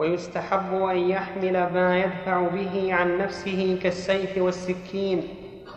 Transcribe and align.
ويستحب 0.00 0.82
أن 0.82 0.96
يحمل 0.96 1.52
ما 1.52 1.98
يدفع 1.98 2.48
به 2.48 2.94
عن 2.94 3.18
نفسه 3.18 3.78
كالسيف 3.82 4.38
والسكين 4.38 5.28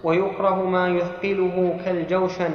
ويكره 0.03 0.65
ما 0.65 0.89
يثقله 0.89 1.79
كالجوشن 1.85 2.51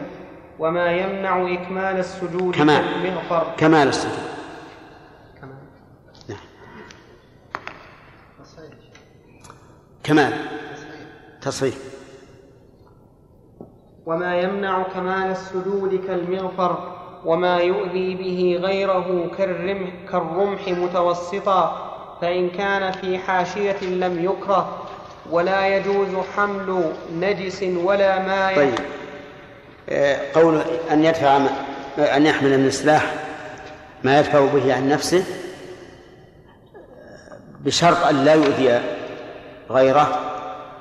وما 0.59 0.93
يمنع 0.93 1.53
إكمال 1.55 1.99
السجود 1.99 2.55
كمال. 2.55 2.85
كالمغفر 3.03 3.53
كمال 3.57 3.89
السجود. 3.89 4.29
كمال. 5.41 5.57
نعم. 6.29 6.39
كمال. 10.03 10.33
تصحيح. 11.41 11.75
وما 14.07 14.37
يمنع 14.37 14.83
كمال 14.83 15.31
السجود 15.31 15.95
كالمغفر. 16.07 16.88
وما 17.25 17.57
يؤذي 17.59 18.15
به 18.15 18.61
غيره 18.67 19.31
كالرمح, 19.39 19.89
كالرمح 20.13 20.69
متوسطا 20.69 21.89
فإن 22.21 22.51
كان 22.51 22.93
في 22.93 23.19
حاشية 23.19 23.83
لم 23.83 24.25
يكره 24.25 24.87
ولا 25.31 25.77
يجوز 25.77 26.09
حمل 26.37 26.93
نجس 27.15 27.63
ولا 27.63 28.19
ماء. 28.19 28.57
طيب. 28.57 28.75
آه، 29.89 30.19
قول 30.35 30.63
أن 30.91 31.05
يدفع 31.05 31.37
أن 31.99 32.27
يحمل 32.27 32.59
من 32.59 32.67
السلاح 32.67 33.15
ما 34.05 34.19
يدفع 34.19 34.41
به 34.41 34.75
عن 34.75 34.89
نفسه 34.89 35.25
بشرط 37.61 38.07
أن 38.07 38.25
لا 38.25 38.35
يؤذي 38.35 38.81
غيره 39.71 40.21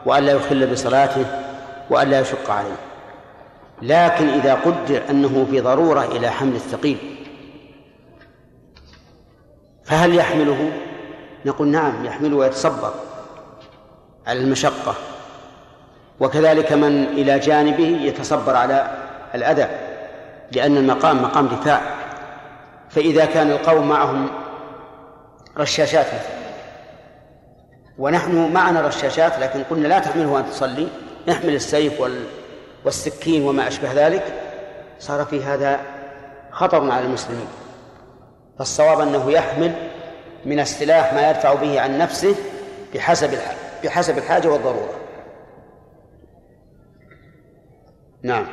وأن 0.05 0.23
لا 0.23 0.31
يخل 0.31 0.71
بصلاته 0.71 1.25
وأن 1.89 2.09
لا 2.09 2.19
يشق 2.19 2.51
عليه. 2.51 2.86
لكن 3.81 4.29
إذا 4.29 4.53
قدر 4.53 5.01
أنه 5.09 5.47
في 5.51 5.61
ضرورة 5.61 6.05
إلى 6.05 6.29
حمل 6.29 6.55
الثقيل 6.55 6.97
فهل 9.83 10.15
يحمله؟ 10.15 10.71
نقول 11.45 11.67
نعم 11.67 12.05
يحمله 12.05 12.35
ويتصبر 12.35 12.93
على 14.27 14.39
المشقة 14.39 14.95
وكذلك 16.19 16.73
من 16.73 17.03
إلى 17.03 17.39
جانبه 17.39 17.87
يتصبر 18.01 18.55
على 18.55 18.91
الأذى 19.35 19.67
لأن 20.51 20.77
المقام 20.77 21.21
مقام 21.21 21.47
دفاع 21.47 21.81
فإذا 22.89 23.25
كان 23.25 23.51
القوم 23.51 23.87
معهم 23.89 24.29
رشاشات 25.57 26.05
مثلا 26.05 26.37
ونحن 27.97 28.53
معنا 28.53 28.81
رشاشات 28.81 29.39
لكن 29.39 29.63
قلنا 29.63 29.87
لا 29.87 29.99
تحمله 29.99 30.39
أن 30.39 30.45
تصلي 30.45 30.87
احمل 31.29 31.55
السيف 31.55 32.01
وال 32.01 32.23
والسكين 32.85 33.43
وما 33.43 33.67
أشبه 33.67 34.07
ذلك 34.07 34.23
صار 34.99 35.25
في 35.25 35.43
هذا 35.43 35.79
خطر 36.51 36.91
على 36.91 37.05
المسلمين. 37.05 37.47
فالصواب 38.59 38.99
أنه 38.99 39.31
يحمل 39.31 39.89
من 40.45 40.59
السلاح 40.59 41.13
ما 41.13 41.29
يدفع 41.29 41.53
به 41.53 41.81
عن 41.81 41.97
نفسه 41.97 42.35
بحسب 42.93 43.39
بحسب 43.83 44.17
الحاجة 44.17 44.47
والضرورة. 44.47 44.93
نعم. 48.23 48.45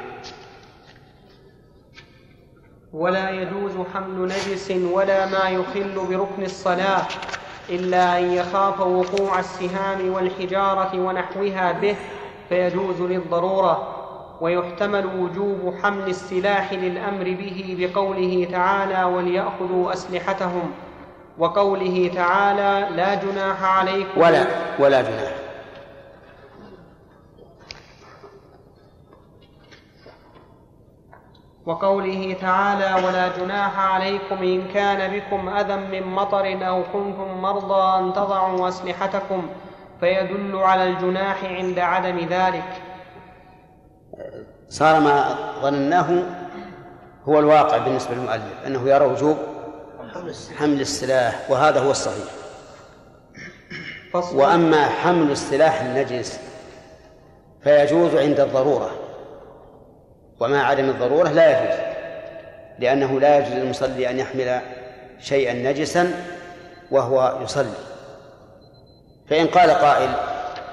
ولا 2.93 3.31
يجوز 3.31 3.73
حمل 3.95 4.25
نجس 4.25 4.71
ولا 4.71 5.27
ما 5.27 5.49
يخل 5.49 6.07
بركن 6.09 6.43
الصلاة 6.43 7.03
إلا 7.69 8.19
أن 8.19 8.33
يخاف 8.33 8.81
وقوع 8.81 9.39
السهام 9.39 10.13
والحجارة 10.13 11.01
ونحوها 11.01 11.73
به 11.73 11.97
فيجوز 12.49 13.01
للضرورة. 13.01 14.04
ويحتمل 14.41 15.07
وجوب 15.07 15.75
حمل 15.83 16.09
السلاح 16.09 16.73
للأمر 16.73 17.25
به 17.25 17.77
بقوله 17.79 18.49
تعالى 18.53 19.05
وليأخذوا 19.05 19.93
أسلحتهم 19.93 20.71
وقوله 21.39 22.11
تعالى 22.15 22.97
لا 22.97 23.15
جناح 23.15 23.65
عليكم. 23.65 24.21
ولا 24.21 24.47
ولا 24.79 25.03
جناح. 25.03 25.33
وقوله 31.67 32.37
تعالى 32.41 33.07
ولا 33.07 33.29
جناح 33.39 33.79
عليكم 33.79 34.37
إن 34.37 34.69
كان 34.75 35.11
بكم 35.13 35.49
أذى 35.49 35.77
من 35.77 36.07
مطر 36.15 36.69
أو 36.69 36.83
كنتم 36.93 37.43
مرضى 37.43 37.99
أن 37.99 38.13
تضعوا 38.13 38.69
أسلحتكم 38.69 39.47
فيدل 40.01 40.57
على 40.57 40.85
الجناح 40.85 41.45
عند 41.45 41.79
عدم 41.79 42.19
ذلك. 42.19 42.94
صار 44.69 45.01
ما 45.01 45.37
ظنناه 45.63 46.23
هو 47.29 47.39
الواقع 47.39 47.79
بالنسبة 47.79 48.15
للمؤلف 48.15 48.67
أنه 48.67 48.89
يرى 48.89 49.05
وجوب 49.05 49.37
حمل 50.57 50.81
السلاح 50.81 51.51
وهذا 51.51 51.81
هو 51.81 51.91
الصحيح. 51.91 52.25
وأما 54.15 54.87
حمل 54.87 55.31
السلاح 55.31 55.81
النجس 55.81 56.41
فيجوز 57.63 58.15
عند 58.15 58.41
الضرورة 58.41 58.91
ومع 60.41 60.67
عدم 60.67 60.91
الضرورة 60.91 61.29
لا 61.29 61.51
يجوز 61.51 61.79
لأنه 62.79 63.21
لا 63.21 63.39
يجوز 63.39 63.53
للمصلي 63.53 64.11
أن 64.11 64.19
يحمل 64.19 64.61
شيئا 65.21 65.53
نجسا 65.53 66.13
وهو 66.91 67.39
يصلي. 67.43 67.75
فإن 69.31 69.47
قال 69.47 69.71
قائل 69.71 70.11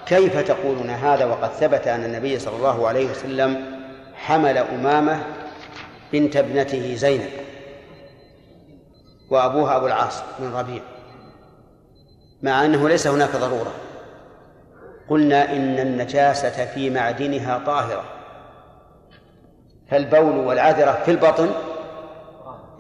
كيف 0.06 0.38
تقولون 0.48 0.90
هذا 0.90 1.26
وقد 1.26 1.50
ثبت 1.50 1.88
أن 1.88 2.04
النبي 2.04 2.40
صلى 2.40 2.56
الله 2.56 2.88
عليه 2.88 3.12
وسلم 3.12 3.66
حمل 4.16 4.58
أمامة 4.58 5.24
بنت 6.14 6.36
ابنته 6.36 6.96
زينب 6.96 7.30
وأبوها 9.30 9.78
أبو 9.78 9.88
العاص 9.88 10.24
بن 10.40 10.54
ربيع 10.54 10.82
مع 12.42 12.66
أنه 12.66 12.90
ليس 12.90 13.08
هناك 13.08 13.36
ضرورة. 13.36 13.72
قلنا 15.10 15.54
إن 15.54 15.80
النجاسة 15.80 16.66
في 16.66 16.90
معدنها 16.90 17.62
طاهرة 17.66 18.04
فالبول 19.92 20.38
والعذرة 20.38 20.92
في 21.06 21.12
البطن 21.12 21.52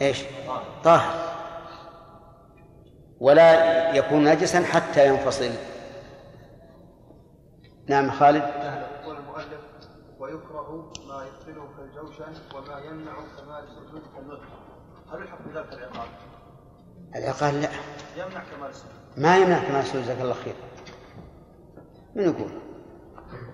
إيش؟ 0.01 0.23
طاهر. 0.83 1.31
ولا 3.19 3.95
يكون 3.95 4.23
نجسا 4.23 4.59
حتى 4.59 5.07
ينفصل. 5.07 5.49
نعم 7.91 8.11
خالد. 8.11 8.43
يقول 9.03 9.17
المؤلف 9.17 9.61
ويكره 10.19 10.93
ما 11.07 11.25
يدخله 11.27 11.67
كالجوشن 11.77 12.33
وما 12.55 12.79
يمنع 12.79 13.13
كمال 13.13 13.63
السجود 13.63 14.01
كالوتر 14.15 14.43
هل 15.13 15.25
يحق 15.25 15.37
بذلك 15.45 15.73
العقاب؟ 15.73 16.07
العقاب 17.15 17.53
لا. 17.53 17.69
يمنع 18.17 18.43
كمال 18.55 18.69
السجود 18.69 18.91
ما 19.17 19.37
يمنع 19.37 19.59
كمال 19.59 19.79
السجود 19.79 20.03
جزاك 20.03 20.21
الله 20.21 20.33
خير. 20.33 20.53
من 22.15 22.23
يقول؟ 22.23 22.51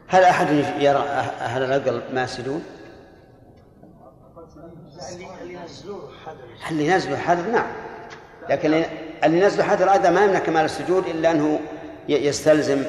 هل 0.08 0.24
أحد 0.24 0.52
يرى 0.80 1.00
أهل 1.00 1.64
العقل 1.64 2.02
ما 2.14 2.24
يسجدون؟ 2.24 2.64
اللي 6.72 6.88
ينزلوا 6.88 7.18
حذر 7.18 7.52
نعم. 7.52 7.68
لكن 8.50 8.74
اللي 9.24 9.42
ينزلوا 9.42 9.64
حذر 9.64 9.90
هذا 9.90 10.10
ما 10.10 10.26
يمنع 10.26 10.40
كمال 10.40 10.66
السجود 10.66 11.08
إلا 11.08 11.32
أنه 11.32 11.60
يستلزم 12.10 12.84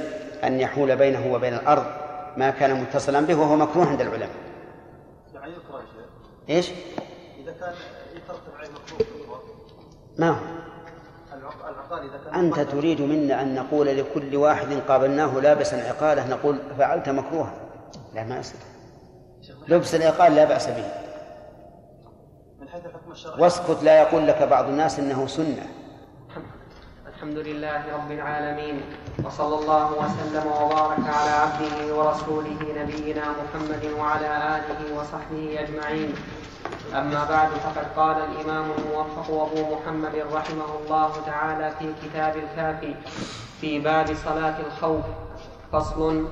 أن 0.45 0.61
يحول 0.61 0.97
بينه 0.97 1.33
وبين 1.33 1.55
الأرض 1.55 1.87
ما 2.37 2.51
كان 2.51 2.81
متصلا 2.81 3.21
به 3.21 3.35
وهو 3.35 3.57
مكروه 3.57 3.87
عند 3.87 4.01
العلماء. 4.01 4.31
يعني 5.35 5.55
إيش؟ 6.49 6.71
إذا 7.39 7.53
كان 7.61 7.75
يترتب 8.17 8.55
عليه 8.59 8.69
مكروه 8.69 9.41
ما 10.19 10.29
هو؟ 10.29 10.37
العقال 11.69 12.11
إذا 12.11 12.19
كان 12.25 12.35
أنت 12.35 12.61
تريد 12.61 13.01
منا 13.01 13.43
أن 13.43 13.55
نقول 13.55 13.87
لكل 13.87 14.37
واحد 14.37 14.73
قابلناه 14.89 15.41
لابسا 15.41 15.89
عقاله 15.89 16.29
نقول 16.29 16.59
فعلت 16.79 17.09
مكروها. 17.09 17.53
لا 18.15 18.25
ما 18.25 18.39
يصير 18.39 18.61
لبس 19.69 19.95
العقال 19.95 20.35
لا 20.35 20.45
بأس 20.45 20.67
به. 20.67 20.93
من 22.61 22.69
حيث 22.69 22.87
الحكم 22.87 23.13
الشرعي 23.13 23.43
واسكت 23.43 23.83
لا 23.83 24.03
يقول 24.03 24.27
لك 24.27 24.43
بعض 24.43 24.65
الناس 24.65 24.99
إنه 24.99 25.27
سنة. 25.27 25.67
الحمد 27.07 27.37
لله 27.37 27.95
رب 27.95 28.11
العالمين. 28.11 28.83
وصلى 29.25 29.55
الله 29.55 29.93
وسلم 29.93 30.47
وبارك 30.47 31.05
على 31.19 31.31
عبده 31.31 31.95
ورسوله 31.95 32.59
نبينا 32.81 33.23
محمد 33.41 33.85
وعلى 33.99 34.27
آله 34.57 34.81
وصحبه 34.99 35.61
أجمعين. 35.61 36.15
أما 36.95 37.25
بعد 37.25 37.49
فقد 37.49 37.87
قال 37.97 38.17
الإمام 38.17 38.65
الموفق 38.79 39.29
أبو 39.31 39.75
محمد 39.75 40.15
رحمه 40.33 40.71
الله 40.81 41.11
تعالى 41.27 41.73
في 41.79 41.87
كتاب 42.03 42.35
الكافي 42.37 42.95
في 43.61 43.79
باب 43.79 44.07
صلاة 44.25 44.55
الخوف 44.67 45.05
فصل 45.73 46.29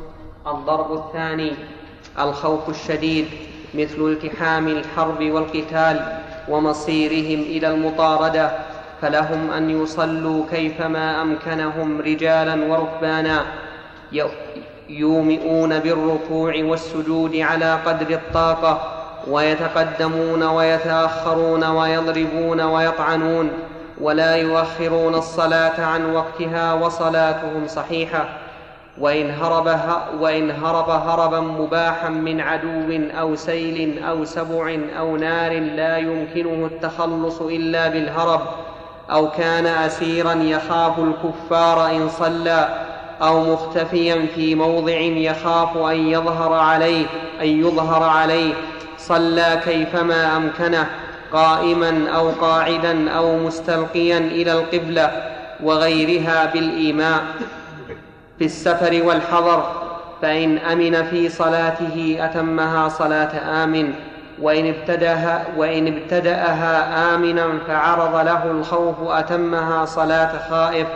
الضرب 0.46 0.92
الثاني 0.92 1.52
الخوف 2.18 2.68
الشديد 2.68 3.28
مثل 3.74 4.00
التحام 4.00 4.68
الحرب 4.68 5.22
والقتال 5.22 6.20
ومصيرهم 6.48 7.40
إلى 7.40 7.68
المطاردة. 7.68 8.75
فلهم 9.02 9.50
أن 9.50 9.70
يصلوا 9.82 10.44
كيفما 10.50 11.22
أمكنهم 11.22 12.00
رجالا 12.00 12.64
وركبانا 12.64 13.44
يومئون 14.88 15.78
بالركوع 15.78 16.54
والسجود 16.56 17.36
على 17.36 17.78
قدر 17.86 18.10
الطاقة 18.10 18.80
ويتقدمون 19.28 20.42
ويتأخرون 20.42 21.64
ويضربون 21.64 22.60
ويطعنون 22.60 23.50
ولا 24.00 24.36
يؤخرون 24.36 25.14
الصلاة 25.14 25.80
عن 25.80 26.14
وقتها 26.14 26.74
وصلاتهم 26.74 27.66
صحيحة. 27.66 28.28
وإن 28.98 29.30
هرب, 29.30 29.78
وإن 30.20 30.50
هرب 30.50 30.90
هربا 30.90 31.40
مباحا 31.40 32.08
من 32.08 32.40
عدو 32.40 33.08
أو 33.20 33.34
سيل 33.34 34.04
أو 34.04 34.24
سبع 34.24 34.78
أو 34.98 35.16
نار 35.16 35.52
لا 35.52 35.98
يمكنه 35.98 36.66
التخلص 36.66 37.40
إلا 37.40 37.88
بالهرب. 37.88 38.40
أو 39.10 39.30
كان 39.30 39.66
أسيرا 39.66 40.32
يخاف 40.32 40.98
الكفار 40.98 41.90
إن 41.90 42.08
صلى 42.08 42.86
أو 43.22 43.52
مختفيا 43.52 44.26
في 44.34 44.54
موضع 44.54 44.98
يخاف 45.00 45.76
أن 45.76 46.08
يظهر 46.08 46.52
عليه 46.52 47.06
أن 47.40 47.46
يظهر 47.46 48.02
عليه. 48.02 48.54
صلى 48.98 49.60
كيفما 49.64 50.36
أمكنه 50.36 50.86
قائما 51.32 52.08
أو 52.16 52.30
قاعدا 52.30 53.10
أو 53.10 53.38
مستلقيا 53.38 54.18
إلى 54.18 54.52
القبلة 54.52 55.10
وغيرها 55.62 56.50
بالإيماء. 56.54 57.24
في 58.38 58.44
السفر 58.44 59.02
والحضر 59.04 59.62
فإن 60.22 60.58
أمن 60.58 61.04
في 61.04 61.28
صلاته 61.28 62.16
أتمها 62.20 62.88
صلاة 62.88 63.64
آمن. 63.64 63.94
وإن 64.42 64.74
ابتدأها, 64.74 65.46
وإن 65.56 65.86
ابتدأها 65.86 67.14
آمنا 67.14 67.58
فعرض 67.66 68.14
له 68.26 68.50
الخوف 68.50 68.96
أتمها 69.00 69.84
صلاة 69.84 70.48
خائف 70.50 70.88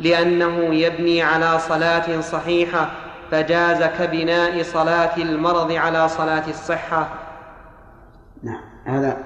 لأنه 0.00 0.74
يبني 0.74 1.22
على 1.22 1.58
صلاة 1.58 2.20
صحيحة 2.20 2.90
فجاز 3.30 3.82
كبناء 3.82 4.62
صلاة 4.62 5.16
المرض 5.16 5.72
على 5.72 6.08
صلاة 6.08 6.48
الصحة. 6.48 7.08
نعم. 8.42 8.62
هذا 8.84 9.16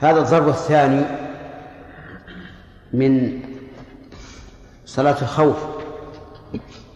هذا 0.00 0.18
الضرب 0.20 0.48
الثاني 0.48 1.04
من 2.92 3.40
صلاة 4.86 5.16
الخوف. 5.22 5.56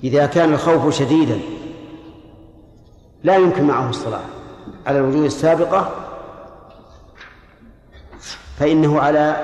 إذا 0.04 0.26
كان 0.26 0.52
الخوف 0.52 0.98
شديدا 0.98 1.40
لا 3.24 3.36
يمكن 3.36 3.64
معه 3.64 3.90
الصلاة. 3.90 4.35
على 4.86 4.98
الوجوه 4.98 5.26
السابقة 5.26 5.90
فإنه 8.58 9.00
على 9.00 9.36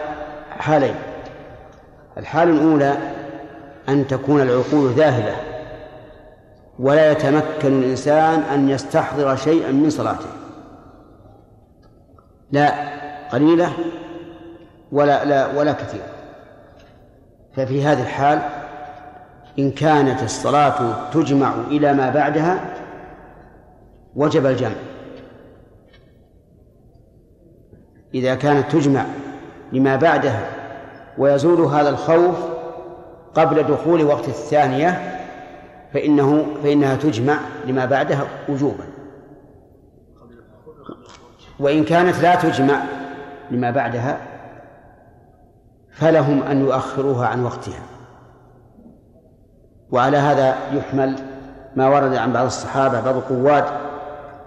حالين. 0.51 0.95
الحال 2.19 2.49
الأولى 2.49 2.97
أن 3.89 4.07
تكون 4.07 4.41
العقول 4.41 4.91
ذاهلة 4.91 5.37
ولا 6.79 7.13
يتمكن 7.13 7.83
الإنسان 7.83 8.41
أن 8.41 8.69
يستحضر 8.69 9.37
شيئا 9.37 9.73
من 9.73 9.91
صلاته. 9.91 10.29
لا 12.53 12.75
قليلة 13.33 13.73
ولا 14.93 15.25
لا 15.25 15.47
ولا 15.59 15.73
كثيرة. 15.73 16.13
ففي 17.57 17.85
هذه 17.85 18.03
الحال 18.03 18.43
إن 19.59 19.71
كانت 19.71 20.23
الصلاة 20.23 21.11
تجمع 21.11 21.55
إلى 21.71 21.93
ما 21.93 22.11
بعدها 22.11 22.61
وجب 24.17 24.47
الجمع. 24.47 24.92
إذا 28.15 28.35
كانت 28.35 28.73
تجمع 28.73 29.05
لما 29.73 29.97
بعدها 29.97 30.47
ويزول 31.19 31.61
هذا 31.61 31.89
الخوف 31.89 32.37
قبل 33.35 33.63
دخول 33.63 34.05
وقت 34.05 34.29
الثانية 34.29 35.19
فإنه 35.95 36.47
فإنها 36.63 36.97
تجمع 36.97 37.39
لما 37.67 37.85
بعدها 37.85 38.27
وجوبا. 38.49 38.85
وإن 41.61 41.85
كانت 41.85 42.21
لا 42.23 42.35
تجمع 42.35 42.83
لما 43.51 43.71
بعدها 43.71 44.19
فلهم 45.91 46.43
أن 46.43 46.61
يؤخروها 46.61 47.27
عن 47.27 47.45
وقتها. 47.45 47.83
وعلى 49.91 50.17
هذا 50.17 50.57
يحمل 50.73 51.19
ما 51.77 51.89
ورد 51.89 52.15
عن 52.15 52.33
بعض 52.33 52.45
الصحابة 52.45 53.01
بعض 53.01 53.17
القواد 53.17 53.65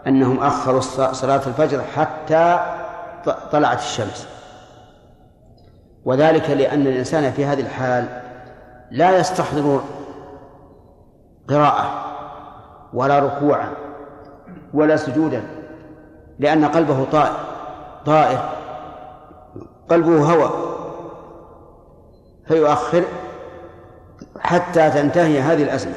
أنهم 0.08 0.40
أخروا 0.40 0.82
صلاة 1.12 1.42
الفجر 1.48 1.82
حتى 1.96 2.60
طلعت 3.52 3.80
الشمس. 3.80 4.28
وذلك 6.06 6.50
لأن 6.50 6.88
الإنسان 6.88 7.32
في 7.32 7.46
هذه 7.46 7.60
الحال 7.62 8.22
لا 8.92 9.18
يستحضر 9.18 9.82
قراءة 11.50 12.06
ولا 12.94 13.20
ركوعا 13.20 13.70
ولا 14.74 14.96
سجودا 14.96 15.44
لأن 16.40 16.66
قلبه 16.66 17.06
طائر 17.12 17.36
طائر 18.06 18.50
قلبه 19.90 20.34
هوى 20.34 20.52
فيؤخر 22.48 23.04
حتى 24.40 24.90
تنتهي 24.90 25.40
هذه 25.40 25.64
الأزمة. 25.64 25.94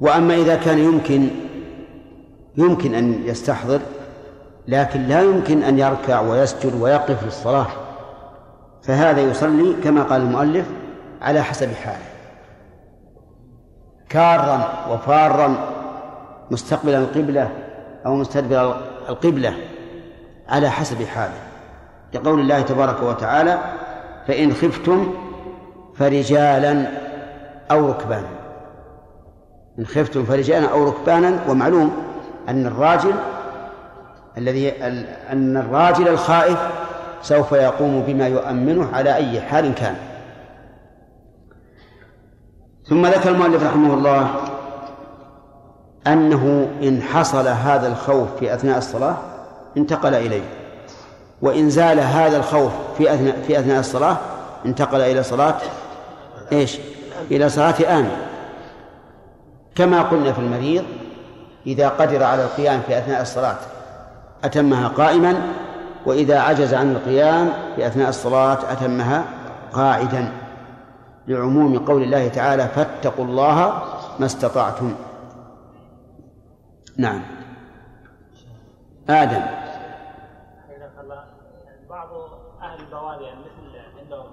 وأما 0.00 0.34
إذا 0.34 0.56
كان 0.56 0.78
يمكن 0.78 1.28
يمكن 2.56 2.94
أن 2.94 3.22
يستحضر 3.24 3.80
لكن 4.68 5.02
لا 5.02 5.22
يمكن 5.22 5.62
أن 5.62 5.78
يركع 5.78 6.20
ويسجد 6.20 6.80
ويقف 6.80 7.24
للصلاة. 7.24 7.66
فهذا 8.82 9.20
يصلي 9.20 9.74
كما 9.84 10.02
قال 10.02 10.20
المؤلف 10.20 10.66
على 11.22 11.42
حسب 11.42 11.72
حاله. 11.72 12.06
كارا 14.08 14.86
وفارا 14.90 15.56
مستقبل 16.50 16.94
القبلة 16.94 17.50
أو 18.06 18.14
مستدبر 18.14 18.76
القبلة 19.08 19.54
على 20.48 20.70
حسب 20.70 21.02
حاله. 21.02 21.40
لقول 22.14 22.40
الله 22.40 22.60
تبارك 22.60 23.02
وتعالى 23.02 23.58
فإن 24.26 24.52
خفتم 24.52 25.14
فرجالا 25.94 26.86
أو 27.70 27.88
ركبانا. 27.88 28.28
إن 29.78 29.86
خفتم 29.86 30.24
فرجالا 30.24 30.70
أو 30.70 30.84
ركبانا 30.88 31.38
ومعلوم 31.48 31.96
أن 32.48 32.66
الراجل 32.66 33.14
الذي 34.38 34.72
أن 35.32 35.56
الراجل 35.56 36.08
الخائف 36.08 36.58
سوف 37.22 37.52
يقوم 37.52 38.02
بما 38.02 38.28
يؤمنه 38.28 38.88
على 38.92 39.14
أي 39.14 39.40
حال 39.40 39.74
كان 39.74 39.96
ثم 42.88 43.06
ذكر 43.06 43.30
المؤلف 43.30 43.62
رحمه 43.62 43.94
الله 43.94 44.30
أنه 46.06 46.68
إن 46.82 47.02
حصل 47.02 47.48
هذا 47.48 47.88
الخوف 47.88 48.28
في 48.38 48.54
أثناء 48.54 48.78
الصلاة 48.78 49.16
انتقل 49.76 50.14
إليه 50.14 50.42
وإن 51.42 51.70
زال 51.70 52.00
هذا 52.00 52.36
الخوف 52.36 52.72
في 52.98 53.14
أثناء 53.14 53.42
في 53.46 53.58
أثناء 53.58 53.80
الصلاة 53.80 54.16
انتقل 54.66 55.00
إلى 55.00 55.22
صلاة 55.22 55.54
إيش؟ 56.52 56.78
إلى 57.30 57.48
صلاة 57.48 57.98
آمن 57.98 58.16
كما 59.74 60.02
قلنا 60.02 60.32
في 60.32 60.38
المريض 60.38 60.84
إذا 61.66 61.88
قدر 61.88 62.22
على 62.22 62.42
القيام 62.42 62.80
في 62.86 62.98
أثناء 62.98 63.22
الصلاة 63.22 63.56
أتمها 64.44 64.88
قائما 64.88 65.52
وإذا 66.06 66.40
عجز 66.40 66.74
عن 66.74 66.92
القيام 66.92 67.52
في 67.76 67.86
أثناء 67.86 68.08
الصلاة 68.08 68.72
أتمها 68.72 69.24
قاعدا 69.72 70.32
لعموم 71.28 71.78
قول 71.78 72.02
الله 72.02 72.28
تعالى 72.28 72.68
فاتقوا 72.68 73.24
الله 73.24 73.82
ما 74.18 74.26
استطعتم. 74.26 74.94
نعم. 76.96 77.22
آدم. 79.08 79.42
بعض 81.90 82.08
أهل 82.62 82.80
البوادي 82.80 83.24
مثل 83.24 83.78
عندهم 83.98 84.26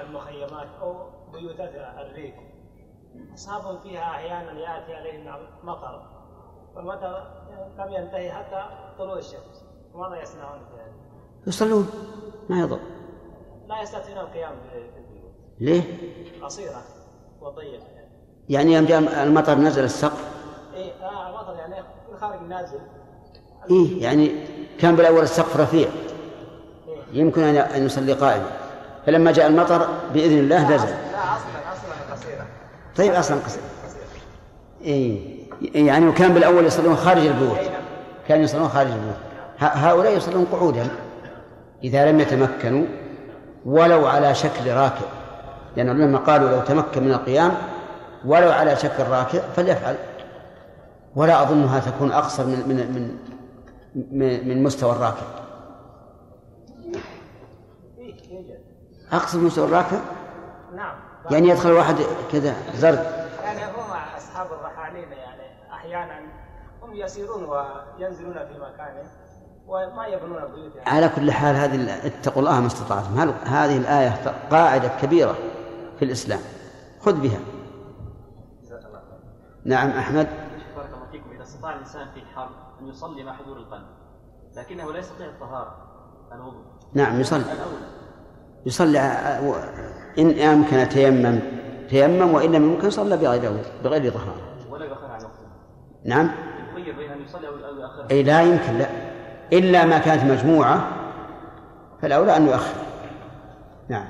المخيمات 0.00 0.68
أو 0.80 0.96
بيوتات 1.32 1.72
الريف 1.74 2.34
أصحابهم 3.34 3.78
فيها 3.78 4.02
أحيانا 4.02 4.52
يأتي 4.52 4.94
عليهم 4.94 5.34
مطر. 5.64 6.17
والمطر 6.78 7.22
لم 7.78 7.92
ينتهي 7.92 8.32
حتى 8.32 8.62
طلوع 8.98 9.18
الشمس. 9.18 9.64
ماذا 9.94 10.22
يصنعون 10.22 10.58
في 10.58 10.74
هذا؟ 10.74 10.92
يصلون. 11.46 11.90
ما 12.48 12.60
يضر. 12.60 12.78
لا 13.68 13.82
يستطيعون 13.82 14.20
القيام 14.20 14.52
في 14.72 14.78
البيوت. 14.78 15.32
ليه؟ 15.60 15.82
قصيرة 16.42 16.82
وضيقة. 17.40 17.84
يعني 18.48 18.72
يوم 18.72 18.84
جاء 18.84 18.98
المطر 19.22 19.54
نزل 19.54 19.84
السقف. 19.84 20.24
إيه 20.74 20.92
آه 20.92 21.28
المطر 21.28 21.54
يعني 21.54 21.74
الخارج 22.12 22.42
نازل. 22.42 22.80
إيه 23.70 24.02
يعني 24.02 24.46
كان 24.80 24.96
بالأول 24.96 25.22
السقف 25.22 25.56
رفيع. 25.56 25.88
يمكن 27.12 27.42
أن 27.42 27.86
يصلي 27.86 28.12
قائما 28.12 28.50
فلما 29.06 29.32
جاء 29.32 29.46
المطر 29.46 29.88
بإذن 30.14 30.38
الله 30.38 30.74
نزل. 30.74 30.86
لا 30.86 31.36
أصلا 31.36 31.72
أصلا 31.72 32.12
قصيرة. 32.12 32.46
طيب 32.96 33.12
أصلا 33.12 33.36
قصير 33.36 33.62
إيه. 34.80 35.37
يعني 35.62 36.08
وكان 36.08 36.34
بالأول 36.34 36.66
يصلون 36.66 36.96
خارج 36.96 37.26
البيوت. 37.26 37.58
كانوا 38.28 38.44
يصلون 38.44 38.68
خارج 38.68 38.90
البيوت. 38.90 39.16
هؤلاء 39.58 40.16
يصلون 40.16 40.46
قعودا 40.52 40.88
إذا 41.84 42.10
لم 42.10 42.20
يتمكنوا 42.20 42.84
ولو 43.66 44.06
على 44.06 44.34
شكل 44.34 44.72
راكب 44.72 45.06
لأن 45.76 45.88
العلماء 45.88 46.22
قالوا 46.22 46.50
لو 46.50 46.60
تمكن 46.60 47.02
من 47.04 47.12
القيام 47.12 47.54
ولو 48.24 48.50
على 48.50 48.76
شكل 48.76 49.04
راكب 49.10 49.40
فليفعل. 49.56 49.96
ولا 51.16 51.42
أظنها 51.42 51.80
تكون 51.80 52.12
أقصر 52.12 52.46
من 52.46 52.58
من 52.68 53.16
من 54.12 54.48
من 54.48 54.62
مستوى 54.62 54.92
الراكب 54.92 55.26
أقصد 59.12 59.42
مستوى 59.42 59.64
الراكب 59.64 60.00
نعم. 60.76 60.94
يعني 61.30 61.48
يدخل 61.48 61.72
واحد 61.72 61.96
كذا 62.32 62.54
زرد. 62.74 63.04
يعني 63.44 63.64
هم 63.64 63.90
أصحاب 64.16 64.46
يعني 64.46 64.77
أحيانا. 65.96 66.20
هم 66.82 66.94
يسيرون 66.94 67.44
وينزلون 67.44 68.32
في 68.32 68.54
مكانه 68.58 69.02
وما 69.66 70.06
يبنون 70.06 70.40
بيوت 70.54 70.76
يعني. 70.76 70.90
على 70.90 71.08
كل 71.08 71.32
حال 71.32 71.56
هذه 71.56 72.06
اتقوا 72.06 72.42
الله 72.42 72.60
ما 72.60 72.66
استطعتم. 72.66 73.18
هذه 73.44 73.76
الآية 73.76 74.10
قاعدة 74.50 74.88
كبيرة 75.02 75.34
في 75.98 76.04
الإسلام؟ 76.04 76.40
خذ 77.00 77.20
بها. 77.20 77.38
نعم 79.64 79.90
أحمد. 79.90 80.28
بارك 80.76 80.88
الله 80.94 81.06
فيكم. 81.12 81.30
إذا 81.34 81.42
استطاع 81.42 81.74
الإنسان 81.74 82.06
في 82.14 82.20
الحرب 82.20 82.50
أن 82.80 82.86
يصلي 82.88 83.24
مع 83.24 83.32
حضور 83.32 83.56
القلب 83.56 83.86
لكنه 84.56 84.92
لا 84.92 84.98
يستطيع 84.98 85.26
الطهارة 85.26 85.74
الوضوء. 86.32 86.62
نعم 86.94 87.20
يصلي. 87.20 87.44
يصلي 88.66 88.98
و- 89.44 89.54
إن 90.18 90.38
أمكن 90.38 90.88
تيمم 90.88 91.40
تيمم 91.88 92.34
وإن 92.34 92.52
لم 92.52 92.72
يمكن 92.72 92.90
صلى 92.90 93.16
بغير 93.16 93.52
بغير 93.84 94.12
طهارة 94.12 94.70
ولا 94.70 94.84
يؤخر 94.84 95.06
عن 95.06 95.22
وقته 95.24 95.48
نعم. 96.04 96.30
يخير 96.76 96.96
بين 96.96 97.10
ان 97.10 97.22
يصلي 97.22 97.48
أو 97.48 97.54
أو 97.54 97.76
يؤخر. 97.80 98.06
أي 98.10 98.22
لا 98.22 98.42
يمكن 98.42 98.78
لا. 98.78 98.88
إلا 99.52 99.84
ما 99.84 99.98
كانت 99.98 100.24
مجموعة 100.24 100.88
فالأولى 102.02 102.36
أن 102.36 102.46
يؤخر. 102.46 102.74
نعم. 103.88 104.08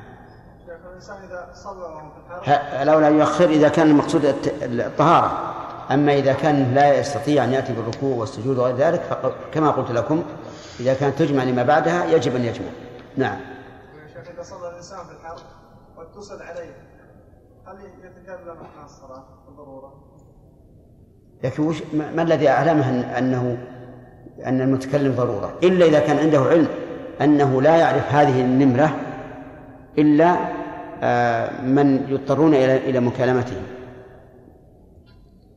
الأولى 2.83 3.09
أن 3.09 3.19
يؤخر 3.19 3.45
إذا 3.45 3.69
كان 3.69 3.91
المقصود 3.91 4.35
الطهارة. 4.63 5.55
أما 5.91 6.15
إذا 6.15 6.33
كان 6.33 6.75
لا 6.75 6.99
يستطيع 6.99 7.45
أن 7.45 7.53
يأتي 7.53 7.73
بالركوع 7.73 8.17
والسجود 8.17 8.59
وغير 8.59 8.77
ذلك 8.77 9.01
فكما 9.01 9.71
قلت 9.71 9.91
لكم 9.91 10.23
إذا 10.81 10.95
كانت 10.95 11.19
تجمع 11.19 11.43
لما 11.43 11.63
بعدها 11.63 12.05
يجب 12.05 12.37
أن 12.37 12.45
يجمع. 12.45 12.69
نعم. 13.17 13.39
يا 13.39 14.09
شيخ 14.15 14.31
إذا 14.35 14.43
صلى 14.43 14.69
الإنسان 14.69 14.99
في 14.99 15.13
الحرب 15.13 15.41
واتصل 15.97 16.43
عليه 16.43 16.89
هل 17.67 17.77
يتكلم 18.05 18.57
اثناء 18.57 18.85
الصلاة 18.85 19.25
بالضرورة؟ 19.47 20.08
لكن 21.45 21.63
وش 21.67 21.83
ما 22.17 22.23
الذي 22.23 22.49
أعلمه 22.49 22.83
أن- 22.83 23.17
أنه 23.19 23.59
أن 24.47 24.61
المتكلم 24.61 25.13
ضرورة 25.17 25.53
إلا 25.63 25.87
إذا 25.87 26.01
كان 26.01 26.19
عنده 26.19 26.39
علم 26.41 26.69
أنه 27.21 27.63
لا 27.63 27.77
يعرف 27.77 28.13
هذه 28.13 28.41
النمرة 28.41 28.97
إلا 29.99 30.37
آه، 31.03 31.61
من 31.63 32.07
يضطرون 32.09 32.55
إلى 32.55 32.77
إلى 32.91 33.01
مكالمته. 33.01 33.57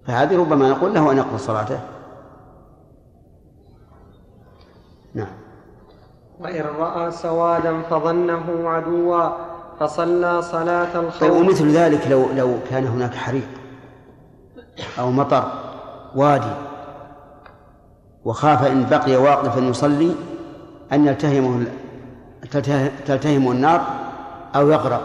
فهذه 0.07 0.37
ربما 0.39 0.69
نقول 0.69 0.93
له 0.93 1.11
أن 1.11 1.17
يقضي 1.17 1.37
صلاته. 1.37 1.79
نعم. 5.13 5.27
وإن 6.39 6.61
رأى 6.79 7.11
سوادا 7.11 7.81
فظنه 7.81 8.69
عدوا 8.69 9.29
فصلى 9.79 10.41
صلاة 10.41 10.93
طيب 10.93 11.03
الخوف 11.03 11.31
ومثل 11.31 11.69
ذلك 11.71 12.07
لو 12.07 12.25
لو 12.37 12.55
كان 12.69 12.87
هناك 12.87 13.13
حريق 13.13 13.47
أو 14.99 15.11
مطر 15.11 15.51
وادي. 16.15 16.53
وخاف 18.25 18.65
إن 18.65 18.85
بقي 18.89 19.15
واقفا 19.15 19.59
يصلي 19.59 20.15
أن 20.93 21.07
يلتهمه 21.07 21.65
تلتهمه 23.05 23.51
النار 23.51 23.81
أو 24.55 24.69
يغرق 24.69 25.01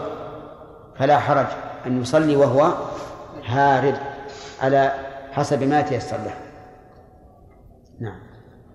فلا 0.99 1.19
حرج 1.19 1.45
أن 1.85 2.01
يصلي 2.01 2.35
وهو 2.35 2.73
هارب 3.45 3.95
على 4.61 4.91
حسب 5.31 5.63
ما 5.63 5.81
تيسر 5.81 6.17
له. 6.17 6.33
نعم. 7.99 8.19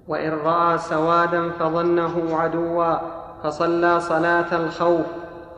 وإن 0.08 0.30
رأى 0.30 0.78
سوادا 0.78 1.50
فظنه 1.50 2.36
عدوا 2.36 2.96
فصلى 3.44 4.00
صلاة 4.00 4.56
الخوف 4.56 5.06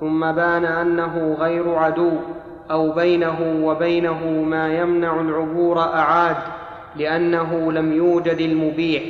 ثم 0.01 0.33
بان 0.33 0.65
أنه 0.65 1.37
غير 1.39 1.75
عدو 1.75 2.11
أو 2.71 2.93
بينه 2.93 3.67
وبينه 3.67 4.25
ما 4.43 4.69
يمنع 4.69 5.21
العبور 5.21 5.79
أعاد. 5.79 6.37
لأنه 6.97 7.73
لم 7.73 7.93
يوجد 7.93 8.41
المبيح 8.41 9.03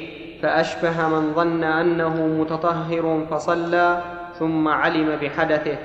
فأشبه 0.43 1.09
من 1.09 1.33
ظن 1.35 1.65
أنه 1.65 2.27
متطهر 2.27 3.27
فصلى 3.31 4.03
ثم 4.39 4.69
علم 4.69 5.17
بحدثه 5.23 5.77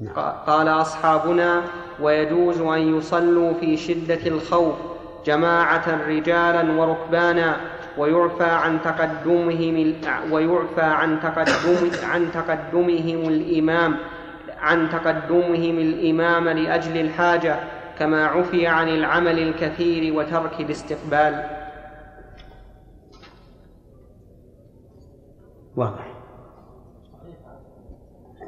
نعم. 0.00 0.14
قال 0.46 0.68
أصحابنا 0.68 1.62
ويجوز 2.00 2.60
أن 2.60 2.98
يصلوا 2.98 3.52
في 3.60 3.76
شدة 3.76 4.26
الخوف 4.26 4.74
جماعة 5.26 6.06
رجالا 6.08 6.72
وركبانا 6.72 7.56
ويعفى 7.98 8.44
عن 8.44 8.82
تقدمهم 8.82 9.94
ويعفى 10.30 10.82
عن 10.82 11.20
تقدم 11.20 11.90
عن 12.02 12.32
تقدمهم 12.32 13.28
الإمام 13.28 13.96
عن 14.60 14.88
تقدمهم 14.90 15.78
الإمام 15.78 16.48
لأجل 16.48 17.00
الحاجة 17.00 17.56
كما 17.98 18.26
عفي 18.26 18.66
عن 18.66 18.88
العمل 18.88 19.38
الكثير 19.38 20.14
وترك 20.16 20.60
الاستقبال. 20.60 21.64
واضح. 25.76 26.14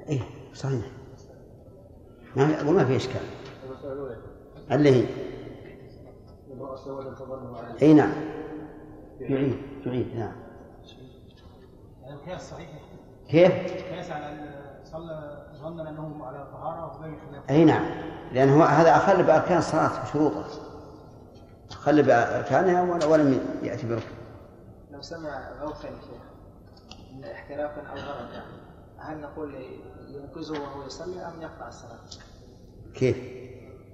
إيه 0.09 0.21
صحيح. 0.55 0.87
ما 2.37 2.61
أقول 2.61 2.75
ما 2.75 2.85
في 2.85 2.97
إشكال. 2.97 3.21
اللي 4.73 4.91
هي؟ 4.91 5.07
اي 7.83 7.95
نعم. 7.95 8.12
يعيد 9.21 9.57
يعيد 9.87 10.17
نعم. 10.17 10.33
القياس 12.11 12.50
صحيح. 12.50 12.69
كيف؟ 13.29 13.53
القياس 13.53 14.11
على 14.11 14.26
ان 14.33 14.50
صلى 14.85 15.47
ظنا 15.57 15.91
انه 15.91 16.25
على 16.25 16.47
طهارة 16.53 16.99
وغير 16.99 17.17
خلاف. 17.31 17.50
اي 17.50 17.65
نعم. 17.65 18.15
لأن 18.33 18.49
هو 18.50 18.62
هذا 18.62 18.97
أخل 18.97 19.23
بأركان 19.23 19.59
الصلاة 19.59 20.02
بشروطها 20.04 20.45
أخل 21.71 22.02
بأركانها 22.02 22.83
ولا- 22.83 23.06
ولم 23.06 23.40
يأتي 23.62 23.87
بركن 23.88 24.06
لو 24.90 25.02
سمع 25.02 25.49
غوثا 25.61 25.88
يا 25.88 25.95
شيخ 26.00 27.26
احترافا 27.33 27.80
أو 27.80 27.95
غرقا 27.97 28.42
هل 28.99 29.21
نقول 29.21 29.54
ينقذه 30.09 30.61
وهو 30.61 30.87
يصلي 30.87 31.21
أم 31.21 31.42
يقطع 31.42 31.68
الصلاة؟ 31.68 31.99
كيف؟ 32.95 33.16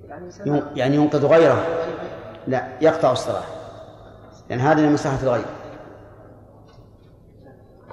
يعني 0.09 0.31
يعني 0.77 0.97
ينقذ 0.97 1.27
غيره. 1.27 1.67
لا 2.47 2.79
يقطع 2.81 3.13
الصلاة. 3.13 3.43
لأن 4.51 4.59
هذا 4.61 4.87
لمصلحه 4.87 5.23
الغير 5.23 5.45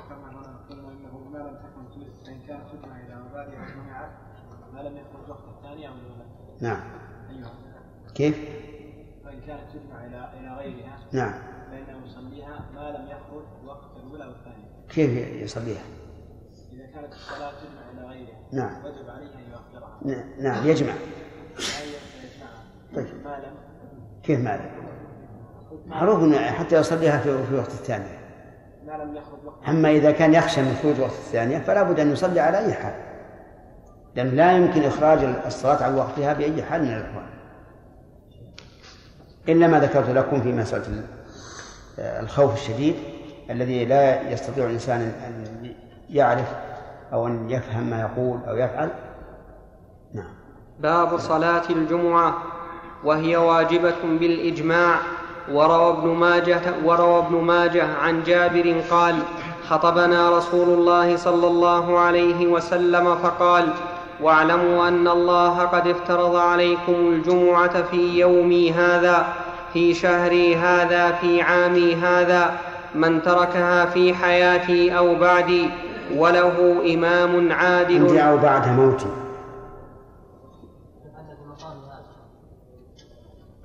كما 0.10 0.30
هنا 0.32 0.60
قلنا 0.70 0.90
انه 0.92 1.18
ما 1.34 1.38
لم 1.38 1.56
تكن 1.56 1.90
تجوز 1.92 2.26
فان 2.26 2.40
كانت 2.48 2.62
تجمع 2.72 2.96
إلى 3.00 3.16
مبادئ 3.16 3.52
وجمعت 3.52 4.10
ما 4.74 4.80
لم 4.80 4.98
يخرج 4.98 5.30
وقت 5.30 5.44
الثاني 5.58 5.88
أو 5.88 5.94
الاولى 5.94 6.26
نعم 6.62 6.82
أيوه 7.30 7.50
كيف؟ 8.16 8.38
فإن 9.26 9.40
كانت 9.48 9.62
تجمع 9.74 10.06
إلى 10.06 10.30
إلى 10.40 10.58
غيرها 10.58 10.98
نعم 11.12 11.34
فإنه 11.72 12.06
يصليها 12.06 12.66
ما 12.76 12.98
لم 12.98 13.08
يخرج 13.08 13.44
وقت 13.66 13.98
الأولى 13.98 14.26
والثانيه 14.26 14.66
كيف 14.90 15.12
يصليها؟ 15.44 15.82
إذا 16.74 16.86
كانت 16.94 17.14
الصلاة 17.14 17.52
تجمع 17.52 17.92
إلى 17.94 18.08
غيرها 18.10 18.38
نعم. 18.54 18.86
وجب 18.86 19.10
عليه 19.10 19.26
أن 19.36 19.52
يؤخرها 19.52 20.00
ن- 20.06 20.44
نعم 20.44 20.68
يجمع 20.68 20.94
طيب. 22.96 23.06
ما 23.26 23.30
لم 23.38 23.54
كيف 24.24 24.40
ماذا؟ 24.40 24.72
معروف 25.88 26.20
إنه 26.24 26.38
حتى 26.52 26.76
يصليها 26.76 27.18
في 27.20 27.44
في 27.44 27.56
وقت 27.56 27.70
الثانية 27.72 28.20
ما 28.88 28.92
لم 29.04 29.16
يخرج 29.16 29.46
وقت 29.46 29.64
أما 29.68 29.92
إذا 29.92 30.12
كان 30.12 30.34
يخشى 30.34 30.62
من 30.62 30.80
خروج 30.84 31.00
وقت 31.00 31.12
الثانية 31.12 31.60
فلا 31.60 31.84
بد 31.84 32.00
أن 32.00 32.12
يصلي 32.12 32.40
على 32.40 32.58
أي 32.58 32.74
حال 32.74 32.94
لأن 34.20 34.36
لا 34.36 34.52
يمكن 34.58 34.84
إخراج 34.84 35.20
الصلاة 35.46 35.84
عن 35.84 35.96
وقتها 35.96 36.34
بأي 36.34 36.64
حال 36.64 36.82
من 36.82 36.88
الأحوال. 36.88 37.26
إلا 39.50 39.68
ما 39.68 39.80
ذكرت 39.80 40.10
لكم 40.10 40.42
في 40.42 40.52
مسألة 40.52 40.84
ال- 40.88 41.04
الخوف 42.00 42.54
الشديد 42.54 42.96
الذي 43.50 43.86
لا 43.86 44.32
يستطيع 44.32 44.66
الإنسان 44.66 45.02
أن 45.02 45.72
يعرف 46.10 46.48
أو 47.14 47.28
أن 47.28 47.50
يفهم 47.50 47.90
ما 47.90 48.02
يقول 48.02 48.40
أو 48.48 48.56
يفعل. 48.58 48.90
نعم. 50.14 50.34
باب 50.80 51.18
صلاة 51.18 51.64
الجمعة 51.70 52.38
وهي 53.04 53.38
واجبة 53.38 54.02
بالإجماع. 54.04 55.00
وروى 55.52 55.98
ابن 55.98 56.08
ماجه 56.08 56.62
وروى 56.86 57.20
ابن 57.20 57.36
ماجه 57.36 57.94
عن 57.98 58.24
جابر 58.24 58.82
قال 58.92 59.16
خطبنا 59.68 60.38
رسول 60.38 60.70
الله 60.80 61.18
صلى 61.18 61.48
الله 61.48 62.00
عليه 62.00 62.48
وسلم 62.48 63.16
فقال 63.16 63.74
واعلموا 64.22 64.88
أن 64.88 65.08
الله 65.08 65.60
قد 65.60 65.88
افترض 65.88 66.36
عليكم 66.36 66.94
الجمعة 66.94 67.84
في 67.84 68.20
يومي 68.20 68.72
هذا 68.72 69.34
في 69.74 69.94
شهري 69.94 70.56
هذا 70.56 71.12
في 71.12 71.42
عامي 71.42 71.96
هذا 71.96 72.60
من 72.96 73.22
تركها 73.22 73.86
في 73.86 74.14
حياتي 74.14 74.98
أو 74.98 75.16
بعدي 75.16 75.70
وله 76.16 76.82
إمام 76.94 77.52
عادل. 77.52 78.20
أو 78.20 78.38
بعد 78.38 78.68
موتي. 78.68 79.08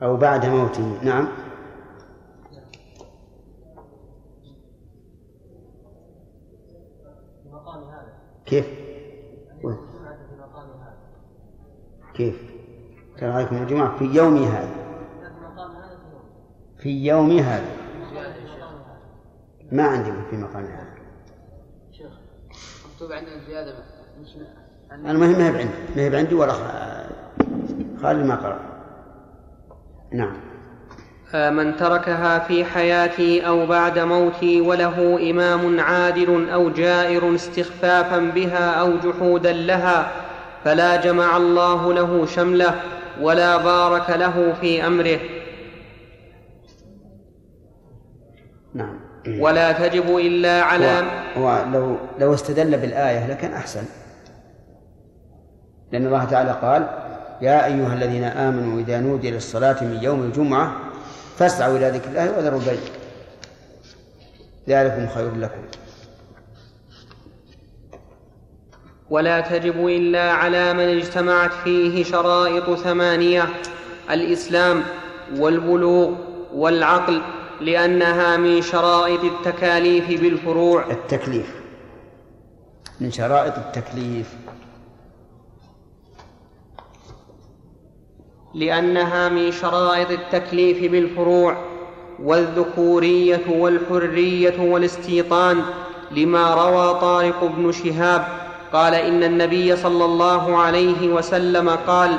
أو 0.02 0.16
بعد 0.16 0.46
موتي. 0.46 0.99
نعم. 1.02 1.28
كيف؟ 8.46 8.66
كيف؟ 12.14 12.35
ترى 13.18 13.30
عليكم 13.30 13.56
الجمعة 13.56 13.99
في 13.99 14.04
يوم 14.04 14.42
هذا. 14.42 14.68
في 16.78 17.06
يوم 17.06 17.38
هذا. 17.38 17.71
ما 19.73 19.83
عندي 19.83 20.12
في 20.30 20.37
مقام 20.37 20.64
هذا. 20.64 20.94
شيخ 21.92 22.11
مكتوب 22.92 23.12
عندنا 23.12 23.44
زيادة 23.49 23.75
مش 24.23 24.28
المهم 24.92 25.38
ما 25.38 25.47
هي 25.49 25.52
بعندي 25.52 25.71
ما 25.97 26.02
هي 26.02 26.11
بعندي 26.11 26.35
ولا 26.35 26.52
خالد 28.02 28.26
ما 28.26 28.35
قرأ. 28.35 28.61
نعم. 30.12 30.37
من 31.35 31.76
تركها 31.76 32.38
في 32.38 32.64
حياتي 32.64 33.47
أو 33.47 33.66
بعد 33.66 33.99
موتي 33.99 34.61
وله 34.61 35.30
إمام 35.30 35.80
عادل 35.80 36.50
أو 36.50 36.71
جائر 36.71 37.35
استخفافا 37.35 38.18
بها 38.18 38.71
أو 38.80 38.97
جحودا 38.97 39.52
لها 39.52 40.24
فلا 40.64 40.97
جمع 40.97 41.37
الله 41.37 41.92
له 41.92 42.26
شمله 42.26 42.80
ولا 43.21 43.56
بارك 43.56 44.11
له 44.11 44.54
في 44.61 44.87
أمره. 44.87 45.21
نعم. 48.75 49.00
ولا 49.38 49.73
تجب 49.73 50.16
إلا 50.16 50.62
على 50.62 51.02
هو, 51.37 51.49
هو 51.49 51.64
لو 51.73 51.97
لو 52.18 52.35
استدل 52.35 52.76
بالآية 52.78 53.26
لكان 53.26 53.52
أحسن. 53.52 53.85
لأن 55.92 56.06
الله 56.06 56.25
تعالى 56.25 56.59
قال 56.62 56.88
يا 57.42 57.66
أيها 57.66 57.94
الذين 57.94 58.25
آمنوا 58.25 58.80
إذا 58.80 59.00
نودي 59.00 59.30
للصلاه 59.30 59.85
من 59.85 59.99
يوم 60.02 60.23
الجمعة 60.23 60.73
فاسعوا 61.37 61.76
إلى 61.76 61.90
ذكر 61.90 62.09
الله 62.09 62.38
وذروا 62.38 62.61
البيع. 62.61 62.80
ذلكم 64.68 65.09
خير 65.09 65.35
لكم. 65.35 65.62
ولا 69.14 69.40
تجب 69.40 69.87
إلا 69.87 70.33
على 70.33 70.73
من 70.73 70.80
اجتمعت 70.80 71.52
فيه 71.52 72.04
شرائط 72.04 72.75
ثمانية 72.75 73.49
الإسلام 74.11 74.83
والبلوغ 75.37 76.11
والعقل 76.54 77.23
لأنها 77.61 78.37
من 78.37 78.62
شرائط 78.62 79.25
التكاليف 79.25 80.21
بالفروع. 80.21 80.90
التكليف. 80.90 81.54
من 83.00 83.11
شرائط 83.11 83.54
التكليف. 83.56 84.35
لأنها 88.54 89.28
من 89.28 89.52
شرائط 89.52 90.11
التكليف 90.11 90.92
بالفروع 90.92 91.56
والذكورية 92.23 93.42
والحرية 93.49 94.61
والاستيطان 94.61 95.62
لما 96.11 96.54
روى 96.54 97.00
طارق 97.00 97.44
بن 97.44 97.73
شهاب 97.73 98.44
قال 98.75 98.95
إن 98.95 99.23
النبي 99.23 99.76
صلى 99.76 100.04
الله 100.04 100.57
عليه 100.57 101.09
وسلم 101.09 101.69
قال 101.71 102.19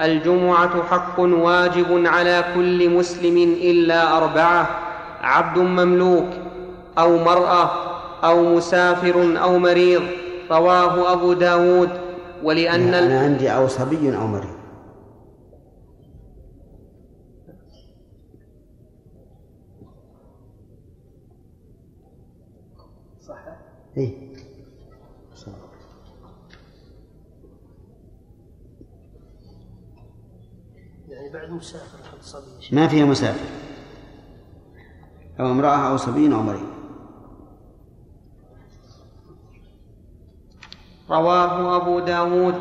الجمعة 0.00 0.82
حق 0.82 1.20
واجب 1.20 2.06
على 2.06 2.44
كل 2.54 2.90
مسلم 2.90 3.36
إلا 3.62 4.16
أربعة 4.16 4.68
عبد 5.20 5.58
مملوك 5.58 6.26
أو 6.98 7.18
مرأة 7.18 7.70
أو 8.24 8.54
مسافر 8.56 9.38
أو 9.42 9.58
مريض 9.58 10.02
رواه 10.50 11.12
أبو 11.12 11.32
داود 11.32 11.90
ولأن 12.42 12.94
أنا 12.94 13.20
عندي 13.20 13.50
أو 13.50 13.68
صبي 13.68 14.16
أو 14.16 14.26
مريض 14.26 14.54
إيه؟ 23.96 24.23
مسافر 31.50 31.98
صبي 32.20 32.76
ما 32.76 32.88
فيها 32.88 33.04
مسافر. 33.04 33.48
أو 35.40 35.46
امرأة 35.46 35.90
أو 35.90 35.96
صبي 35.96 36.34
أو 36.34 36.42
مريض. 36.42 36.74
رواه 41.10 41.76
أبو 41.76 42.00
داود 42.00 42.54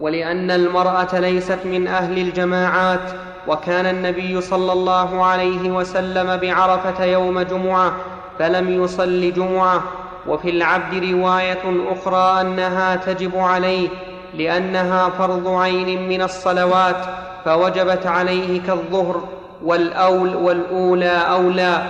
ولأن 0.00 0.50
المرأة 0.50 1.18
ليست 1.18 1.58
من 1.64 1.86
أهل 1.86 2.18
الجماعات 2.18 3.12
وكان 3.48 3.86
النبي 3.86 4.40
صلى 4.40 4.72
الله 4.72 5.24
عليه 5.24 5.70
وسلم 5.70 6.36
بعرفة 6.36 7.04
يوم 7.04 7.40
جمعة 7.40 7.96
فلم 8.38 8.84
يصل 8.84 9.32
جمعة. 9.32 9.82
وفي 10.28 10.50
العبد 10.50 11.04
رواية 11.04 11.92
أخرى 11.92 12.40
أنها 12.40 12.96
تجب 12.96 13.36
عليه 13.36 13.88
لأنها 14.34 15.08
فرض 15.08 15.48
عين 15.48 16.08
من 16.08 16.22
الصلوات. 16.22 17.17
فوجبت 17.48 18.06
عليه 18.06 18.60
كالظهر 18.62 19.28
والأول 19.62 20.36
والأولى 20.36 21.10
اولى 21.10 21.82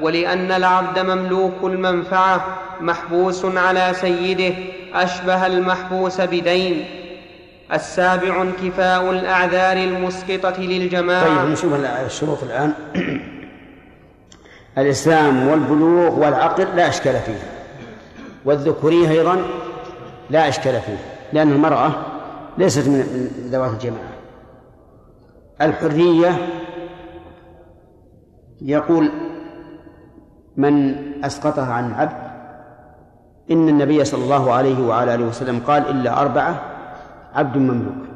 ولأن 0.00 0.52
العبد 0.52 0.98
مملوك 0.98 1.52
المنفعة 1.62 2.58
محبوس 2.80 3.44
على 3.44 3.92
سيده 4.00 4.54
أشبه 4.94 5.46
المحبوس 5.46 6.20
بدين. 6.20 6.84
السابع 7.72 8.42
انتفاء 8.42 9.10
الأعذار 9.10 9.76
المسقطة 9.76 10.60
للجماعة. 10.60 11.40
طيب 11.40 11.50
نشوف 11.50 11.72
الشروط 12.06 12.42
الآن. 12.42 12.72
الإسلام 14.78 15.48
والبلوغ 15.48 16.18
والعقل 16.18 16.76
لا 16.76 16.88
إشكال 16.88 17.14
فيه 17.26 17.40
والذكورية 18.44 19.10
أيضا 19.10 19.42
لا 20.30 20.48
إشكال 20.48 20.80
فيه 20.80 20.98
لأن 21.32 21.52
المرأة 21.52 21.92
ليست 22.58 22.88
من 22.88 23.30
ذوات 23.52 23.70
الجماعة. 23.70 24.15
الحرية 25.60 26.36
يقول 28.60 29.10
من 30.56 30.96
أسقطها 31.24 31.72
عن 31.72 31.92
عبد 31.92 32.26
إن 33.50 33.68
النبي 33.68 34.04
صلى 34.04 34.24
الله 34.24 34.52
عليه 34.52 34.86
وعلى 34.86 35.14
آله 35.14 35.24
وسلم 35.24 35.60
قال 35.66 35.90
إلا 35.90 36.20
أربعة 36.20 36.62
عبد 37.34 37.56
مملوك. 37.56 38.06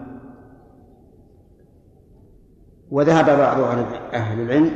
وذهب 2.91 3.27
بعض 3.39 3.61
أهل 4.13 4.41
العلم 4.41 4.71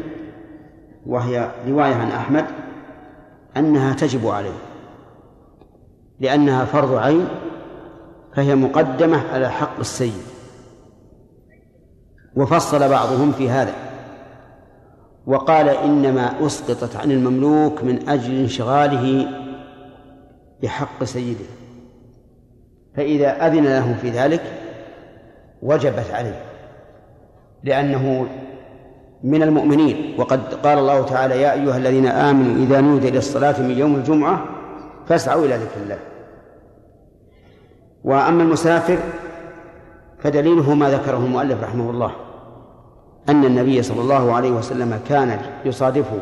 وهي 1.06 1.50
رواية 1.68 1.94
عن 1.94 2.08
أحمد 2.08 2.44
أنها 3.56 3.94
تجب 3.94 4.26
عليه 4.26 4.58
لأنها 6.20 6.64
فرض 6.64 6.94
عين 6.94 7.28
فهي 8.34 8.54
مقدمة 8.54 9.32
على 9.32 9.50
حق 9.50 9.78
السيد. 9.78 10.33
وفصل 12.36 12.88
بعضهم 12.88 13.32
في 13.32 13.50
هذا. 13.50 13.72
وقال 15.26 15.68
إنما 15.68 16.46
أسقطت 16.46 16.96
عن 16.96 17.10
المملوك 17.10 17.84
من 17.84 18.08
أجل 18.08 18.34
انشغاله 18.34 19.28
بحق 20.62 21.04
سيده. 21.04 21.44
فإذا 22.96 23.46
أذن 23.46 23.64
له 23.64 23.96
في 24.02 24.10
ذلك 24.10 24.42
وجبت 25.62 26.10
عليه 26.12 26.42
لأنه 27.64 28.26
من 29.22 29.42
المؤمنين. 29.42 30.14
وقد 30.18 30.54
قال 30.54 30.78
الله 30.78 31.02
تعالى 31.02 31.42
يا 31.42 31.52
أيها 31.52 31.76
الذين 31.76 32.06
آمنوا 32.06 32.66
إذا 32.66 32.80
نودي 32.80 33.10
للصلاة 33.10 33.62
من 33.62 33.78
يوم 33.78 33.94
الجمعة 33.94 34.44
فاسعوا 35.06 35.44
إلى 35.44 35.56
ذكر 35.56 35.82
الله. 35.82 35.98
وأما 38.04 38.42
المسافر 38.42 38.98
فدليله 40.18 40.74
ما 40.74 40.90
ذكره 40.90 41.16
المؤلف 41.16 41.62
رحمه 41.62 41.90
الله. 41.90 42.23
أن 43.28 43.44
النبي 43.44 43.82
صلى 43.82 44.00
الله 44.00 44.32
عليه 44.32 44.50
وسلم 44.50 45.00
كان 45.08 45.40
يصادفه 45.64 46.18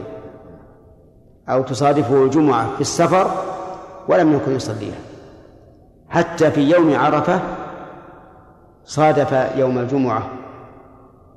أو 1.49 1.63
تصادفه 1.63 2.25
الجمعة 2.25 2.75
في 2.75 2.81
السفر 2.81 3.31
ولم 4.09 4.33
يكن 4.33 4.57
يصليها. 4.57 4.99
حتى 6.09 6.51
في 6.51 6.61
يوم 6.61 6.97
عرفة 6.97 7.41
صادف 8.85 9.57
يوم 9.57 9.79
الجمعة 9.79 10.29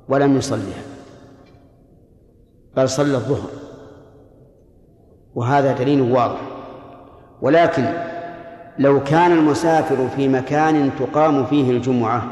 ولم 0.08 0.36
يصليها 0.36 0.82
بل 2.76 2.88
صلى 2.88 3.16
الظهر. 3.16 3.50
وهذا 5.34 5.72
دليل 5.72 6.00
واضح. 6.00 6.40
ولكن 7.42 7.84
لو 8.78 9.04
كان 9.04 9.32
المسافر 9.32 10.08
في 10.16 10.28
مكان 10.28 10.90
تقام 10.98 11.46
فيه 11.46 11.70
الجمعة 11.70 12.22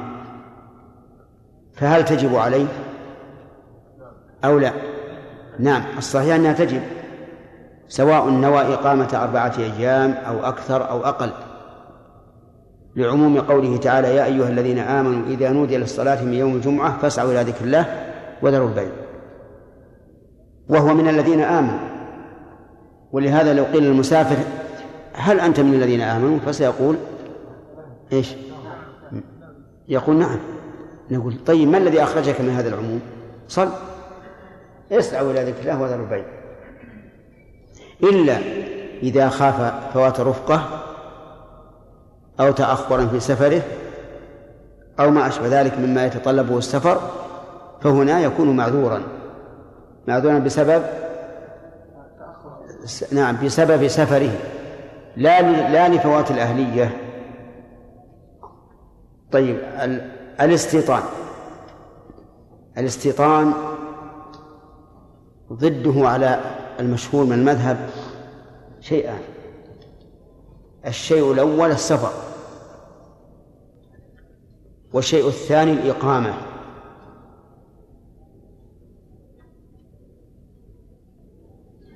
فهل 1.72 2.04
تجب 2.04 2.36
عليه؟ 2.36 2.66
أو 4.44 4.58
لا؟ 4.58 4.72
نعم 5.58 5.82
الصحيح 5.98 6.34
أنها 6.34 6.52
تجب 6.52 6.80
سواء 7.88 8.28
نوى 8.30 8.74
إقامة 8.74 9.08
أربعة 9.22 9.52
أيام 9.58 10.10
أو 10.10 10.48
أكثر 10.48 10.90
أو 10.90 11.04
أقل. 11.04 11.30
لعموم 12.96 13.40
قوله 13.40 13.76
تعالى 13.76 14.16
يا 14.16 14.24
أيها 14.24 14.48
الذين 14.48 14.78
آمنوا 14.78 15.26
إذا 15.26 15.50
نودي 15.50 15.76
للصلاة 15.76 16.24
من 16.24 16.34
يوم 16.34 16.54
الجمعة 16.54 16.98
فاسعوا 16.98 17.32
إلى 17.32 17.42
ذكر 17.42 17.64
الله 17.64 17.86
وذروا 18.42 18.68
البيع. 18.68 18.90
وهو 20.68 20.94
من 20.94 21.08
الذين 21.08 21.40
آمنوا. 21.40 21.78
ولهذا 23.12 23.54
لو 23.54 23.64
قيل 23.64 23.82
للمسافر 23.82 24.36
هل 25.12 25.40
أنت 25.40 25.60
من 25.60 25.74
الذين 25.74 26.00
آمنوا؟ 26.00 26.38
فسيقول 26.38 26.96
إيش؟ 28.12 28.34
يقول 29.88 30.16
نعم. 30.16 30.38
نقول 31.10 31.34
طيب 31.46 31.68
ما 31.68 31.78
الذي 31.78 32.02
أخرجك 32.02 32.40
من 32.40 32.50
هذا 32.50 32.68
العموم؟ 32.68 33.00
صل. 33.48 33.68
اسعوا 34.92 35.30
إلى 35.30 35.44
ذكر 35.44 35.60
الله 35.60 35.82
وذروا 35.82 36.04
البيع 36.04 36.24
إلا 38.02 38.38
إذا 39.02 39.28
خاف 39.28 39.74
فوات 39.94 40.20
رفقة 40.20 40.84
أو 42.40 42.52
تأخرا 42.52 43.06
في 43.06 43.20
سفره 43.20 43.62
أو 45.00 45.10
ما 45.10 45.28
أشبه 45.28 45.60
ذلك 45.60 45.78
مما 45.78 46.06
يتطلبه 46.06 46.58
السفر 46.58 47.00
فهنا 47.80 48.20
يكون 48.20 48.56
معذورا. 48.56 49.02
معذورا 50.08 50.38
بسبب 50.38 50.82
نعم 53.12 53.44
بسبب 53.44 53.88
سفره. 53.88 54.30
لا 55.16 55.42
لا 55.70 55.88
لفوات 55.88 56.30
الأهلية. 56.30 56.96
طيب 59.32 59.58
الاستيطان. 60.40 61.02
الاستيطان 62.78 63.52
ضده 65.52 66.08
على 66.08 66.40
المشهور 66.80 67.24
من 67.24 67.32
المذهب 67.32 67.90
شيئان 68.80 69.20
الشيء 70.86 71.32
الأول 71.32 71.70
السفر 71.70 72.12
والشيء 74.92 75.28
الثاني 75.28 75.72
الإقامة. 75.72 76.34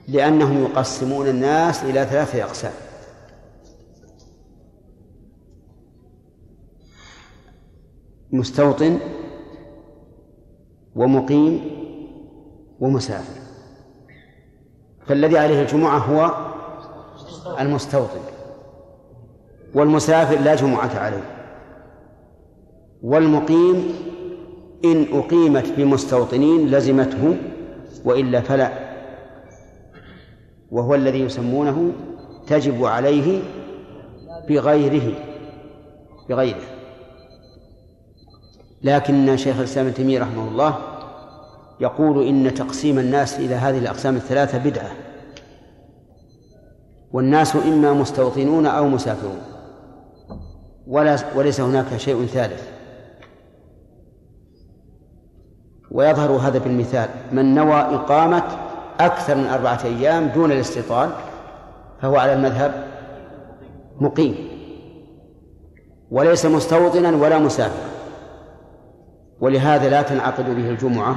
لأنهم 0.09 0.63
يقسمون 0.63 1.29
الناس 1.29 1.83
إلى 1.85 2.05
ثلاثة 2.05 2.45
أقسام. 2.45 2.73
مستوطن 8.33 8.99
ومقيم 10.95 11.71
ومسافر. 12.81 13.38
فالذي 15.09 15.39
عليه 15.39 15.63
الجمعة 15.63 15.99
هو 15.99 16.31
المستوطن 17.61 18.21
والمسافر 19.75 20.41
لا 20.41 20.55
جمعة 20.55 20.99
عليه 20.99 21.25
والمقيم 23.03 23.95
إن 24.85 25.07
أقيمت 25.13 25.73
بمستوطنين 25.77 26.71
لزمته 26.71 27.37
وإلا 28.05 28.41
فلا 28.41 28.73
وهو 30.71 30.95
الذي 30.95 31.21
يسمونه 31.21 31.93
تجب 32.47 32.85
عليه 32.85 33.43
بغيره 34.49 35.15
بغيره. 36.29 36.63
لكن 38.83 39.37
شيخ 39.37 39.57
الإسلام 39.59 39.87
ابن 39.87 39.95
تيمية 39.95 40.21
رحمه 40.21 40.49
الله 40.49 40.79
يقول 41.81 42.27
إن 42.27 42.55
تقسيم 42.55 42.99
الناس 42.99 43.39
إلى 43.39 43.55
هذه 43.55 43.79
الأقسام 43.79 44.17
الثلاثة 44.17 44.59
بدعة. 44.59 44.91
والناس 47.13 47.57
إما 47.57 47.93
مستوطنون 47.93 48.67
أو 48.67 48.89
مسافرون. 48.89 49.39
ولا 50.87 51.17
وليس 51.35 51.61
هناك 51.61 51.97
شيء 51.97 52.27
ثالث. 52.27 52.69
ويظهر 55.91 56.31
هذا 56.31 56.59
بالمثال 56.59 57.09
من 57.33 57.55
نوى 57.55 57.81
إقامة 57.81 58.43
أكثر 59.01 59.35
من 59.35 59.47
أربعة 59.47 59.85
أيام 59.85 60.27
دون 60.27 60.53
الاستيطان 60.53 61.11
فهو 62.03 62.17
على 62.17 62.33
المذهب 62.33 62.85
مقيم. 64.01 64.49
وليس 66.11 66.47
مستوطنا 66.47 67.17
ولا 67.17 67.39
مسافرا 67.39 67.89
ولهذا 69.41 69.89
لا 69.89 70.03
تنعقد 70.03 70.45
به 70.57 70.71
الجمعة 70.71 71.17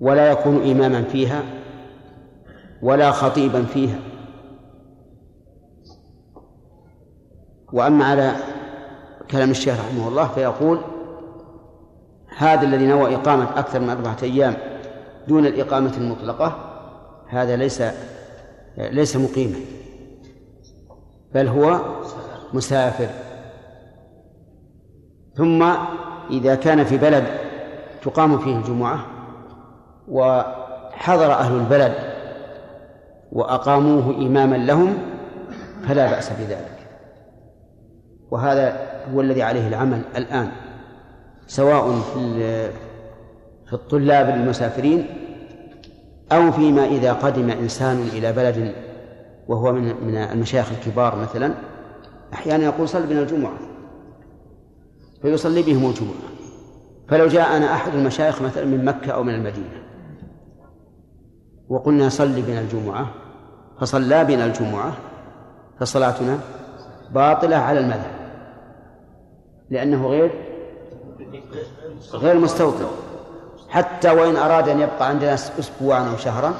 ولا 0.00 0.30
يكون 0.30 0.70
إماما 0.70 1.02
فيها 1.02 1.42
ولا 2.82 3.10
خطيبا 3.10 3.62
فيها. 3.62 3.98
وأما 7.72 8.04
على 8.04 8.36
كلام 9.30 9.50
الشيخ 9.50 9.80
رحمه 9.80 10.08
الله 10.08 10.28
فيقول 10.28 10.80
هذا 12.36 12.62
الذي 12.62 12.86
نوى 12.86 13.14
إقامة 13.14 13.58
أكثر 13.58 13.80
من 13.80 13.90
أربعة 13.90 14.16
أيام 14.22 14.56
دون 15.28 15.46
الإقامة 15.46 15.92
المطلقة 15.96 16.56
هذا 17.28 17.56
ليس 17.56 17.82
ليس 18.78 19.16
مقيما 19.16 19.56
بل 21.34 21.48
هو 21.48 21.80
مسافر. 22.52 23.08
ثم 25.36 25.62
إذا 26.30 26.54
كان 26.54 26.84
في 26.84 26.98
بلد 26.98 27.24
تقام 28.02 28.38
فيه 28.38 28.56
الجمعة 28.56 29.13
وحضر 30.08 31.32
أهل 31.32 31.54
البلد 31.54 31.94
وأقاموه 33.32 34.16
إماما 34.16 34.56
لهم 34.56 34.98
فلا 35.88 36.10
بأس 36.10 36.30
بذلك. 36.30 36.78
وهذا 38.30 38.80
هو 39.14 39.20
الذي 39.20 39.42
عليه 39.42 39.68
العمل 39.68 40.02
الآن 40.16 40.48
سواء 41.46 42.00
في 42.14 42.34
في 43.66 43.72
الطلاب 43.72 44.28
المسافرين 44.28 45.06
أو 46.32 46.52
فيما 46.52 46.84
إذا 46.84 47.12
قدم 47.12 47.50
إنسان 47.50 48.08
إلى 48.12 48.32
بلد 48.32 48.74
وهو 49.48 49.72
من 49.72 49.94
من 50.06 50.16
المشايخ 50.16 50.72
الكبار 50.72 51.16
مثلا 51.16 51.54
أحيانا 52.32 52.64
يقول 52.64 52.88
صل 52.88 53.06
بنا 53.06 53.20
الجمعة 53.20 53.54
فيصلي 55.22 55.62
بهم 55.62 55.90
الجمعة. 55.90 56.14
فلو 57.08 57.26
جاءنا 57.26 57.74
أحد 57.74 57.94
المشايخ 57.94 58.42
مثلا 58.42 58.64
من 58.64 58.84
مكة 58.84 59.12
أو 59.12 59.22
من 59.22 59.34
المدينة 59.34 59.84
وقلنا 61.68 62.08
صل 62.08 62.42
بنا 62.42 62.60
الجمعة 62.60 63.06
فصلى 63.80 64.24
بنا 64.24 64.46
الجمعة 64.46 64.92
فصلاتنا 65.80 66.38
باطلة 67.10 67.56
على 67.56 67.80
المذهب 67.80 68.14
لأنه 69.70 70.06
غير 70.06 70.30
غير 72.12 72.38
مستوطن. 72.38 72.86
حتى 73.68 74.10
وإن 74.10 74.36
أراد 74.36 74.68
أن 74.68 74.80
يبقى 74.80 75.08
عندنا 75.08 75.34
أسبوعا 75.34 76.10
أو 76.10 76.16
شهرا 76.16 76.54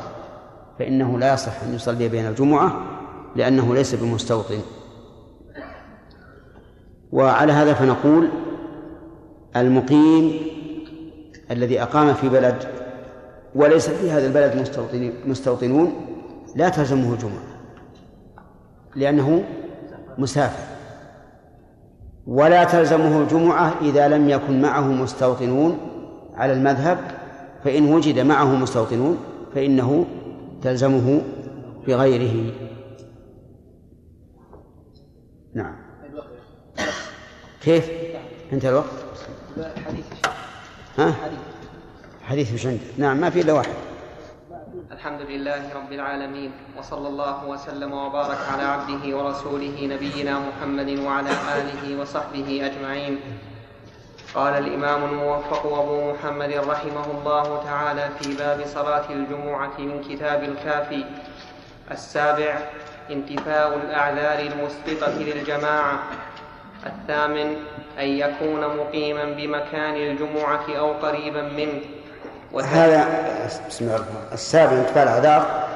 فإنه 0.78 1.18
لا 1.18 1.34
يصح 1.34 1.62
أن 1.62 1.74
يصلي 1.74 2.08
بين 2.08 2.26
الجمعة 2.26 2.82
لأنه 3.36 3.74
ليس 3.74 3.94
بمستوطن. 3.94 4.58
وعلى 7.12 7.52
هذا 7.52 7.74
فنقول 7.74 8.28
المقيم 9.56 10.40
الذي 11.50 11.82
أقام 11.82 12.14
في 12.14 12.28
بلد 12.28 12.83
وليس 13.54 13.88
في 13.88 14.10
هذا 14.10 14.26
البلد 14.26 14.68
مستوطنون 15.26 15.92
لا 16.56 16.68
تلزمه 16.68 17.12
الجمعة 17.12 17.42
لأنه 18.96 19.44
مسافر. 20.18 20.74
ولا 22.26 22.64
تلزمه 22.64 23.22
الجمعة 23.22 23.74
إذا 23.82 24.08
لم 24.08 24.28
يكن 24.28 24.62
معه 24.62 24.88
مستوطنون 24.88 25.78
على 26.34 26.52
المذهب 26.52 26.98
فإن 27.64 27.94
وجد 27.94 28.18
معه 28.18 28.56
مستوطنون 28.56 29.18
فإنه 29.54 30.06
تلزمه 30.62 31.22
بغيره. 31.86 32.52
نعم. 35.54 35.76
كيف؟ 37.62 37.90
انتهى 38.52 38.70
الوقت. 38.70 38.86
حديث 39.86 40.06
ها؟ 40.98 41.14
حديث 42.24 42.54
وش 42.54 42.66
عندك 42.66 42.80
نعم 42.98 43.16
ما 43.16 43.30
في 43.30 43.40
إلا 43.40 43.52
واحد. 43.52 43.74
الحمد 44.92 45.20
لله 45.20 45.74
رب 45.74 45.92
العالمين 45.92 46.52
وصلى 46.78 47.08
الله 47.08 47.44
وسلم 47.48 47.92
وبارك 47.92 48.38
على 48.52 48.62
عبده 48.62 49.16
ورسوله 49.16 49.76
نبينا 49.92 50.38
محمد 50.38 50.98
وعلى 50.98 51.30
آله 51.30 52.00
وصحبه 52.00 52.48
أجمعين. 52.66 53.20
قال 54.34 54.54
الإمام 54.54 55.04
الموفق 55.04 55.66
أبو 55.66 56.12
محمد 56.12 56.52
رحمه 56.52 57.06
الله 57.18 57.64
تعالى 57.64 58.08
في 58.20 58.36
باب 58.36 58.66
صلاة 58.66 59.10
الجمعة 59.10 59.78
من 59.78 60.02
كتاب 60.08 60.42
الكافي 60.42 61.04
السابع 61.90 62.58
انتفاء 63.10 63.76
الأعذار 63.76 64.38
المسبقة 64.52 65.18
للجماعة. 65.18 65.98
الثامن 66.86 67.56
أن 67.98 68.08
يكون 68.08 68.60
مقيما 68.76 69.24
بمكان 69.24 69.94
الجمعة 69.94 70.66
أو 70.78 70.92
قريبا 70.92 71.42
منه. 71.42 71.80
هذا 72.62 73.08
بسم 73.68 73.84
الله 73.84 74.04
السابع 74.32 74.72
انتفاء 74.72 75.02
الأعذار. 75.02 75.68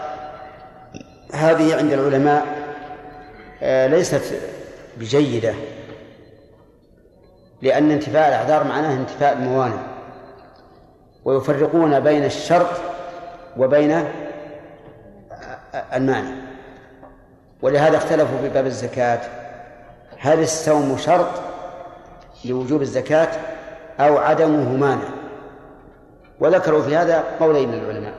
هذه 1.35 1.77
عند 1.77 1.93
العلماء 1.93 2.47
آه، 3.63 3.87
ليست 3.87 4.41
بجيدة 4.97 5.55
لأن 7.63 7.91
انتفاء 7.91 8.29
الأعذار 8.29 8.65
معناه 8.65 8.95
انتفاء 8.95 9.33
الموانع 9.33 9.83
ويفرقون 11.25 12.01
بين 12.01 12.25
الشرط 12.25 12.71
وبين 13.57 14.05
المانع. 15.95 16.31
ولهذا 17.63 17.97
اختلفوا 17.97 18.39
في 18.39 18.49
باب 18.49 18.67
الزكاة. 18.67 19.21
هل 20.19 20.43
الصوم 20.43 20.97
شرط 20.99 21.31
لوجوب 22.45 22.83
الزكاة 22.83 23.29
أو 24.01 24.19
عدمه 24.19 24.77
مانع؟ 24.77 25.18
وذكروا 26.41 26.83
في 26.83 26.97
هذا 26.97 27.25
قولين 27.41 27.71
للعلماء 27.71 28.15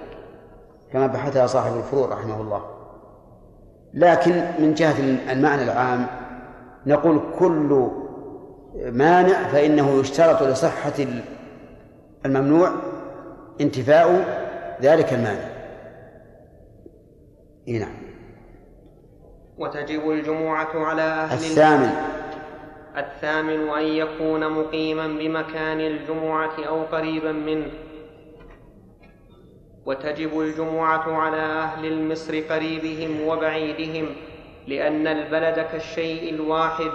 كما 0.94 1.08
بحثها 1.08 1.48
صاحب 1.48 1.78
الفروع 1.78 2.08
رحمه 2.08 2.42
الله. 2.42 2.66
لكن 3.94 4.44
من 4.60 4.74
جهة 4.74 5.00
المعنى 5.32 5.64
العام 5.64 6.08
نقول 6.86 7.22
كل 7.40 7.90
مانع 8.76 9.48
فإنه 9.48 10.00
يشترط 10.00 10.44
لصحة 10.44 10.94
الممنوع 12.26 12.72
انتفاء 13.62 14.40
ذلك 14.82 15.14
المانع. 15.14 15.50
نعم. 17.68 17.96
وتجب 19.58 20.12
الجمعة 20.12 20.86
على 20.86 21.02
أهل 21.02 21.34
الثامن. 21.34 21.90
الثامن 22.98 23.70
أن 23.70 23.84
يكون 23.84 24.52
مقيما 24.52 25.08
بمكان 25.08 25.80
الجمعة 25.80 26.66
أو 26.68 26.84
قريبا 26.84 27.32
منه. 27.32 27.72
وتجب 29.90 30.40
الجمعة 30.40 31.16
على 31.16 31.42
أهل 31.42 31.86
المصر 31.86 32.40
قريبهم 32.50 33.28
وبعيدهم 33.28 34.10
لأن 34.68 35.08
البلد 35.08 35.66
كالشيء 35.72 36.34
الواحد 36.34 36.92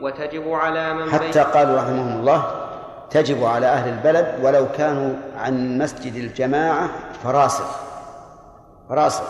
وتجب 0.00 0.52
على 0.52 0.94
من 0.94 1.10
حتى 1.10 1.40
قالوا 1.40 1.76
رحمهم 1.76 2.20
الله 2.20 2.44
تجب 3.10 3.44
على 3.44 3.66
أهل 3.66 3.92
البلد 3.92 4.34
ولو 4.42 4.66
كانوا 4.78 5.14
عن 5.36 5.78
مسجد 5.78 6.14
الجماعة 6.14 6.88
فراسخ. 7.24 7.80
فراسخ 8.88 9.24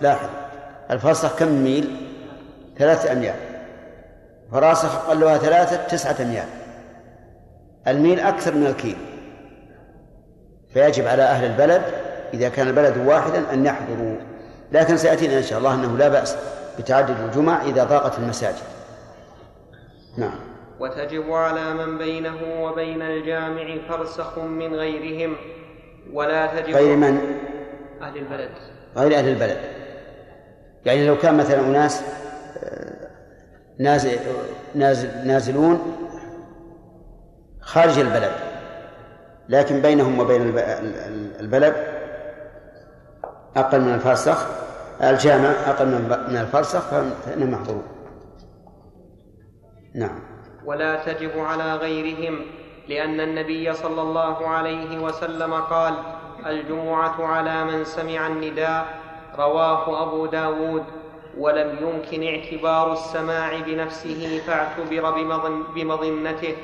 لاحظ 0.00 0.28
الفرسخ 0.90 1.38
كم 1.38 1.48
ميل؟ 1.48 1.96
ثلاثة 2.78 3.12
أميال. 3.12 3.36
فراسخ 4.52 5.06
أقلها 5.08 5.38
ثلاثة 5.38 5.76
تسعة 5.76 6.16
أميال. 6.22 6.48
الميل 7.86 8.20
أكثر 8.20 8.54
من 8.54 8.66
الكيل. 8.66 8.96
فيجب 10.74 11.06
على 11.06 11.22
أهل 11.22 11.44
البلد 11.44 12.11
إذا 12.34 12.48
كان 12.48 12.68
البلد 12.68 13.06
واحدا 13.06 13.52
أن 13.52 13.66
يحضروا 13.66 14.16
لكن 14.72 14.96
سيأتينا 14.96 15.38
إن 15.38 15.42
شاء 15.42 15.58
الله 15.58 15.74
أنه 15.74 15.96
لا 15.96 16.08
بأس 16.08 16.36
بتعدد 16.78 17.20
الجمع 17.20 17.62
إذا 17.62 17.84
ضاقت 17.84 18.18
المساجد. 18.18 18.64
نعم. 20.18 20.38
وتجب 20.80 21.32
على 21.32 21.74
من 21.74 21.98
بينه 21.98 22.36
وبين 22.60 23.02
الجامع 23.02 23.76
فرسخ 23.88 24.38
من 24.38 24.74
غيرهم. 24.74 25.36
ولا 26.12 26.46
تجب 26.46 26.74
غير 26.74 26.96
من؟ 26.96 27.18
أهل 28.02 28.16
البلد. 28.16 28.50
غير 28.96 29.18
أهل 29.18 29.28
البلد. 29.28 29.58
يعني 30.84 31.06
لو 31.06 31.18
كان 31.18 31.36
مثلا 31.36 31.60
أناس 31.60 32.02
آه، 32.62 33.08
نازل 33.78 34.18
نازل 34.74 35.08
نازلون 35.26 35.80
خارج 37.60 37.98
البلد 37.98 38.32
لكن 39.48 39.82
بينهم 39.82 40.18
وبين 40.18 40.58
البلد 41.40 41.91
أقل 43.56 43.80
من 43.80 43.94
الفرسخ 43.94 44.46
الجامع 45.02 45.48
أقل 45.48 45.86
من 46.28 46.36
الفرسخ 46.40 46.80
فإنهم 46.80 47.50
محظورون 47.50 47.82
نعم. 49.94 50.20
ولا 50.64 51.04
تجب 51.04 51.38
على 51.38 51.76
غيرهم 51.76 52.40
لأن 52.88 53.20
النبي 53.20 53.72
صلى 53.72 54.02
الله 54.02 54.48
عليه 54.48 54.98
وسلم 54.98 55.54
قال 55.54 55.94
الجمعة 56.46 57.26
على 57.26 57.64
من 57.64 57.84
سمع 57.84 58.26
النداء 58.26 58.86
رواه 59.38 60.02
أبو 60.02 60.26
داود 60.26 60.84
ولم 61.38 61.78
يمكن 61.80 62.22
اعتبار 62.22 62.92
السماع 62.92 63.60
بنفسه 63.60 64.40
فاعتبر 64.46 65.10
بمظنته 65.74 66.56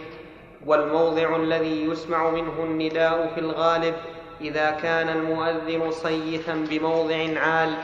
والموضع 0.67 1.37
الذي 1.37 1.85
يسمع 1.85 2.31
منه 2.31 2.53
النداء 2.59 3.33
في 3.35 3.41
الغالب 3.41 3.95
إذا 4.41 4.71
كان 4.71 5.09
المؤذن 5.09 5.91
صيتا 5.91 6.55
بموضع 6.71 7.41
عال 7.41 7.75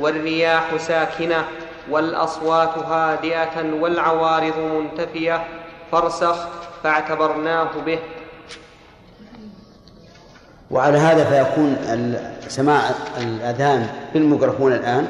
والرياح 0.00 0.76
ساكنة 0.76 1.44
والأصوات 1.90 2.78
هادئة 2.78 3.74
والعوارض 3.80 4.58
منتفية 4.58 5.46
فارسخ 5.92 6.48
فاعتبرناه 6.82 7.68
به. 7.86 7.98
وعلى 10.70 10.98
هذا 10.98 11.24
فيكون 11.24 11.76
سماع 12.48 12.80
الأذان 13.18 13.88
بالميكروفون 14.14 14.72
الآن 14.72 15.08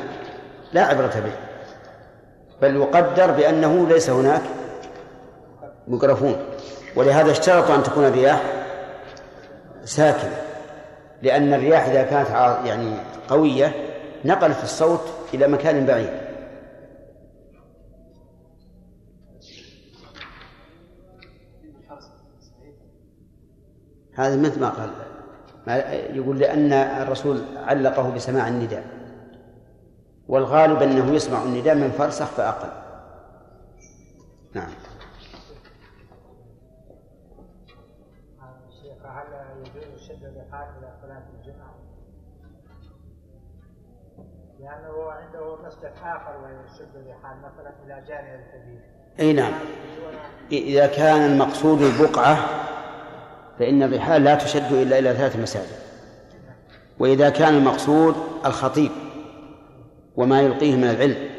لا 0.73 0.85
عبرة 0.85 1.23
به. 1.25 1.33
بل 2.63 2.77
يقدر 2.77 3.31
بأنه 3.31 3.87
ليس 3.89 4.11
هناك 4.11 4.43
ميكروفون. 5.89 6.37
ولهذا 6.97 7.31
اشترطوا 7.31 7.75
أن 7.75 7.83
تكون 7.83 8.05
الرياح 8.05 8.43
ساكنة. 9.85 10.50
لأن 11.23 11.55
الرياح 11.55 11.87
إذا 11.87 12.03
كانت 12.03 12.29
يعني 12.67 12.97
قوية 13.29 13.75
نقلت 14.25 14.63
الصوت 14.63 15.01
إلى 15.35 15.49
مكان 15.49 15.87
بعيد. 15.87 16.31
هذا 24.15 24.37
مثل 24.37 24.61
ما 24.61 24.69
قال 24.69 24.91
يقول 26.17 26.39
لأن 26.39 26.73
الرسول 26.73 27.43
علقه 27.57 28.11
بسماع 28.11 28.49
النداء 28.49 28.85
والغالب 30.29 30.83
أنه 30.83 31.13
يسمع 31.15 31.43
النداء 31.43 31.75
من 31.75 31.91
فرسخ 31.91 32.27
فأقل. 32.27 32.69
نعم 34.55 34.71
شيخ 38.83 39.07
هل 39.07 39.27
يجوز 39.67 40.01
شد 40.01 40.25
الرحال 40.25 40.69
إلى 40.79 40.93
صلاة 41.03 41.23
الجمعة؟ 41.39 41.75
لأنه 44.71 45.11
عنده 45.11 45.57
مسلك 45.67 45.93
آخر 46.03 46.33
ويشد 46.43 46.97
الرحال 46.97 47.37
مثلا 47.39 47.73
إلى 47.85 48.07
جانب 48.09 48.41
الكبير. 48.41 48.81
أي 49.21 49.33
نعم. 49.33 49.53
إذا 50.53 50.87
كان 50.87 51.33
المقصود 51.33 51.83
البقعة 51.83 52.37
فإن 53.59 53.83
الرحال 53.83 54.25
لا 54.25 54.35
تشد 54.35 54.73
إلا 54.73 54.99
إلى 54.99 55.15
ثلاث 55.15 55.37
مساجد. 55.37 55.81
وإذا 56.99 57.31
كان 57.31 57.55
المقصود 57.55 58.15
الخطيب 58.47 58.91
وما 60.17 60.41
يلقيه 60.41 60.77
من 60.77 60.91
العلم 60.91 61.31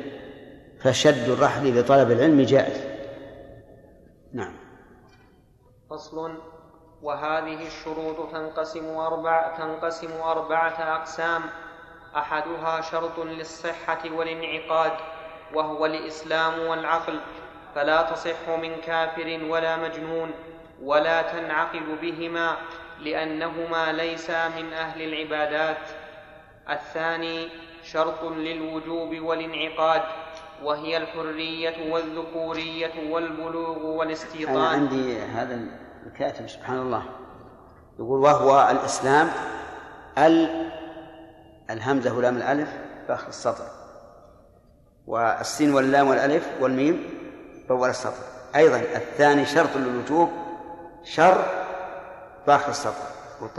فشد 0.79 1.29
الرحل 1.29 1.79
لطلب 1.79 2.11
العلم 2.11 2.41
جائز. 2.41 2.83
نعم. 4.33 4.53
فصل. 5.89 6.37
وهذه 7.01 7.67
الشروط 7.67 8.31
تنقسم 8.31 8.85
أربع 8.85 9.57
تنقسم 9.57 10.21
أربعة 10.21 10.95
أقسام. 10.95 11.41
أحدها 12.17 12.81
شرط 12.81 13.19
للصحة 13.19 13.99
والانعقاد 14.11 14.91
وهو 15.53 15.85
الإسلام 15.85 16.59
والعقل 16.59 17.19
فلا 17.75 18.01
تصح 18.01 18.49
من 18.61 18.75
كافر 18.75 19.39
ولا 19.49 19.77
مجنون 19.77 20.31
ولا 20.83 21.21
تنعقد 21.21 22.01
بهما 22.01 22.57
لأنهما 22.99 23.91
ليسا 23.91 24.47
من 24.47 24.73
أهل 24.73 25.01
العبادات. 25.01 25.77
الثاني 26.69 27.49
شرط 27.83 28.23
للوجوب 28.23 29.19
والانعقاد 29.19 30.01
وهي 30.63 30.97
الحرية 30.97 31.91
والذكورية 31.93 33.11
والبلوغ 33.11 33.85
والاستيطان. 33.85 34.55
أنا 34.55 34.67
عندي 34.67 35.19
هذا 35.21 35.59
الكاتب 36.05 36.47
سبحان 36.47 36.77
الله 36.77 37.03
يقول 37.99 38.19
وهو 38.19 38.67
الإسلام 38.71 39.31
ال 40.17 40.70
الهمزة 41.71 42.17
ولام 42.17 42.37
الألف 42.37 42.69
فآخر 43.07 43.27
السطر. 43.27 43.65
والسين 45.07 45.73
واللام 45.73 46.07
والألف 46.07 46.49
والميم 46.59 47.09
فأول 47.69 47.89
السطر. 47.89 48.23
أيضا 48.55 48.77
الثاني 48.77 49.45
شرط 49.45 49.77
للوجوب 49.77 50.29
شر 51.03 51.45
باخر 52.47 52.69
السطر. 52.69 53.05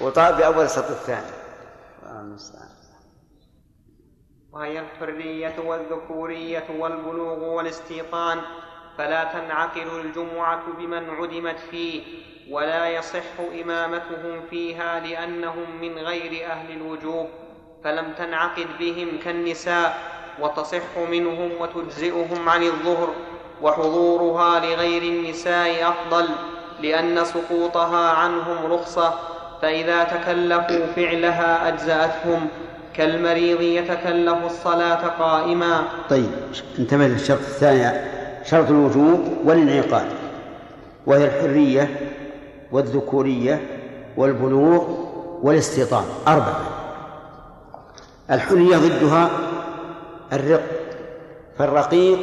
وطاء 0.00 0.36
بأول 0.36 0.64
السطر 0.64 0.92
الثاني. 0.92 1.30
وهي 4.52 4.80
الحرية 4.80 5.58
والذكورية 5.58 6.66
والبلوغ 6.80 7.44
والاستيطان. 7.44 8.38
فلا 8.98 9.24
تنعقد 9.24 9.86
الجمعة 10.04 10.62
بمن 10.78 11.10
عدمت 11.10 11.58
فيه 11.70 12.02
ولا 12.50 12.88
يصح 12.88 13.40
إمامتهم 13.62 14.40
فيها 14.50 15.00
لأنهم 15.00 15.80
من 15.80 15.98
غير 15.98 16.46
أهل 16.46 16.76
الوجوب 16.76 17.26
فلم 17.84 18.04
تنعقد 18.18 18.66
بهم 18.78 19.08
كالنساء 19.24 19.98
وتصح 20.40 20.98
منهم 21.10 21.50
وتجزئهم 21.60 22.48
عن 22.48 22.62
الظهر 22.62 23.08
وحضورها 23.62 24.60
لغير 24.60 25.02
النساء 25.02 25.88
أفضل 25.88 26.28
لأن 26.82 27.24
سقوطها 27.24 28.10
عنهم 28.10 28.72
رخصة 28.72 29.14
فإذا 29.62 30.04
تكلفوا 30.04 30.86
فعلها 30.86 31.68
أجزأتهم 31.68 32.48
كالمريض 32.94 33.60
يتكلف 33.60 34.44
الصلاة 34.44 35.06
قائما. 35.06 35.88
طيب 36.10 36.30
انتبه 36.78 37.06
للشرط 37.06 37.38
الثاني. 37.38 38.17
شرط 38.50 38.70
الوجوب 38.70 39.20
والانعقاد 39.44 40.06
وهي 41.06 41.24
الحرية 41.24 42.12
والذكورية 42.72 43.60
والبلوغ 44.16 44.84
والاستيطان 45.42 46.04
أربعة. 46.28 46.60
الحرية 48.30 48.76
ضدها 48.76 49.30
الرق 50.32 50.62
فالرقيق 51.58 52.18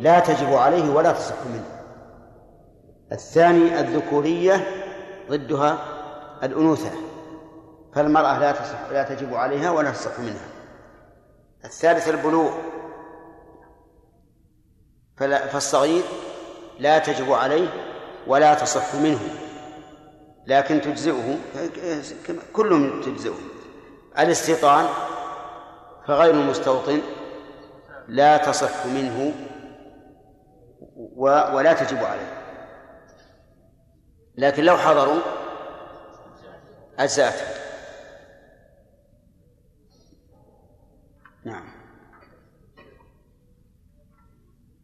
لا 0.00 0.20
تجب 0.20 0.54
عليه 0.54 0.94
ولا 0.94 1.12
تصح 1.12 1.36
منه. 1.52 1.64
الثاني 3.12 3.80
الذكورية 3.80 4.66
ضدها 5.30 5.78
الأنوثة 6.42 6.90
فالمرأة 7.94 8.38
لا 8.38 8.52
تصح 8.52 8.90
لا 8.92 9.02
تجب 9.02 9.34
عليها 9.34 9.70
ولا 9.70 9.90
تصح 9.90 10.20
منها. 10.20 10.48
الثالث 11.64 12.08
البلوغ 12.08 12.50
فلا 15.16 15.46
فالصغير 15.46 16.02
لا 16.78 16.98
تجب 16.98 17.32
عليه 17.32 17.68
ولا 18.26 18.54
تصح 18.54 18.94
منه 18.94 19.20
لكن 20.46 20.80
تجزئه 20.80 21.38
كلهم 22.52 23.00
تجزئه. 23.00 23.38
الاستيطان 24.18 24.86
فغير 26.06 26.34
المستوطن 26.34 27.00
لا 28.08 28.36
تصح 28.36 28.86
منه 28.86 29.32
ولا 31.16 31.72
تجب 31.72 31.98
عليه. 31.98 32.44
لكن 34.36 34.64
لو 34.64 34.76
حضروا 34.76 35.20
أجزأته 36.98 37.46
نعم 41.44 41.64
شرف 41.64 41.74
فوجد 44.44 44.83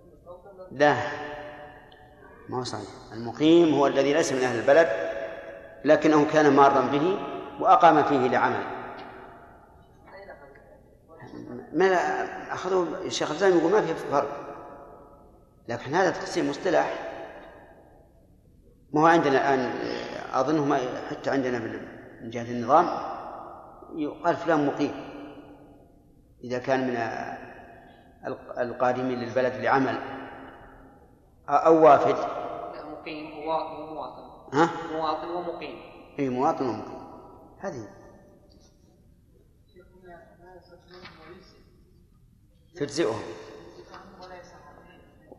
والمستوطن 0.00 0.66
لا. 0.70 0.96
ما 2.48 2.58
هو 2.58 2.64
صحيح 2.64 2.88
المقيم 3.12 3.74
هو 3.74 3.86
الذي 3.86 4.12
ليس 4.12 4.32
من 4.32 4.38
أهل 4.38 4.58
البلد 4.58 4.88
لكنه 5.84 6.32
كان 6.32 6.56
مارا 6.56 6.80
به 6.80 7.18
وأقام 7.60 8.02
فيه 8.02 8.28
لعمل. 8.28 8.64
ما 11.72 11.86
أخذوا 12.52 12.84
الشيخ 12.84 13.30
الإسلام 13.30 13.58
يقول 13.58 13.72
ما 13.72 13.80
في 13.82 13.94
فرق. 13.94 14.44
لكن 15.68 15.94
هذا 15.94 16.10
تقسيم 16.10 16.50
مصطلح 16.50 16.94
ما 18.92 19.00
هو 19.00 19.06
عندنا 19.06 19.54
الآن 19.54 19.72
أظنه 20.40 20.64
ما 20.64 21.06
حتى 21.10 21.30
عندنا 21.30 21.58
من 21.58 22.30
جهة 22.30 22.50
النظام 22.50 22.86
يقال 23.96 24.36
فلان 24.36 24.66
مقيم. 24.66 24.94
إذا 26.44 26.58
كان 26.58 26.88
من 26.88 26.96
القادمين 28.58 29.18
للبلد 29.18 29.54
لعمل. 29.54 29.98
أو 31.48 31.84
وافد. 31.84 32.16
لا 32.16 32.84
مقيم. 32.84 33.32
هو 33.32 33.68
مواطن. 33.94 34.56
ها؟ 34.56 34.70
مواطن 34.92 35.28
ومقيم. 35.28 35.78
أي 36.18 36.28
مواطن 36.28 36.66
ومقيم. 36.66 37.04
هذه. 37.58 37.88
تجزئهم. 42.76 43.22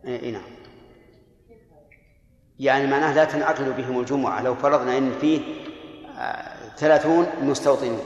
إي 0.05 0.31
نعم. 0.31 0.64
يعني 2.59 2.87
معناه 2.87 3.13
لا 3.13 3.25
تنعقد 3.25 3.75
بهم 3.77 3.99
الجمعة 3.99 4.41
لو 4.41 4.55
فرضنا 4.55 4.97
أن 4.97 5.11
فيه 5.21 5.41
آه، 6.19 6.75
ثلاثون 6.77 7.27
مستوطنون 7.41 8.03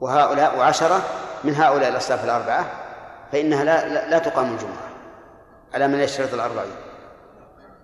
وهؤلاء 0.00 0.58
وعشرة 0.58 1.02
من 1.44 1.54
هؤلاء 1.54 1.88
الأصناف 1.88 2.24
الأربعة 2.24 2.66
فإنها 3.32 3.64
لا, 3.64 3.88
لا, 3.88 4.10
لا 4.10 4.18
تقام 4.18 4.52
الجمعة 4.52 4.90
على 5.74 5.88
من 5.88 6.00
يشترط 6.00 6.34
الأربعين. 6.34 6.74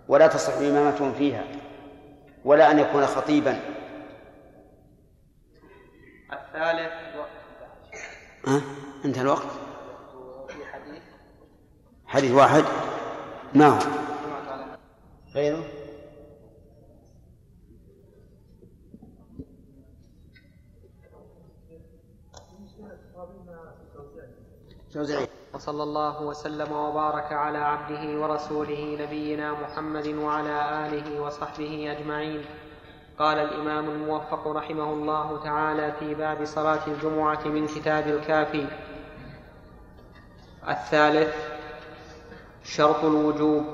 ولا 0.08 0.26
تصح 0.26 0.52
إمامتهم 0.52 1.12
فيها 1.12 1.44
ولا 2.44 2.70
أن 2.70 2.78
يكون 2.78 3.06
خطيبا. 3.06 3.60
الثالث 6.32 6.92
ها؟ 8.46 8.60
انتهى 9.04 9.22
الوقت؟ 9.22 9.46
حديث؟ 12.06 12.32
واحد؟ 12.32 12.64
ما 13.54 13.66
هو 13.66 13.78
غيره؟ 15.34 15.64
وصلى 25.54 25.82
الله 25.82 26.22
وسلم 26.22 26.72
وبارك 26.72 27.32
على 27.32 27.58
عبده 27.58 28.20
ورسوله 28.20 28.96
نبينا 29.00 29.52
محمد 29.52 30.06
وعلى 30.06 30.86
آله 30.86 31.20
وصحبه 31.22 31.92
أجمعين. 31.92 32.44
قال 33.18 33.38
الإمام 33.38 33.90
الموفق 33.90 34.48
رحمه 34.48 34.92
الله 34.92 35.44
تعالى 35.44 35.92
في 35.92 36.14
باب 36.14 36.44
صلاة 36.44 36.86
الجمعة 36.86 37.48
من 37.48 37.66
كتاب 37.66 38.06
الكافي. 38.08 38.66
الثالث 40.68 41.34
شرط 42.64 43.04
الوجوب. 43.04 43.64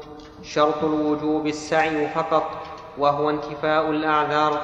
شرط 0.42 0.85
الوجوب 0.85 1.46
السعي 1.46 2.09
فقط 2.09 2.51
وهو 2.98 3.31
انتفاء 3.31 3.90
الأعذار. 3.90 4.62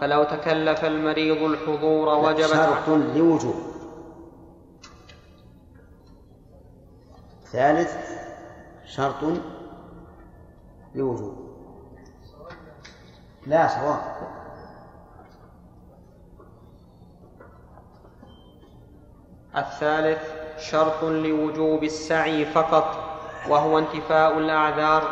فلو 0.00 0.24
تكلف 0.24 0.84
المريض 0.84 1.42
الحضور 1.42 2.08
وجبت 2.08 2.46
شرط 2.46 2.88
لوجوب. 2.88 3.54
ثالث 7.52 7.96
شرط 8.86 9.24
لوجوب. 10.94 11.36
لا 13.46 13.68
سواء 13.68 14.32
الثالث 19.56 20.22
شرط 20.58 21.04
لوجوب 21.04 21.84
السعي 21.84 22.44
فقط. 22.44 23.01
وهو 23.48 23.78
انتفاء 23.78 24.38
الأعذار 24.38 25.02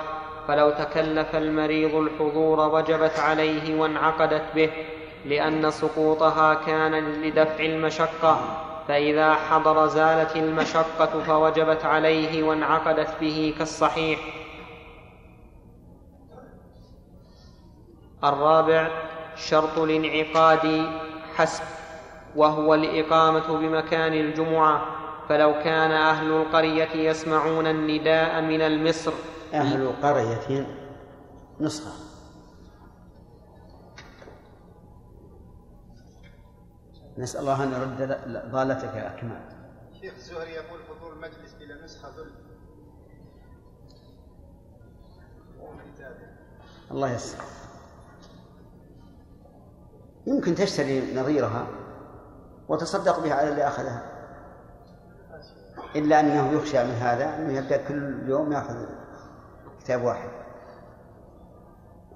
فلو 0.49 0.71
تكلف 0.71 1.37
المريض 1.37 1.95
الحضور 1.95 2.61
وجبت 2.61 3.19
عليه 3.19 3.81
وانعقدت 3.81 4.45
به 4.55 4.71
لأن 5.25 5.71
سقوطها 5.71 6.55
كان 6.55 6.95
لدفع 7.23 7.65
المشقة 7.65 8.41
فإذا 8.89 9.35
حضر 9.35 9.87
زالت 9.87 10.37
المشقة 10.37 11.23
فوجبت 11.27 11.85
عليه 11.85 12.43
وانعقدت 12.43 13.09
به 13.21 13.55
كالصحيح. 13.59 14.19
الرابع 18.25 18.89
شرط 19.37 19.79
الانعقاد 19.79 20.91
حسب 21.37 21.65
وهو 22.37 22.75
الإقامة 22.75 23.57
بمكان 23.59 24.13
الجمعة. 24.13 25.00
فلو 25.31 25.53
كان 25.53 25.91
أهل 25.91 26.33
القرية 26.33 27.11
يسمعون 27.11 27.67
النداء 27.67 28.43
من 28.43 28.61
المصر. 28.61 29.13
أهل 29.55 29.93
قرية 30.03 30.67
نسخة 31.61 31.91
نسأل 37.19 37.41
الله 37.41 37.65
أن 37.65 37.73
يرد 37.73 38.21
ضالتك 38.51 38.95
يا 38.95 39.15
أكمل. 39.15 39.41
شيخ 40.01 40.15
الزهري 40.15 40.51
يقول 40.51 40.81
حضور 40.89 41.13
المجلس 41.13 41.55
بلا 41.61 41.85
نسخة 41.85 42.09
ذل 42.09 42.31
الله 46.91 47.13
يسر. 47.13 47.45
يمكن 50.27 50.55
تشتري 50.55 51.15
نظيرها 51.15 51.67
وتصدق 52.69 53.21
بها 53.21 53.35
على 53.35 53.49
اللي 53.49 53.69
أخذها. 53.69 54.20
إلا 55.97 56.21
أنه 56.21 56.53
يخشى 56.53 56.85
من 56.85 56.95
هذا 56.95 57.37
أنه 57.39 57.53
يبدأ 57.59 57.77
كل 57.89 58.29
يوم 58.29 58.53
يأخذ 58.53 58.87
كتاب 59.81 60.03
واحد. 60.05 60.29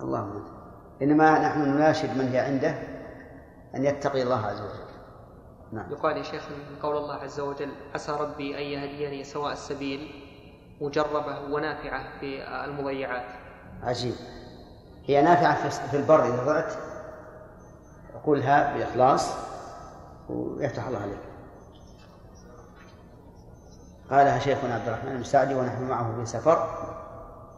اللهم 0.00 0.44
إنما 1.02 1.38
نحن 1.38 1.60
نناشد 1.60 2.18
من 2.18 2.28
هي 2.28 2.38
عنده 2.38 2.74
أن 3.74 3.84
يتقي 3.84 4.22
الله 4.22 4.46
عز 4.46 4.60
وجل. 4.60 4.84
نعم. 5.72 5.90
يقال 5.92 6.16
يا 6.16 6.22
شيخ 6.22 6.42
قول 6.82 6.96
الله 6.96 7.14
عز 7.14 7.40
وجل 7.40 7.72
عسى 7.94 8.12
ربي 8.12 8.56
أن 8.58 8.62
يهديني 8.62 9.24
سواء 9.24 9.52
السبيل 9.52 10.10
مجربة 10.80 11.40
ونافعة 11.54 12.20
في 12.20 12.42
المضيعات. 12.64 13.26
عجيب. 13.82 14.14
هي 15.06 15.22
نافعة 15.22 15.68
في- 15.68 15.88
في 15.90 15.96
البر 15.96 16.24
إذا 16.24 16.44
ضعت 16.44 16.72
قولها 18.26 18.76
بإخلاص 18.78 19.34
ويفتح 20.28 20.86
الله 20.86 20.98
عليك. 21.00 21.18
قالها 24.18 24.38
شيخنا 24.38 24.74
عبد 24.74 24.88
الرحمن 24.88 25.12
المساعدي 25.12 25.54
ونحن 25.54 25.82
معه 25.82 26.14
في 26.16 26.26
سفر. 26.26 26.68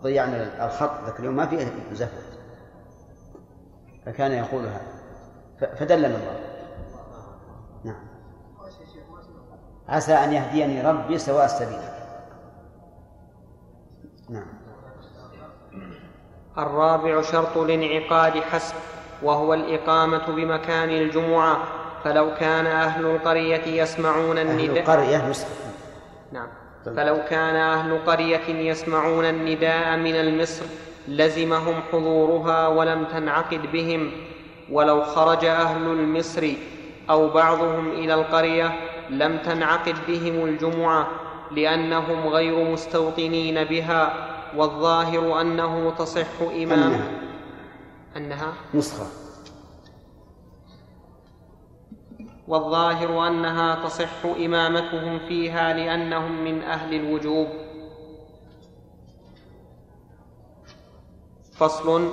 ضيعنا 0.02 0.66
الخط 0.66 1.04
ذاك 1.06 1.20
اليوم 1.20 1.36
ما 1.36 1.46
فيه 1.46 1.72
زفت. 1.92 2.38
فكان 4.06 4.32
يقول 4.32 4.64
هذا. 4.66 5.76
فدلنا 5.76 6.06
الله 6.06 6.40
نعم. 7.84 8.06
عسى 9.88 10.14
أن 10.14 10.32
يهديني 10.32 10.82
ربي 10.82 11.18
سواء 11.18 11.44
السبيل 11.44 11.78
نعم. 14.28 14.46
الرابع 16.58 17.22
شرط 17.22 17.56
الانعقاد 17.56 18.32
حسب 18.32 18.74
وهو 19.22 19.54
الإقامة 19.54 20.26
بمكان 20.26 20.88
الجمعة. 20.88 21.56
فلو 22.04 22.34
كان 22.34 22.66
أهل 22.66 23.06
القرية 23.06 23.82
يسمعون 23.82 24.38
أهل 24.38 24.50
النداء 24.50 24.80
القرية 24.80 25.28
نسخة 25.28 25.50
نعم. 26.32 26.48
فلو 26.96 27.18
كان 27.30 27.56
أهل 27.56 27.98
قرية 28.06 28.48
يسمعون 28.48 29.24
النداء 29.24 29.96
من 29.96 30.14
المصر 30.14 30.64
لزمهم 31.08 31.74
حضورها 31.92 32.68
ولم 32.68 33.04
تنعقد 33.04 33.72
بهم. 33.72 34.10
ولو 34.72 35.02
خرج 35.02 35.44
أهل 35.44 35.86
المصر 35.86 36.48
أو 37.10 37.28
بعضهم 37.28 37.88
إلى 37.90 38.14
القرية 38.14 38.72
لم 39.10 39.38
تنعقد 39.38 39.94
بهم 40.08 40.44
الجمعة 40.44 41.06
لأنهم 41.50 42.28
غير 42.28 42.64
مستوطنين 42.64 43.64
بها 43.64 44.28
والظاهر 44.56 45.40
أنه 45.40 45.94
تصح 45.98 46.40
إمام. 46.42 46.72
أنها. 46.72 47.08
أنها؟ 48.16 48.52
نسخة. 48.74 49.25
والظاهر 52.48 53.28
أنها 53.28 53.84
تصح 53.84 54.24
إمامتهم 54.44 55.18
فيها 55.28 55.72
لأنهم 55.72 56.44
من 56.44 56.62
أهل 56.62 56.94
الوجوب. 56.94 57.48
فصل 61.58 62.10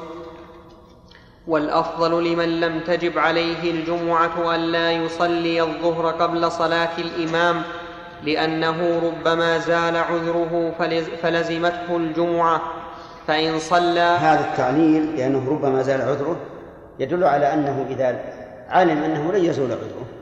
والأفضل 1.48 2.32
لمن 2.32 2.60
لم 2.60 2.80
تجب 2.80 3.18
عليه 3.18 3.72
الجمعة 3.72 4.56
الا 4.56 4.92
يصلي 4.92 5.62
الظهر 5.62 6.08
قبل 6.12 6.52
صلاة 6.52 6.98
الإمام 6.98 7.62
لأنه 8.24 9.02
ربما 9.04 9.58
زال 9.58 9.98
عذره 9.98 10.74
فلز 10.80 11.10
فلزمته 11.10 11.98
الجمعة. 11.98 12.62
فإن 13.28 13.60
صلى 13.60 14.00
هذا 14.00 14.52
التعليل 14.52 15.18
لأنه 15.18 15.50
ربما 15.50 15.82
زال 15.82 16.02
عذره 16.02 16.40
يدل 17.00 17.24
على 17.24 17.54
أنه 17.54 17.86
إذا 17.90 18.20
علم 18.70 19.04
أنه 19.04 19.32
لن 19.32 19.46
يزول 19.46 19.72
عذره. 19.72 20.13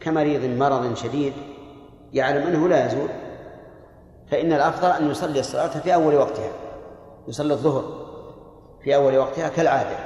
كمريض 0.00 0.44
مرض 0.44 0.94
شديد 0.94 1.32
يعلم 2.12 2.46
أنه 2.46 2.68
لا 2.68 2.86
يزول 2.86 3.08
فإن 4.30 4.52
الأفضل 4.52 4.90
أن 4.90 5.10
يصلي 5.10 5.40
الصلاة 5.40 5.66
في 5.68 5.94
أول 5.94 6.14
وقتها 6.14 6.50
يصلي 7.28 7.54
الظهر 7.54 8.00
في 8.84 8.94
أول 8.94 9.18
وقتها 9.18 9.48
كالعادة. 9.48 9.96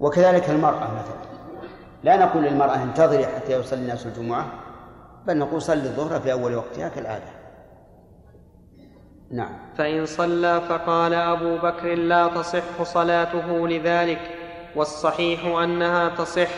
وكذلك 0.00 0.50
المرأة 0.50 0.94
مثلا. 0.94 1.28
لا 2.02 2.16
نقول 2.16 2.42
للمرأة 2.42 2.82
انتظري 2.82 3.26
حتى 3.26 3.52
يصلي 3.52 3.80
الناس 3.80 4.06
الجمعة 4.06 4.46
بل 5.26 5.38
نقول 5.38 5.62
صلي 5.62 5.82
الظهر 5.82 6.20
في 6.20 6.32
أول 6.32 6.54
وقتها 6.54 6.88
كالعادة. 6.88 7.38
نعم. 9.30 9.58
فإن 9.76 10.06
صلى 10.06 10.60
فقال 10.68 11.14
أبو 11.14 11.56
بكر 11.56 11.94
لا 11.94 12.28
تصح 12.28 12.82
صلاته 12.82 13.68
لذلك 13.68 14.20
والصحيح 14.76 15.46
أنها 15.46 16.08
تصح. 16.08 16.48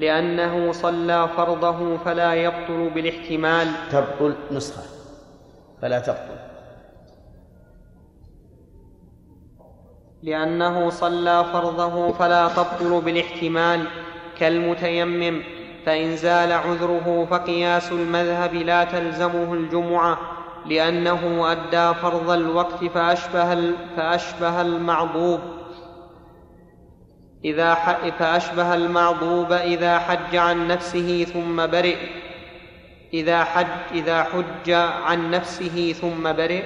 لأنه 0.00 0.72
صلى 0.72 1.28
فرضه 1.36 1.96
فلا 1.96 2.34
يبطل 2.34 2.90
بالاحتمال. 2.94 3.68
تبطل 3.92 4.34
نسخة. 4.52 4.82
فلا 5.82 5.98
تبطل. 5.98 6.38
لأنه 10.22 10.90
صلى 10.90 11.44
فرضه 11.52 12.12
فلا 12.12 12.48
تبطل 12.48 13.00
بالاحتمال. 13.00 13.86
كالمتيمم 14.38 15.42
فإن 15.86 16.16
زال 16.16 16.52
عذره 16.52 17.26
فقياس 17.30 17.92
المذهب 17.92 18.54
لا 18.54 18.84
تلزمه 18.84 19.54
الجمعة 19.54 20.18
لأنه 20.66 21.52
أدى 21.52 21.94
فرض 21.94 22.30
الوقت 22.30 22.84
فأشبه, 22.84 23.72
فأشبه 23.96 24.60
المعضوب. 24.60 25.40
إذا 27.44 27.74
ح- 27.74 28.08
فأشبه 28.18 28.74
المعضوب 28.74 29.52
إذا 29.52 29.98
حج 29.98 30.36
عن 30.36 30.68
نفسه 30.68 31.24
ثم 31.24 31.66
برئ. 31.66 31.96
إذا 33.12 33.44
حج 33.44 33.66
إذا 33.92 34.22
حج 34.22 34.70
عن 35.04 35.30
نفسه 35.30 35.92
ثم 36.00 36.32
برئ. 36.32 36.62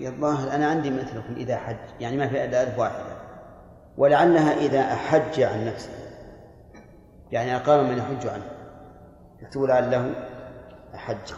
يا 0.00 0.08
الظاهر 0.08 0.54
أنا 0.54 0.66
عندي 0.66 0.90
مثلكم 0.90 1.34
إذا 1.36 1.56
حج 1.56 1.76
يعني 2.00 2.16
ما 2.16 2.28
في 2.28 2.44
إلا 2.44 2.62
ألف 2.62 2.78
واحدة. 2.78 3.16
ولعلها 3.96 4.58
إذا 4.60 4.80
أحج 4.80 5.40
عن 5.40 5.66
نفسه. 5.66 5.90
يعني 7.32 7.56
أقام 7.56 7.88
من 7.88 7.98
يحج 7.98 8.26
عنه. 8.26 8.50
يكتب 9.42 9.62
لعله 9.62 10.14
أحج. 10.94 11.32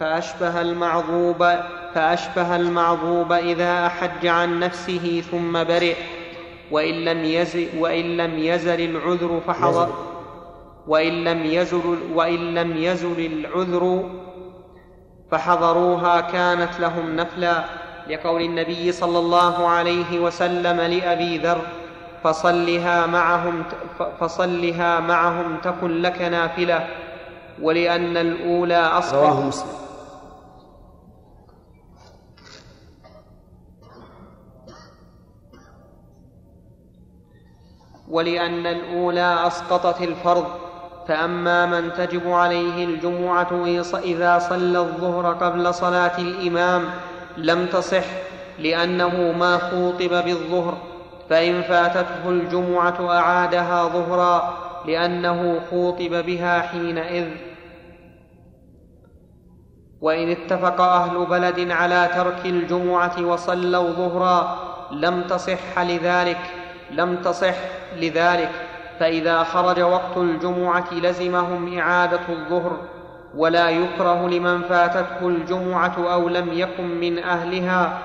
فأشبه 0.00 0.60
المعضوب 0.60 1.46
فأشبه 1.94 2.56
المعضوب 2.56 3.32
إذا 3.32 3.86
أحج 3.86 4.26
عن 4.26 4.60
نفسه 4.60 5.22
ثم 5.30 5.64
برئ. 5.64 5.94
وإن 6.70 6.94
لم 6.94 7.24
يزل 7.24 7.68
وإن 7.78 8.16
لم 8.16 8.38
يزل 8.38 8.80
العذر 8.80 9.40
فحضر. 9.46 9.88
وإن 10.86 11.24
لم 11.24 11.44
يزل 11.44 11.98
وإن 12.14 12.54
لم 12.54 12.76
يزل 12.76 13.26
العذر 13.26 14.10
فحضروها 15.30 16.20
كانت 16.20 16.80
لهم 16.80 17.16
نفلا. 17.16 17.64
لقول 18.10 18.42
النبي 18.42 18.92
صلى 18.92 19.18
الله 19.18 19.68
عليه 19.68 20.20
وسلم 20.20 20.80
لأبي 20.80 21.38
ذر 21.38 21.60
فصلها 22.24 23.06
معهم 23.06 23.62
فصلها 24.20 25.00
معهم 25.00 25.56
تكن 25.62 26.02
لك 26.02 26.22
نافلة. 26.22 26.86
ولأن 27.62 28.16
الأولى 28.16 28.98
أسقط 28.98 29.14
رواه 29.14 29.40
مسلم. 29.40 29.89
ولأن 38.10 38.66
الأولى 38.66 39.46
أسقطت 39.46 40.02
الفرض 40.02 40.46
فأما 41.08 41.66
من 41.66 41.92
تجب 41.92 42.30
عليه 42.30 42.84
الجمعة 42.84 43.64
إذا 44.04 44.38
صلى 44.38 44.78
الظهر 44.78 45.34
قبل 45.34 45.74
صلاة 45.74 46.18
الإمام 46.18 46.84
لم 47.36 47.66
تصح 47.66 48.04
لأنه 48.58 49.32
ما 49.32 49.58
خوطب 49.58 50.24
بالظهر 50.24 50.78
فإن 51.30 51.62
فاتته 51.62 52.28
الجمعة 52.28 53.10
أعادها 53.10 53.84
ظهرا 53.84 54.56
لأنه 54.86 55.60
خوطب 55.70 56.24
بها 56.26 56.60
حينئذ. 56.60 57.28
وإن 60.00 60.30
اتفق 60.30 60.80
أهل 60.80 61.26
بلد 61.26 61.70
على 61.70 62.08
ترك 62.14 62.46
الجمعة 62.46 63.26
وصلوا 63.26 63.90
ظهرا 63.90 64.58
لم 64.92 65.22
تصح 65.22 65.78
لذلك. 65.78 66.59
لم 66.92 67.16
تصح 67.16 67.54
لذلك 67.96 68.50
فإذا 69.00 69.42
خرج 69.42 69.80
وقت 69.80 70.16
الجمعة 70.16 70.94
لزمهم 70.94 71.78
إعادة 71.78 72.20
الظهر 72.28 72.76
ولا 73.36 73.70
يكره 73.70 74.28
لمن 74.28 74.62
فاتته 74.62 75.28
الجمعة 75.28 76.12
أو 76.12 76.28
لم 76.28 76.52
يكن 76.52 77.00
من 77.00 77.18
أهلها 77.18 77.98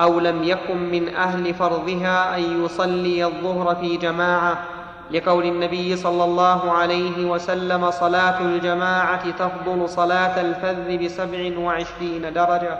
أو 0.00 0.20
لم 0.20 0.42
يكن 0.42 0.76
من 0.76 1.14
أهل 1.14 1.54
فرضها 1.54 2.36
أن 2.36 2.64
يصلي 2.64 3.24
الظهر 3.24 3.74
في 3.74 3.96
جماعة. 3.96 4.58
لقول 5.10 5.44
النبي 5.44 5.96
صلى 5.96 6.24
الله 6.24 6.72
عليه 6.72 7.24
وسلم 7.24 7.90
صلاة 7.90 8.40
الجماعة 8.40 9.30
تفضل 9.30 9.88
صلاة 9.88 10.40
الفذ 10.40 11.04
بسبع 11.04 11.58
وعشرين 11.58 12.32
درجة 12.32 12.78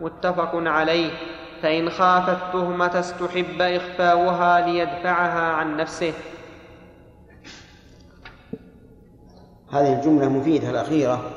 متفق 0.00 0.50
عليه. 0.54 1.10
فإن 1.62 1.90
خاف 1.90 2.28
التهمة 2.28 3.00
استحب 3.00 3.62
إخفاؤها 3.62 4.66
ليدفعها 4.66 5.52
عن 5.52 5.76
نفسه. 5.76 6.12
هذه 9.72 9.92
الجملة 9.92 10.28
مفيدة 10.28 10.70
الأخيرة. 10.70 11.30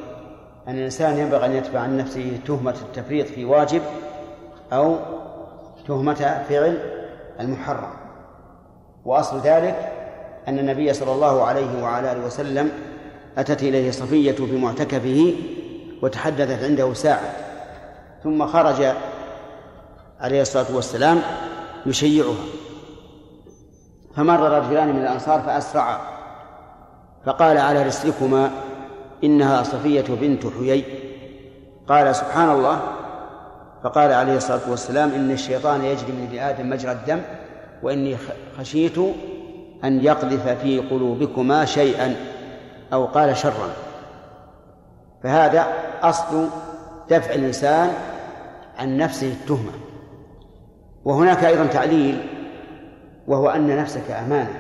أن 0.67 0.75
الإنسان 0.75 1.17
ينبغي 1.17 1.45
أن 1.45 1.51
يتبع 1.51 1.79
عن 1.79 1.97
نفسه 1.97 2.39
تهمة 2.45 2.75
التفريط 2.81 3.27
في 3.27 3.45
واجب 3.45 3.81
أو 4.73 4.97
تهمة 5.87 6.43
فعل 6.49 6.77
المحرم. 7.39 7.93
وأصل 9.05 9.39
ذلك 9.39 9.91
أن 10.47 10.59
النبي 10.59 10.93
صلى 10.93 11.11
الله 11.11 11.43
عليه 11.43 11.83
وعلى 11.83 12.11
آله 12.11 12.25
وسلم 12.25 12.71
أتت 13.37 13.63
إليه 13.63 13.91
صفية 13.91 14.31
في 14.31 14.57
معتكفه 14.57 15.35
وتحدثت 16.01 16.63
عنده 16.63 16.93
ساعة 16.93 17.33
ثم 18.23 18.47
خرج 18.47 18.93
عليه 20.21 20.41
الصلاة 20.41 20.75
والسلام 20.75 21.21
يشيعها. 21.85 22.45
فمر 24.15 24.39
رجلان 24.39 24.87
من 24.95 25.01
الأنصار 25.01 25.41
فأسرعا 25.41 25.97
فقال 27.25 27.57
على 27.57 27.83
رسلكما 27.83 28.51
إنها 29.23 29.63
صفية 29.63 30.05
بنت 30.09 30.43
حيي. 30.59 30.83
قال 31.89 32.15
سبحان 32.15 32.49
الله. 32.49 32.81
فقال 33.83 34.13
عليه 34.13 34.37
الصلاة 34.37 34.69
والسلام 34.69 35.11
إن 35.11 35.31
الشيطان 35.31 35.85
يجري 35.85 36.11
من 36.11 36.39
آدم 36.39 36.69
مجرى 36.69 36.91
الدم 36.91 37.21
وإني 37.83 38.17
خشيت 38.57 38.97
أن 39.83 40.03
يقذف 40.03 40.47
في 40.47 40.79
قلوبكما 40.79 41.65
شيئا 41.65 42.15
أو 42.93 43.05
قال 43.05 43.37
شرا. 43.37 43.69
فهذا 45.23 45.67
أصل 46.01 46.47
دفع 47.09 47.33
الإنسان 47.33 47.93
عن 48.77 48.97
نفسه 48.97 49.27
التهمة. 49.27 49.71
وهناك 51.05 51.43
أيضا 51.43 51.65
تعليل 51.65 52.17
وهو 53.27 53.49
أن 53.49 53.77
نفسك 53.77 54.11
أمانة. 54.11 54.59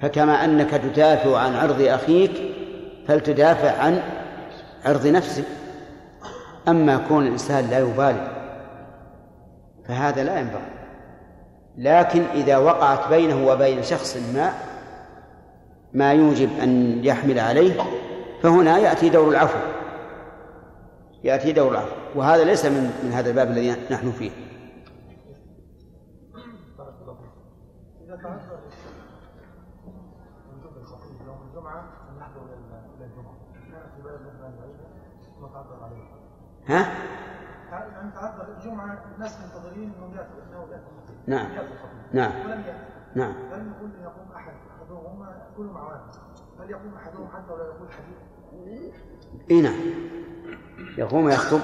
فكما 0.00 0.44
أنك 0.44 0.70
تدافع 0.70 1.38
عن 1.38 1.54
عرض 1.54 1.82
أخيك 1.82 2.32
فلتدافع 3.08 3.82
عن 3.82 4.02
عرض 4.84 5.06
نفسك. 5.06 5.44
أما 6.68 6.96
كون 7.08 7.26
الإنسان 7.26 7.70
لا 7.70 7.78
يبالي 7.78 8.30
فهذا 9.88 10.24
لا 10.24 10.38
ينبغي. 10.38 10.76
لكن 11.78 12.22
إذا 12.34 12.56
وقعت 12.56 13.08
بينه 13.08 13.46
وبين 13.46 13.82
شخص 13.82 14.16
ما 14.34 14.52
ما 15.94 16.12
يوجب 16.12 16.48
أن 16.62 17.00
يحمل 17.04 17.38
عليه 17.38 17.72
فهنا 18.42 18.78
يأتي 18.78 19.08
دور 19.08 19.28
العفو. 19.28 19.58
يأتي 21.24 21.52
دور 21.52 21.70
العفو. 21.70 21.94
وهذا 22.14 22.44
ليس 22.44 22.64
من 22.64 22.90
من 23.04 23.12
هذا 23.12 23.30
الباب 23.30 23.50
الذي 23.50 23.74
نحن 23.90 24.12
فيه. 24.12 24.30
وجوب 30.54 30.72
يوم 31.26 31.38
الجمعة 31.48 31.84
إلى 32.96 33.04
الجمعة 33.04 33.34
بلد 34.04 34.20
مثلا 34.20 34.50
بعيدة 35.80 36.06
ها؟ 36.66 36.92
يعني 37.70 38.10
تعذر 38.10 38.56
الجمعة 38.58 39.04
الناس 39.14 39.38
منتظرين 39.40 39.92
أنه 39.98 40.16
يأتي 40.16 40.32
أنه 40.48 40.62
الخطيب 40.62 41.16
نعم. 41.26 41.46
الخطيب 41.46 42.12
نعم. 42.12 42.32
ولم 42.40 42.60
يأتي 42.60 42.96
نعم. 43.14 43.32
هل 43.52 43.68
نقول 43.68 43.90
أن 43.98 44.02
يقوم 44.02 44.32
أحد 44.36 44.52
أحدهم 44.76 45.06
هم 45.06 45.26
كلهم 45.56 45.76
عوام. 45.76 46.00
هل 46.60 46.70
يقوم 46.70 46.94
أحدهم 46.94 47.28
حتى 47.28 47.52
ولا 47.52 47.64
يقول 47.64 47.88
حديث؟ 47.92 48.94
اي 49.50 49.62
نعم. 49.62 49.80
يقوم 50.98 51.28
يخطب 51.28 51.60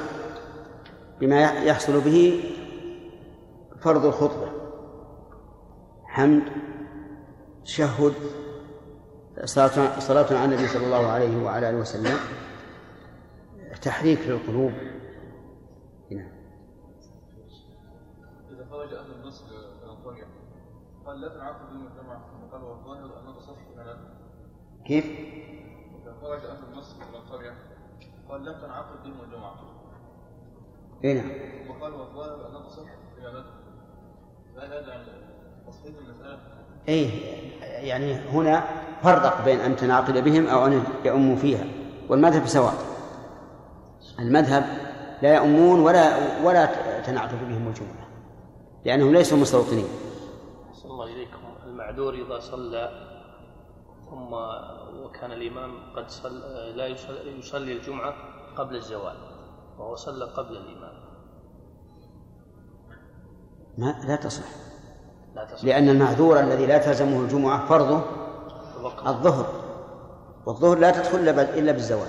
بما 1.20 1.40
يحصل 1.40 2.00
به 2.00 2.44
فرض 3.80 4.04
الخطبة. 4.06 4.61
حمد 6.12 6.42
تشهد 7.64 8.14
صلاة 9.44 9.98
صلاة 9.98 10.38
على 10.38 10.44
النبي 10.44 10.68
صلى 10.68 10.84
الله 10.86 11.06
عليه 11.06 11.44
وعلى 11.44 11.70
آله 11.70 11.78
وسلم 11.78 12.16
تحريك 13.82 14.18
للقلوب. 14.18 14.72
نعم. 16.10 16.32
إذا 18.50 18.66
خرج 18.70 18.94
أهل 18.94 19.12
النصر 19.12 19.44
من 19.82 19.90
القرية 19.90 20.26
قال 21.06 21.20
لا 21.20 21.28
تنعقد 21.28 21.72
يوم 21.72 21.86
الجمعة 21.86 22.44
وقال 22.44 22.62
والظاهر 22.62 23.20
أنه 23.20 23.38
صح 23.38 23.56
من 23.76 23.86
كيف؟ 24.86 25.04
إذا 26.02 26.16
خرج 26.20 26.44
أهل 26.44 26.64
النصر 26.64 26.96
من 26.96 27.14
القرية 27.14 27.54
قال 28.28 28.44
لم 28.44 28.60
تنعقد 28.60 29.06
يوم 29.06 29.20
الجمعة 29.20 29.54
اي 31.04 31.14
نعم. 31.14 31.30
وقال 31.70 31.92
والظاهر 31.92 32.48
أنه 32.48 32.68
صح 32.68 32.88
عن 33.18 33.44
تصحيح 33.44 33.62
المسألة 34.56 35.31
اي 36.88 37.10
يعني 37.88 38.14
هنا 38.14 38.64
فرق 39.02 39.44
بين 39.44 39.60
أن 39.60 39.76
تنعقد 39.76 40.18
بهم 40.18 40.46
أو 40.46 40.66
أن 40.66 40.84
يؤموا 41.04 41.36
فيها 41.36 41.64
والمذهب 42.08 42.46
سواء. 42.46 42.74
المذهب 44.18 44.64
لا 45.22 45.34
يؤمون 45.34 45.80
ولا 45.80 46.16
ولا 46.44 46.66
تنعقد 47.00 47.48
بهم 47.48 47.68
الجمعه 47.68 48.08
لأنهم 48.84 49.12
ليسوا 49.12 49.38
مستوطنين. 49.38 49.88
صلى 50.72 50.90
الله 50.92 51.06
إليكم. 51.06 51.38
المعذور 51.66 52.14
إذا 52.14 52.38
صلى 52.38 52.90
ثم 54.10 54.32
وكان 55.04 55.32
الإمام 55.32 55.94
قد 55.96 56.08
صلى 56.08 56.72
لا 56.76 56.86
يصلي, 56.86 57.38
يصلي 57.38 57.72
الجمعة 57.72 58.14
قبل 58.56 58.76
الزوال 58.76 59.16
وهو 59.78 59.94
صلى 59.94 60.24
قبل 60.24 60.56
الإمام. 60.56 60.94
ما 63.78 64.04
لا 64.08 64.16
تصح. 64.16 64.71
لأن 65.62 65.88
المعذور 65.88 66.40
الذي 66.40 66.66
لا 66.66 66.78
تلزمه 66.78 67.20
الجمعة 67.20 67.68
فرضه 67.68 68.02
الظهر. 69.06 69.46
والظهر 70.46 70.78
لا 70.78 70.90
تدخل 70.90 71.18
إلا 71.18 71.32
بال- 71.32 71.58
إلا 71.58 71.72
بالزوال. 71.72 72.08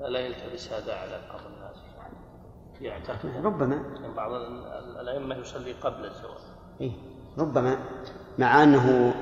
لا 0.00 0.18
يلتبس 0.18 0.72
هذا 0.72 0.94
على 0.94 1.20
بعض 1.28 1.40
الناس. 1.46 1.76
يعتقد. 2.80 3.44
ربما 3.46 3.82
بعض 4.16 4.32
ال- 4.32 4.66
الأئمة 5.00 5.34
يصلي 5.36 5.72
قبل 5.72 6.04
الزوال. 6.04 6.38
إيه. 6.80 6.92
ربما 7.38 7.76
مع 8.38 8.62
أنه 8.62 9.14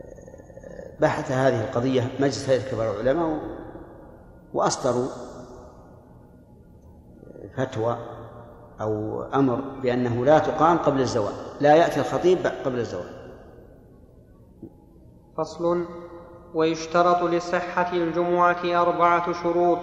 آه، 0.00 0.96
بحث 1.00 1.32
هذه 1.32 1.64
القضية 1.64 2.10
مجلس 2.20 2.48
هيئة 2.48 2.70
كبار 2.70 3.00
العلماء 3.00 3.38
وأصدروا 4.54 5.08
فتوى 7.56 7.96
أو 8.80 9.22
أمر 9.22 9.60
بأنه 9.82 10.24
لا 10.24 10.38
تقام 10.38 10.78
قبل 10.78 11.00
الزوال. 11.00 11.32
لا 11.60 11.74
يأتي 11.74 12.00
الخطيب 12.00 12.38
قبل 12.64 12.78
الزوال 12.78 13.16
فصل 15.38 15.84
ويشترط 16.54 17.22
لصحة 17.22 17.92
الجمعة 17.92 18.82
أربعة 18.82 19.32
شروط 19.42 19.78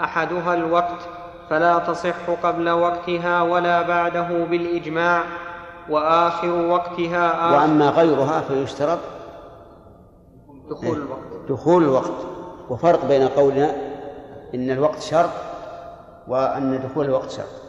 أحدها 0.00 0.54
الوقت 0.54 1.08
فلا 1.50 1.78
تصح 1.78 2.30
قبل 2.42 2.70
وقتها 2.70 3.42
ولا 3.42 3.82
بعده 3.82 4.44
بالإجماع 4.44 5.22
وآخر 5.90 6.50
وقتها 6.50 7.48
آخر. 7.48 7.56
وأما 7.56 7.90
غيرها 7.90 8.40
فيشترط 8.40 8.98
دخول 10.70 10.96
الوقت. 10.96 11.48
دخول 11.48 11.82
الوقت. 11.82 12.12
وفرق 12.70 13.04
بين 13.04 13.28
قولنا 13.28 13.76
إن 14.54 14.70
الوقت 14.70 15.00
شرط 15.02 15.30
وأن 16.28 16.82
دخول 16.88 17.04
الوقت 17.04 17.30
شرط. 17.30 17.65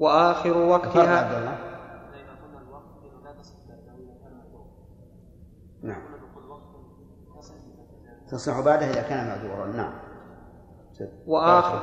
وآخر 0.00 0.58
وقتها 0.58 1.50
نعم. 5.82 6.02
تصح 8.30 8.60
بعده 8.60 8.90
إذا 8.90 9.02
كان 9.02 9.26
معذورا. 9.26 9.66
نعم. 9.66 9.92
وآخر 11.26 11.80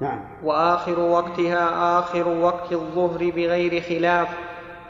نعم. 0.00 0.24
وآخر 0.44 1.00
وقتها 1.00 1.98
آخر 1.98 2.28
وقت 2.28 2.72
الظهر 2.72 3.30
بغير 3.30 3.82
خلاف. 3.82 4.28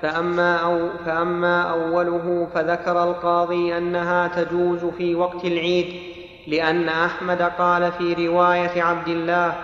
فأما, 0.02 0.56
أو 0.56 0.88
فأما 1.06 1.62
أوله 1.62 2.48
فذكر 2.54 3.02
القاضي 3.02 3.78
أنها 3.78 4.28
تجوز 4.28 4.84
في 4.84 5.14
وقت 5.14 5.44
العيد 5.44 6.14
لأن 6.46 6.88
أحمد 6.88 7.42
قال 7.42 7.92
في 7.92 8.28
رواية 8.28 8.82
عبد 8.82 9.08
الله 9.08 9.54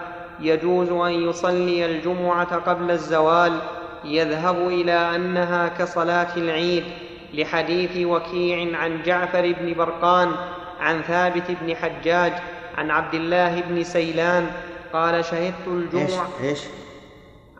يجوز 0.40 0.88
أن 0.88 1.12
يصلي 1.28 1.86
الجمعة 1.86 2.56
قبل 2.56 2.90
الزوال 2.90 3.60
يذهب 4.04 4.68
إلى 4.68 4.92
أنها 4.92 5.68
كصلاة 5.68 6.36
العيد 6.36 6.84
لحديث 7.34 8.06
وكيع 8.06 8.78
عن 8.78 9.02
جعفر 9.02 9.52
بن 9.52 9.74
برقان 9.74 10.32
عن 10.80 11.02
ثابت 11.02 11.50
بن 11.50 11.76
حجاج 11.76 12.32
عن 12.76 12.90
عبد 12.90 13.14
الله 13.14 13.60
بن 13.60 13.84
سيلان 13.84 14.50
قال 14.92 15.24
شهدت 15.24 15.54
إيش 15.66 15.68
الجمعة 15.68 16.28
إيش؟ 16.40 16.60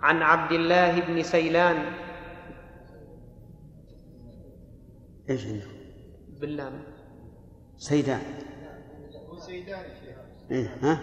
عن 0.02 0.22
عبد 0.22 0.52
الله 0.52 1.00
بن 1.00 1.22
سيلان. 1.22 1.84
إيش 5.30 5.46
عنده؟ 5.46 5.66
باللام 6.40 6.84
سيدان. 7.76 8.22
هو 9.28 9.38
سيدان 9.38 9.84
إيه 10.50 10.78
ها؟ 10.82 11.00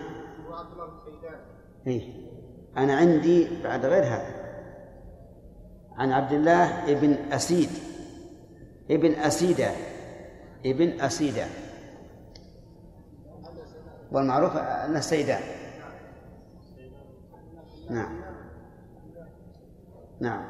هو 0.48 0.54
عبد 0.54 0.72
الله 0.72 0.86
بن 0.86 1.00
سيدان 1.06 1.40
إيه. 1.88 2.28
أنا 2.78 2.96
عندي 2.96 3.48
بعد 3.64 3.86
غير 3.86 4.04
هذا. 4.04 4.38
عن 5.98 6.12
عبد 6.12 6.32
الله 6.34 6.92
ابن 6.92 7.14
أسيد. 7.32 7.70
ابن 8.92 9.12
أسيدة. 9.12 9.72
ابن 10.66 11.02
أسيدة. 11.02 11.46
والمعروف 14.12 14.56
أنه 14.58 15.00
سيدان 15.00 15.42
نعم. 17.90 18.22
نعم. 20.20 20.46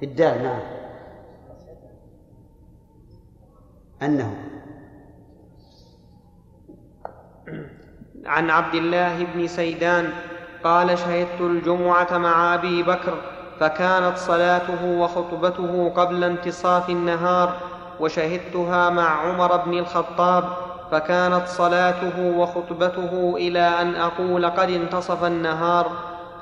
في 0.00 0.06
الدال 0.06 0.42
نعم. 0.42 0.62
أنه. 4.02 4.52
عن 8.26 8.50
عبد 8.50 8.74
الله 8.74 9.26
بن 9.34 9.46
سيدان 9.46 10.12
قال 10.64 10.98
شهدت 10.98 11.40
الجمعة 11.40 12.18
مع 12.18 12.54
أبي 12.54 12.82
بكر 12.82 13.14
فكانت 13.60 14.16
صلاته 14.16 14.84
وخطبته 14.84 15.92
قبل 15.96 16.24
انتصاف 16.24 16.90
النهار 16.90 17.52
وشهدتها 18.00 18.90
مع 18.90 19.08
عمر 19.08 19.56
بن 19.56 19.78
الخطاب 19.78 20.44
فكانت 20.90 21.46
صلاته 21.46 22.32
وخطبته 22.36 23.34
إلى 23.36 23.60
أن 23.80 23.94
أقول 23.94 24.46
قد 24.46 24.70
انتصف 24.70 25.24
النهار 25.24 25.90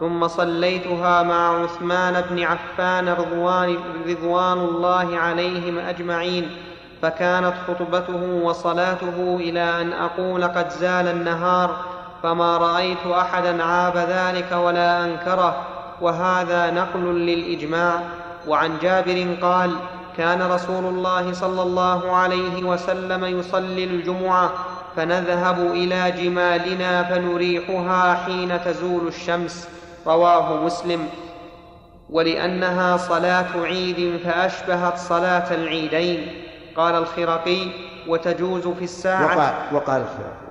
ثم 0.00 0.28
صليتها 0.28 1.22
مع 1.22 1.62
عثمان 1.62 2.24
بن 2.30 2.42
عفان 2.42 3.08
رضوان, 3.08 3.76
رضوان 4.08 4.58
الله 4.58 5.18
عليهم 5.18 5.78
أجمعين. 5.78 6.50
فكانت 7.02 7.54
خطبته 7.68 8.40
وصلاته 8.42 9.36
إلى 9.40 9.80
أن 9.80 9.92
أقول 9.92 10.44
قد 10.44 10.70
زال 10.70 11.08
النهار 11.08 11.76
فما 12.22 12.56
رأيت 12.56 13.06
أحدا 13.06 13.64
عاب 13.64 13.96
ذلك 13.96 14.52
ولا 14.52 15.04
أنكره 15.04 15.66
وهذا 16.00 16.70
نقل 16.70 17.00
للإجماع. 17.00 18.00
وعن 18.48 18.78
جابر 18.82 19.26
قال 19.42 19.70
كان 20.16 20.42
رسول 20.42 20.84
الله 20.84 21.32
صلى 21.32 21.62
الله 21.62 22.16
عليه 22.16 22.64
وسلم 22.64 23.24
يصلي 23.24 23.84
الجمعة 23.84 24.50
فنذهب 24.96 25.58
إلى 25.58 26.10
جمالنا 26.10 27.02
فنريحها 27.02 28.14
حين 28.14 28.64
تزول 28.64 29.08
الشمس. 29.08 29.68
رواه 30.06 30.64
مسلم. 30.64 31.08
ولأنها 32.10 32.96
صلاة 32.96 33.46
عيد 33.56 34.20
فأشبهت 34.24 34.98
صلاة 34.98 35.54
العيدين. 35.54 36.49
قال 36.80 36.94
الخرقي 36.94 37.70
وتجوز 38.08 38.68
في 38.68 38.84
الساعة. 38.84 39.36
وقال, 39.36 39.74
وقال 39.74 40.02
الخرقي 40.02 40.50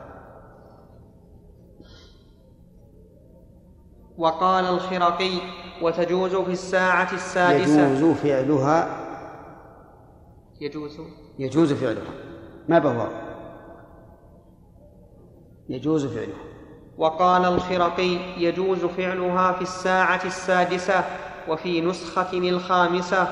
وقال 4.18 4.66
الخرقي 4.66 5.32
وتجوز 5.82 6.36
في 6.36 6.52
الساعة 6.52 7.14
السادسة. 7.14 7.88
يجوز 7.88 8.18
فعلها. 8.18 9.06
يجوز. 10.62 10.98
يجوز 11.40 11.74
فعلها. 11.74 12.14
ما 12.68 12.80
بهو؟ 12.80 13.08
يجوز 15.70 16.06
فعلها. 16.06 16.44
وقال 16.98 17.46
الخرقي 17.46 18.18
يجوز 18.38 18.86
فعلها 18.86 19.52
في 19.52 19.62
الساعة 19.62 20.26
السادسة 20.26 21.04
وفي 21.50 21.82
نسخة 21.82 22.34
الخامسة. 22.34 23.28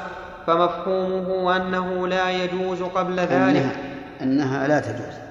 فمفهومه 0.47 1.55
أنه 1.55 2.07
لا 2.07 2.29
يجوز 2.29 2.83
قبل 2.83 3.19
ذلك. 3.19 3.31
أنها, 3.31 3.75
أنها 4.21 4.67
لا 4.67 4.79
تجوز. 4.79 5.27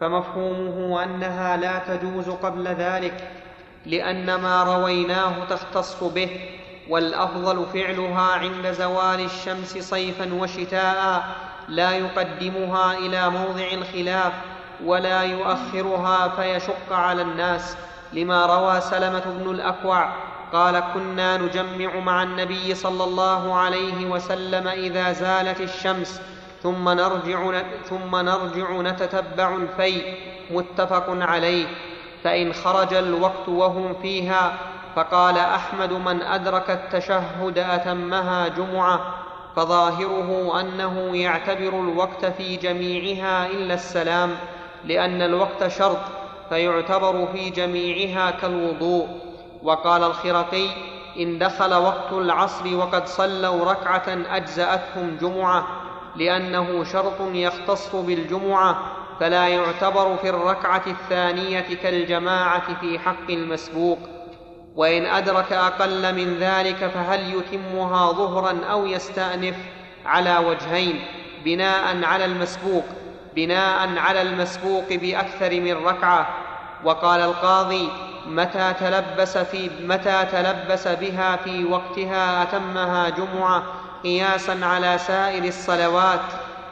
فمفهومه 0.00 1.04
أنها 1.04 1.56
لا 1.56 1.78
تجوز 1.78 2.28
قبل 2.28 2.68
ذلك 2.68 3.28
لأن 3.86 4.34
ما 4.34 4.62
رويناه 4.62 5.44
تختص 5.50 6.04
به 6.04 6.28
والأفضل 6.88 7.66
فعلها 7.74 8.32
عند 8.32 8.72
زوال 8.72 9.20
الشمس 9.20 9.78
صيفا 9.78 10.34
وشتاء 10.34 11.24
لا 11.68 11.90
يقدمها 11.90 12.98
إلى 12.98 13.30
موضع 13.30 13.66
الخلاف 13.72 14.32
ولا 14.84 15.22
يؤخرها 15.22 16.28
فيشق 16.28 16.92
على 16.92 17.22
الناس 17.22 17.76
لما 18.12 18.46
روى 18.46 18.80
سلمة 18.80 19.22
بن 19.26 19.50
الأكوع 19.50 20.08
قال 20.56 20.82
كنا 20.94 21.36
نجمع 21.36 21.96
مع 22.00 22.22
النبي 22.22 22.74
صلى 22.74 23.04
الله 23.04 23.54
عليه 23.54 24.06
وسلم 24.06 24.68
إذا 24.68 25.12
زالت 25.12 25.60
الشمس 25.60 26.20
ثم 26.62 26.88
نرجع 26.88 27.62
ثم 27.84 28.16
نرجع 28.16 28.80
نتتبع 28.80 29.56
الفيء 29.56 30.14
متفق 30.50 31.04
عليه 31.08 31.66
فإن 32.24 32.52
خرج 32.52 32.94
الوقت 32.94 33.48
وهم 33.48 33.94
فيها 34.02 34.52
فقال 34.96 35.38
أحمد 35.38 35.92
من 35.92 36.22
أدرك 36.22 36.70
التشهد 36.70 37.58
أتمها 37.58 38.48
جمعة 38.48 39.00
فظاهره 39.56 40.60
أنه 40.60 41.16
يعتبر 41.16 41.68
الوقت 41.68 42.24
في 42.24 42.56
جميعها 42.56 43.46
إلا 43.46 43.74
السلام 43.74 44.30
لأن 44.84 45.22
الوقت 45.22 45.66
شرط 45.68 45.98
فيعتبر 46.48 47.26
في 47.32 47.50
جميعها 47.50 48.30
كالوضوء. 48.30 49.08
وقال 49.62 50.04
الخرقي 50.04 50.68
إن 51.20 51.38
دخل 51.38 51.74
وقت 51.74 52.12
العصر 52.12 52.76
وقد 52.76 53.06
صلوا 53.06 53.70
ركعة 53.72 54.18
أجزأتهم 54.30 55.16
جمعة 55.20 55.66
لأنه 56.16 56.84
شرط 56.84 57.20
يختص 57.20 57.96
بالجمعة 57.96 58.78
فلا 59.20 59.48
يعتبر 59.48 60.16
في 60.16 60.30
الركعة 60.30 60.82
الثانية 60.86 61.74
كالجماعة 61.82 62.80
في 62.80 62.98
حق 62.98 63.30
المسبوق. 63.30 63.98
وإن 64.76 65.06
أدرك 65.06 65.52
أقل 65.52 66.14
من 66.14 66.36
ذلك 66.38 66.76
فهل 66.76 67.34
يتمها 67.34 68.12
ظهرا 68.12 68.64
أو 68.70 68.86
يستأنف 68.86 69.56
على 70.06 70.38
وجهين 70.38 71.04
بناء 71.44 72.04
على 72.04 72.24
المسبوق 72.24 72.84
بناء 73.36 73.98
على 73.98 74.22
المسبوق 74.22 74.92
بأكثر 74.92 75.60
من 75.60 75.86
ركعة. 75.86 76.28
وقال 76.84 77.20
القاضي 77.20 77.88
متى 78.28 78.74
تلبس 78.80 79.38
في 79.38 79.70
متى 79.86 80.24
تلبس 80.32 80.88
بها 80.88 81.36
في 81.36 81.64
وقتها 81.64 82.42
أتمها 82.42 83.08
جمعة 83.08 83.62
قياسا 84.02 84.64
على 84.64 84.98
سائر 84.98 85.44
الصلوات 85.44 86.20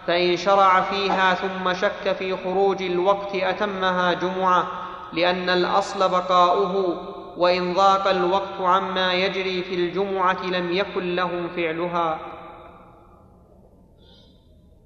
فإن 0.06 0.36
شرع 0.36 0.80
فيها 0.80 1.34
ثم 1.34 1.74
شك 1.74 2.12
في 2.18 2.36
خروج 2.36 2.82
الوقت 2.82 3.34
أتمها 3.34 4.12
جمعة 4.12 4.66
لأن 5.12 5.50
الأصل 5.50 6.08
بقاؤه 6.08 6.96
وإن 7.36 7.74
ضاق 7.74 8.08
الوقت 8.08 8.60
عما 8.60 9.12
يجري 9.12 9.62
في 9.62 9.74
الجمعة 9.74 10.46
لم 10.46 10.72
يكن 10.72 11.14
لهم 11.16 11.48
فعلها. 11.48 12.18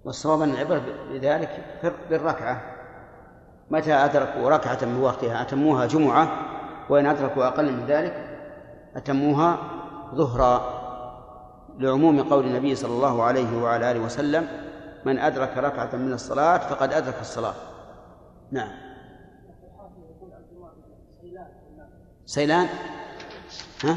والصواب 0.04 0.42
أن 0.42 0.50
العبرة 0.50 0.82
بذلك 1.10 1.64
بالركعة. 2.10 2.62
متى 3.70 3.92
أدركوا 3.94 4.50
ركعة 4.50 4.78
من 4.82 5.00
وقتها؟ 5.00 5.42
أتموها 5.42 5.86
جمعة 5.86 6.32
وإن 6.88 7.06
أدركوا 7.06 7.46
أقل 7.46 7.72
من 7.72 7.86
ذلك 7.86 8.38
أتموها 8.96 9.58
ظهرا 10.14 10.78
لعموم 11.78 12.22
قول 12.22 12.44
النبي 12.44 12.74
صلى 12.74 12.92
الله 12.92 13.22
عليه 13.22 13.62
وعلى 13.62 13.90
آله 13.90 14.00
وسلم 14.00 14.48
من 15.04 15.18
أدرك 15.18 15.56
ركعة 15.56 15.96
من 15.96 16.12
الصلاة 16.12 16.58
فقد 16.58 16.92
أدرك 16.92 17.20
الصلاة. 17.20 17.54
نعم. 18.50 18.70
سيلان؟ 22.26 22.68
ها؟ 23.84 23.96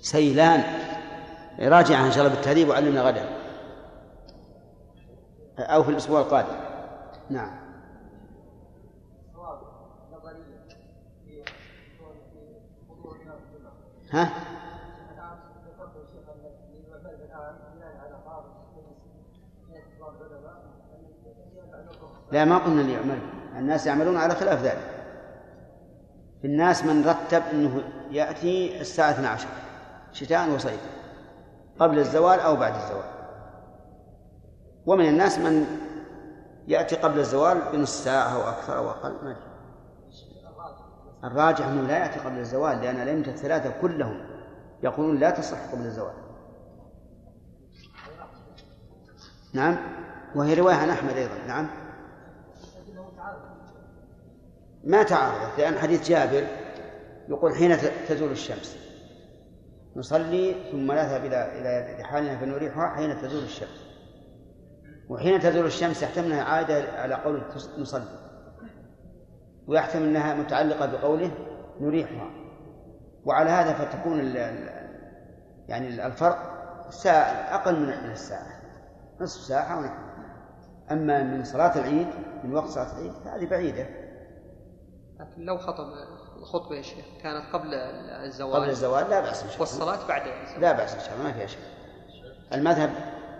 سيلان. 0.00 0.62
راجع 1.60 2.06
إن 2.06 2.12
شاء 2.12 2.24
الله 2.24 2.34
بالتهذيب 2.34 2.68
وعلمنا 2.68 3.02
غدا. 3.02 3.28
أو 5.58 5.82
في 5.82 5.90
الأسبوع 5.90 6.20
القادم. 6.20 6.56
نعم. 7.30 7.61
ها؟ 14.12 14.30
لا 22.32 22.44
ما 22.44 22.58
قلنا 22.58 22.80
ليعمل 22.80 23.18
الناس 23.56 23.86
يعملون 23.86 24.16
على 24.16 24.34
خلاف 24.34 24.62
ذلك. 24.62 24.88
في 26.40 26.46
الناس 26.46 26.84
من 26.84 27.08
رتب 27.08 27.42
إنه 27.52 27.82
يأتي 28.10 28.80
الساعة 28.80 29.10
12 29.10 29.48
شتاء 30.12 30.50
وصيفا 30.50 30.90
قبل 31.78 31.98
الزوال 31.98 32.40
أو 32.40 32.56
بعد 32.56 32.74
الزوال. 32.74 33.12
ومن 34.86 35.08
الناس 35.08 35.38
من 35.38 35.66
يأتي 36.68 36.96
قبل 36.96 37.18
الزوال 37.18 37.58
بنص 37.72 38.04
ساعة 38.04 38.34
أو 38.34 38.48
أكثر 38.48 38.76
أو 38.76 38.90
أقل 38.90 39.24
ما 39.24 39.36
الراجح 41.24 41.66
أنه 41.66 41.82
لا 41.82 41.98
يأتي 41.98 42.20
قبل 42.20 42.38
الزوال 42.38 42.80
لأن 42.80 43.00
الأئمة 43.00 43.26
الثلاثة 43.26 43.80
كلهم 43.80 44.20
يقولون 44.82 45.18
لا 45.18 45.30
تصح 45.30 45.58
قبل 45.72 45.86
الزوال. 45.86 46.14
نعم؟ 49.54 49.76
وهي 50.34 50.54
رواية 50.54 50.74
عن 50.74 50.90
أحمد 50.90 51.16
أيضا. 51.16 51.34
نعم؟ 51.46 51.68
ما 54.84 55.02
تعارضت 55.02 55.58
لأن 55.58 55.78
حديث 55.78 56.08
جابر 56.08 56.46
يقول 57.28 57.54
حين 57.56 57.76
تزول 58.08 58.30
الشمس. 58.30 58.78
نصلي 59.96 60.54
ثم 60.72 60.92
نذهب 60.92 61.24
إلى 61.24 61.60
إلى 61.60 62.00
رحالنا 62.00 62.38
فنريحها 62.38 62.96
حين 62.96 63.22
تزول 63.22 63.44
الشمس. 63.44 63.86
وحين 65.08 65.40
تزول 65.40 65.66
الشمس 65.66 66.02
يحتمل 66.02 66.24
أنها 66.24 66.44
عائدة 66.44 66.92
على 66.92 67.14
قول 67.14 67.42
نصلي. 67.78 68.21
ويحتمل 69.68 70.02
أنها 70.02 70.34
متعلقة 70.34 70.86
بقوله 70.86 71.30
نريحها. 71.80 72.30
وعلى 73.24 73.50
هذا 73.50 73.72
فتكون 73.72 74.20
ال 74.20 74.36
يعني 75.68 76.06
الفرق 76.06 76.38
ساعة 76.90 77.54
أقل 77.54 77.80
من 77.80 78.10
الساعة 78.10 78.62
نصف 79.20 79.40
ساعة 79.40 79.78
ونحن. 79.78 80.02
أما 80.90 81.22
من 81.22 81.44
صلاة 81.44 81.78
العيد 81.78 82.08
من 82.44 82.54
وقت 82.54 82.68
صلاة 82.68 82.92
العيد 82.98 83.12
فهذه 83.12 83.46
بعيدة. 83.46 83.86
لكن 85.20 85.42
لو 85.42 85.58
خطب 85.58 85.84
الخطبة 86.36 86.76
يا 86.76 86.82
شيخ 86.82 87.04
كانت 87.22 87.54
قبل 87.54 87.74
الزوال. 88.24 88.54
قبل 88.54 88.68
الزوال 88.68 89.10
لا 89.10 89.20
بأس 89.20 89.42
إن 89.42 89.48
شاء 89.48 89.54
الله. 89.54 89.60
والصلاة 89.60 90.08
بعد 90.08 90.22
الزوال. 90.26 90.60
لا 90.60 90.72
بأس 90.72 90.94
إن 90.94 91.00
شاء 91.00 91.12
الله 91.14 91.24
ما 91.24 91.32
فيها 91.32 91.46
شيء. 91.46 91.60
المذهب 92.52 92.90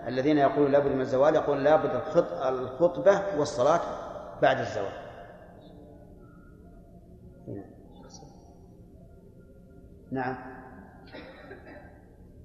الذين 0.06 0.38
يقولون 0.38 0.72
لابد 0.72 0.92
من 0.92 1.00
الزوال 1.00 1.34
يقول 1.34 1.64
لابد 1.64 1.90
الخط- 1.94 2.32
الخطبة 2.46 3.22
والصلاة 3.38 3.80
بعد 4.42 4.58
الزوال. 4.58 5.01
نعم 10.12 10.36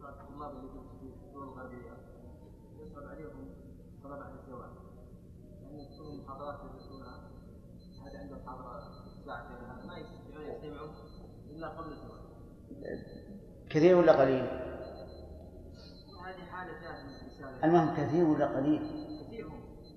الطلاب 0.02 0.52
اللي 0.56 0.70
في 1.00 1.14
يصعب 2.82 3.08
عليهم 3.08 3.50
الزواج 4.40 4.70
لأن 5.62 5.88
تكون 5.92 6.26
يدرسونها 6.66 7.30
هذا 8.06 8.24
ما 9.86 9.98
يستطيعون 9.98 10.94
إلا 11.50 11.68
قبل 11.68 11.92
الزواج 11.92 12.22
كثير 13.70 13.98
ولا 13.98 14.12
قليل؟ 14.12 14.46
هذه 16.26 16.46
حالة 16.52 17.64
المهم 17.64 17.96
كثير 17.96 18.26
ولا 18.26 18.58
قليل؟ 18.58 18.82
كثير 19.28 19.52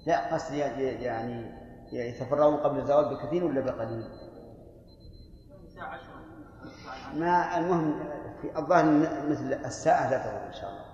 لا 0.06 0.34
قصدي 0.34 0.58
يعني 0.58 1.60
يتفرغون 1.92 2.56
قبل 2.56 2.78
الزوال 2.78 3.14
بكثير 3.14 3.44
ولا 3.44 3.60
بقليل؟ 3.60 4.04
ساعة 5.74 5.88
عشرة 5.88 6.19
ما 7.14 7.58
المهم 7.58 8.00
في 8.42 8.58
الظاهر 8.58 8.84
مثل 9.28 9.52
الساعة 9.52 10.10
لا 10.10 10.18
تضر 10.18 10.46
إن 10.46 10.52
شاء 10.52 10.70
الله 10.70 10.90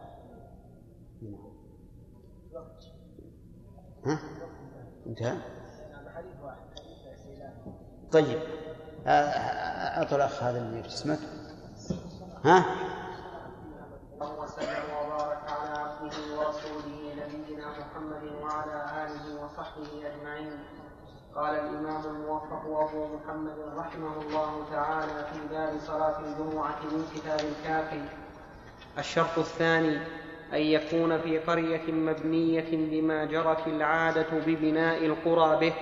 ها؟ 4.07 4.19
انتهى؟ 5.07 5.37
طيب 8.13 8.39
أعطوا 9.07 10.17
الأخ 10.17 10.43
هذا 10.43 10.59
اللي 10.59 10.83
في 10.83 10.89
اسمك 10.89 11.19
ها؟ 12.45 12.65
قال 21.37 21.55
الإمام 21.55 22.03
الموفق 22.07 22.63
أبو 22.67 23.07
محمد 23.17 23.55
رحمه 23.77 24.23
الله 24.23 24.65
تعالى 24.73 25.27
في 25.33 25.55
باب 25.55 25.73
صلاة 25.87 26.19
الجمعة 26.21 26.79
من 26.93 27.05
كتاب 27.15 27.41
الكافي. 27.41 28.01
الشرط 28.99 29.39
الثاني 29.39 29.97
أن 30.53 30.61
يكون 30.61 31.19
في 31.19 31.39
قرية 31.39 31.93
مبنية 31.93 32.69
بما 32.73 33.25
جرت 33.25 33.67
العادة 33.67 34.27
ببناء 34.47 35.07
القرى 35.07 35.57
به 35.61 35.75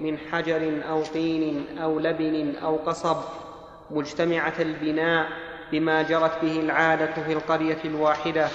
من 0.00 0.18
حجر 0.18 0.82
أو 0.88 1.02
طين 1.02 1.78
أو 1.78 1.98
لبن 1.98 2.56
أو 2.56 2.76
قصب 2.76 3.16
مجتمعة 3.90 4.54
البناء 4.58 5.28
بما 5.72 6.02
جرت 6.02 6.42
به 6.42 6.60
العادة 6.60 7.12
في 7.12 7.32
القرية 7.32 7.78
الواحدة 7.84 8.48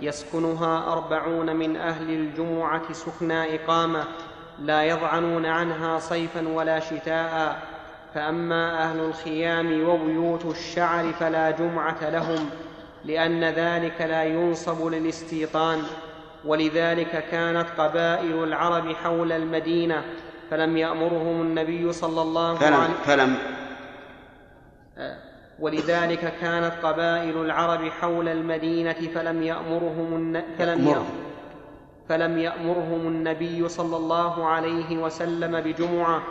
يسكنها 0.00 0.92
أربعون 0.92 1.56
من 1.56 1.76
أهل 1.76 2.10
الجمعة 2.10 2.92
سكنى 2.92 3.54
إقامة. 3.54 4.04
لا 4.58 4.82
يضعنون 4.82 5.46
عنها 5.46 5.98
صيفا 5.98 6.48
ولا 6.48 6.80
شتاء. 6.80 7.62
فأما 8.14 8.82
أهل 8.82 9.00
الخيام 9.00 9.88
وبيوت 9.88 10.44
الشعر 10.44 11.12
فلا 11.12 11.50
جمعة 11.50 12.10
لهم 12.10 12.50
لأن 13.04 13.44
ذلك 13.44 14.00
لا 14.00 14.24
ينصب 14.24 14.86
للاستيطان. 14.86 15.82
ولذلك 16.44 17.24
كانت 17.30 17.66
قبائل 17.78 18.44
العرب 18.44 18.92
حول 18.92 19.32
المدينة 19.32 20.04
فلم 20.50 20.76
يأمرهم 20.76 21.40
النبي 21.40 21.92
صلى 21.92 22.22
الله 22.22 22.54
فلم 22.54 22.74
عليه 22.74 22.94
فلم 23.04 23.36
ولذلك 25.60 26.34
كانت 26.40 26.72
قبائل 26.82 27.36
العرب 27.36 27.88
حول 27.88 28.28
المدينة 28.28 29.08
فلم 29.14 29.42
يأمرهم 29.42 30.14
الن... 30.14 30.42
فلم 30.58 30.88
يأمرهم. 30.88 31.23
فلم 32.08 32.38
يأمرهم 32.38 33.06
النبي 33.06 33.68
صلى 33.68 33.96
الله 33.96 34.46
عليه 34.46 34.96
وسلم 34.96 35.60
بجمعة 35.60 36.22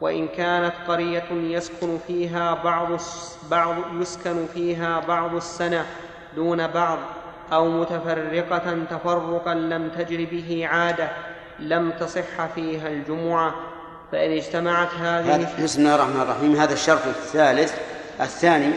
وإن 0.00 0.28
كانت 0.28 0.72
قرية 0.88 1.30
يسكن 1.30 1.98
فيها 2.06 2.54
بعض 2.64 2.88
بعض 3.50 3.74
يسكن 4.00 4.46
فيها 4.54 5.00
بعض 5.08 5.34
السنة 5.34 5.86
دون 6.36 6.66
بعض 6.66 6.98
أو 7.52 7.68
متفرقة 7.68 8.78
تفرقا 8.90 9.54
لم 9.54 9.88
تجر 9.88 10.26
به 10.30 10.66
عادة 10.66 11.08
لم 11.58 11.90
تصح 11.90 12.46
فيها 12.54 12.88
الجمعة. 12.88 13.54
فإن 14.12 14.30
اجتمعت 14.30 14.94
هذه 14.94 15.64
بسم 15.64 15.80
الله 15.80 15.94
الرحمن 15.94 16.20
الرحيم. 16.20 16.56
هذا 16.56 16.72
الشرط 16.72 17.06
الثالث. 17.06 17.74
الثاني 18.20 18.72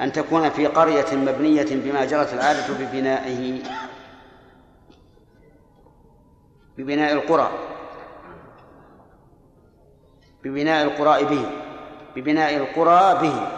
أن 0.00 0.12
تكون 0.12 0.50
في 0.50 0.66
قرية 0.66 1.06
مبنية 1.12 1.66
بما 1.70 2.04
جرت 2.04 2.34
العادة 2.34 2.66
ببنائه. 2.80 3.62
ببناء 6.80 7.12
القرى. 7.12 7.50
ببناء 10.44 10.82
القرى 10.84 11.24
به. 11.24 11.46
ببناء 12.16 12.56
القرى 12.56 13.18
به. 13.22 13.48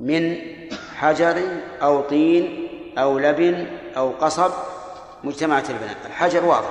من 0.00 0.36
حجر 0.96 1.42
أو 1.82 2.00
طين 2.00 2.68
أو 2.98 3.18
لبن 3.18 3.66
أو 3.96 4.10
قصب 4.10 4.50
مجتمعة 5.24 5.64
البناء. 5.68 5.96
الحجر 6.06 6.44
واضح. 6.44 6.70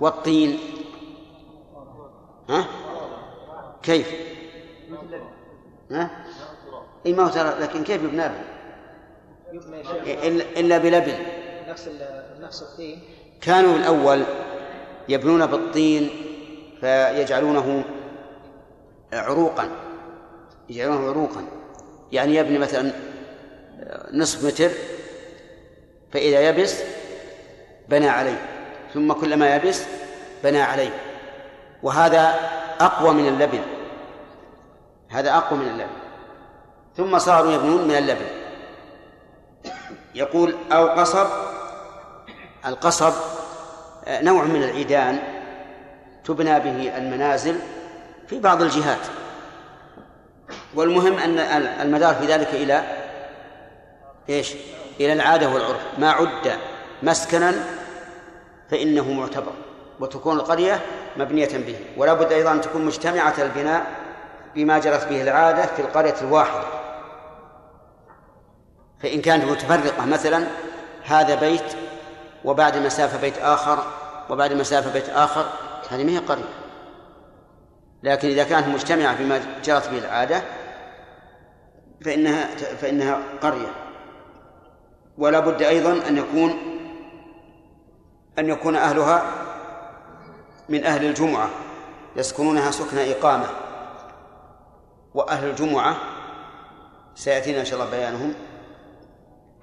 والطين؟ 0.00 0.58
ها؟ 2.50 2.64
كيف؟ 3.82 4.14
ها؟ 5.90 6.10
إي 7.06 7.12
ما 7.12 7.22
هو 7.22 7.28
ترى 7.28 7.60
لكن 7.60 7.84
كيف 7.84 8.02
يبنى 8.02 8.28
به؟ 8.28 8.44
يبنى 9.52 9.84
شيء 9.84 10.28
إلا, 10.28 10.44
إلا 10.60 10.78
بلبن. 10.78 11.18
نفس 11.68 11.90
نفس 12.40 12.62
الطين. 12.62 13.15
كانوا 13.40 13.76
الأول 13.76 14.22
يبنون 15.08 15.46
بالطين 15.46 16.10
فيجعلونه 16.80 17.84
عروقا 19.12 19.68
يجعلونه 20.68 21.10
عروقا. 21.10 21.44
يعني 22.12 22.34
يبني 22.34 22.58
مثلا 22.58 22.92
نصف 24.12 24.44
متر 24.44 24.70
فإذا 26.12 26.40
يبس 26.48 26.82
بنى 27.88 28.08
عليه 28.08 28.48
ثم 28.94 29.12
كلما 29.12 29.56
يبس 29.56 29.82
بنى 30.44 30.60
عليه. 30.60 30.90
وهذا 31.82 32.34
أقوى 32.80 33.14
من 33.14 33.28
اللبن 33.28 33.60
هذا 35.08 35.36
أقوى 35.36 35.58
من 35.58 35.68
اللبن. 35.68 35.96
ثم 36.96 37.18
صاروا 37.18 37.52
يبنون 37.52 37.88
من 37.88 37.94
اللبن. 37.94 38.26
يقول 40.14 40.54
أو 40.72 40.88
قصب 40.88 41.26
القصب 42.66 43.12
آه، 44.06 44.22
نوع 44.22 44.44
من 44.44 44.62
العيدان 44.62 45.18
تبنى 46.24 46.60
به 46.60 46.96
المنازل 46.96 47.58
في 48.28 48.38
بعض 48.38 48.62
الجهات. 48.62 48.98
والمهم 50.74 51.18
أن 51.18 51.38
المدار 51.80 52.14
في 52.14 52.26
ذلك 52.26 52.48
إلى 52.48 52.82
إيش؟ 54.28 54.54
إلى 55.00 55.12
العادة 55.12 55.48
والعرف. 55.48 55.80
ما 55.98 56.10
عد 56.10 56.58
مسكنا 57.02 57.54
فإنه 58.70 59.12
معتبر 59.12 59.52
وتكون 60.00 60.36
القرية 60.36 60.80
مبنية 61.16 61.58
به. 61.58 61.76
ولا 61.96 62.14
بد 62.14 62.32
أيضا 62.32 62.52
أن 62.52 62.60
تكون 62.60 62.84
مجتمعة 62.84 63.34
البناء 63.38 63.86
بما 64.54 64.78
جرت 64.78 65.08
به 65.08 65.22
العادة 65.22 65.66
في 65.66 65.82
القرية 65.82 66.14
الواحدة. 66.22 66.64
فإن 69.02 69.20
كانت 69.20 69.44
متفرقة 69.44 70.06
مثلا 70.06 70.46
هذا 71.04 71.34
بيت 71.34 71.85
وبعد 72.46 72.76
مسافة 72.76 73.20
بيت 73.20 73.38
آخر 73.38 73.78
وبعد 74.30 74.52
مسافة 74.52 74.92
بيت 74.92 75.08
آخر 75.08 75.46
هذه 75.90 76.04
ما 76.04 76.12
هي 76.12 76.18
قرية. 76.18 76.54
لكن 78.02 78.28
إذا 78.28 78.44
كانت 78.44 78.68
مجتمعة 78.68 79.18
بما 79.18 79.40
جرت 79.64 79.88
به 79.88 79.98
العادة 79.98 80.42
فإنها 82.04 82.46
فإنها 82.56 83.18
قرية. 83.42 83.68
ولا 85.18 85.40
بد 85.40 85.62
أيضا 85.62 86.08
أن 86.08 86.16
يكون 86.16 86.58
أن 88.38 88.48
يكون 88.48 88.76
أهلها 88.76 89.22
من 90.68 90.84
أهل 90.84 91.04
الجمعة 91.04 91.48
يسكنونها 92.16 92.70
سكن 92.70 92.98
إقامة. 92.98 93.46
وأهل 95.14 95.50
الجمعة 95.50 95.96
سيأتينا 97.14 97.60
إن 97.60 97.64
شاء 97.64 97.80
الله 97.80 97.90
بيانهم 97.90 98.34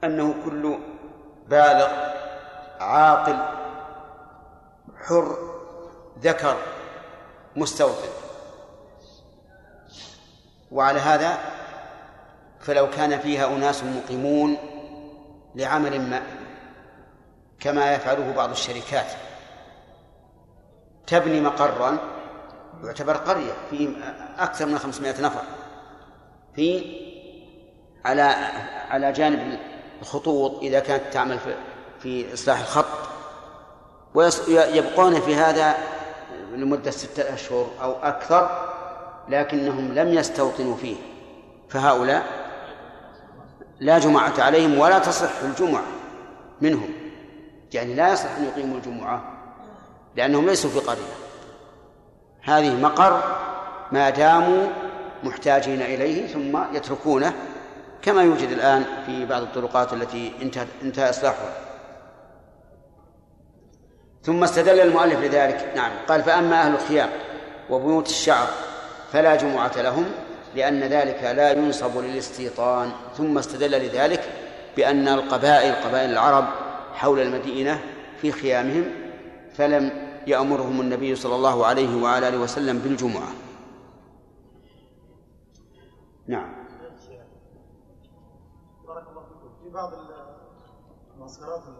أنه 0.04 0.36
كل 0.46 0.78
بالغ 1.50 2.13
عاقل 2.84 3.38
حر 5.08 5.38
ذكر 6.20 6.58
مستوطن 7.56 8.10
وعلى 10.72 11.00
هذا 11.00 11.38
فلو 12.60 12.90
كان 12.90 13.20
فيها 13.20 13.48
أناس 13.48 13.84
مقيمون 13.84 14.58
لعمل 15.56 16.02
ما 16.02 16.22
كما 17.60 17.94
يفعله 17.94 18.34
بعض 18.34 18.50
الشركات. 18.50 19.12
تبني 21.08 21.42
مقرا 21.42 21.98
يعتبر 22.84 23.18
قرية 23.18 23.54
في 23.70 23.96
أكثر 24.38 24.66
من 24.66 24.78
500 24.78 25.22
نفر. 25.22 25.42
في 26.56 26.98
على 28.06 28.22
على 28.90 29.12
جانب 29.12 29.60
الخطوط 30.02 30.60
إذا 30.60 30.80
كانت 30.80 31.04
تعمل 31.14 31.40
في 31.40 31.56
في 32.04 32.34
إصلاح 32.34 32.60
الخط 32.60 32.86
ويبقون 34.14 35.22
في 35.22 35.36
هذا 35.36 35.76
لمدة 36.56 36.92
ستة 36.92 37.34
أشهر 37.34 37.68
أو 37.82 37.92
أكثر 38.04 38.70
لكنهم 39.30 39.94
لم 39.94 40.14
يستوطنوا 40.14 40.76
فيه. 40.76 40.96
فهؤلاء 41.70 42.24
لا 43.80 44.00
جمعة 44.00 44.34
عليهم 44.38 44.78
ولا 44.78 45.00
تصح 45.00 45.32
الجمعة 45.44 45.84
منهم. 46.62 46.90
يعني 47.74 47.94
لا 47.94 48.14
يصح 48.14 48.30
أن 48.38 48.46
يقيموا 48.46 48.78
الجمعة 48.78 49.22
لأنهم 50.16 50.46
ليسوا 50.46 50.70
في 50.70 50.80
قرية. 50.80 51.14
هذه 52.42 52.76
مقر 52.76 53.24
ما 53.92 54.10
داموا 54.10 54.68
محتاجين 55.24 55.82
إليه 55.82 56.28
ثم 56.28 56.76
يتركونه 56.76 57.34
كما 58.02 58.24
يوجد 58.24 58.50
الآن 58.50 58.86
في 59.06 59.26
بعض 59.26 59.42
الطرقات 59.42 59.94
التي 59.94 60.32
انتهى, 60.42 60.66
انتهى 60.84 61.10
إصلاحها. 61.10 61.63
ثم 64.24 64.44
استدل 64.44 64.80
المؤلف 64.80 65.20
لذلك 65.20 65.72
نعم. 65.76 65.92
قال 66.10 66.24
فأما 66.24 66.62
أهل 66.62 66.74
الخيام 66.74 67.10
وبيوت 67.70 68.10
الشعر 68.10 68.48
فلا 69.12 69.36
جمعة 69.36 69.82
لهم 69.82 70.06
لأن 70.56 70.80
ذلك 70.80 71.24
لا 71.24 71.52
ينصب 71.52 71.98
للاستيطان. 71.98 72.92
ثم 73.18 73.38
استدل 73.38 73.72
لذلك 73.72 74.30
بأن 74.78 75.08
القبائل 75.08 75.76
قبائل 75.76 76.12
العرب 76.12 76.46
حول 76.94 77.20
المدينة 77.20 77.80
في 78.22 78.32
خيامهم 78.32 78.86
فلم 79.54 79.92
يأمرهم 80.28 80.82
النبي 80.82 81.16
صلى 81.16 81.36
الله 81.36 81.66
عليه 81.66 82.04
وعلى 82.04 82.28
آله 82.28 82.38
وسلم 82.38 82.80
بالجمعة. 82.80 83.28
نعم. 86.28 86.54
بارك 88.88 89.04
الله 89.10 89.24
فيكم. 89.24 89.64
في 89.64 89.70
بعض 89.70 89.94
المعسكرات 91.16 91.64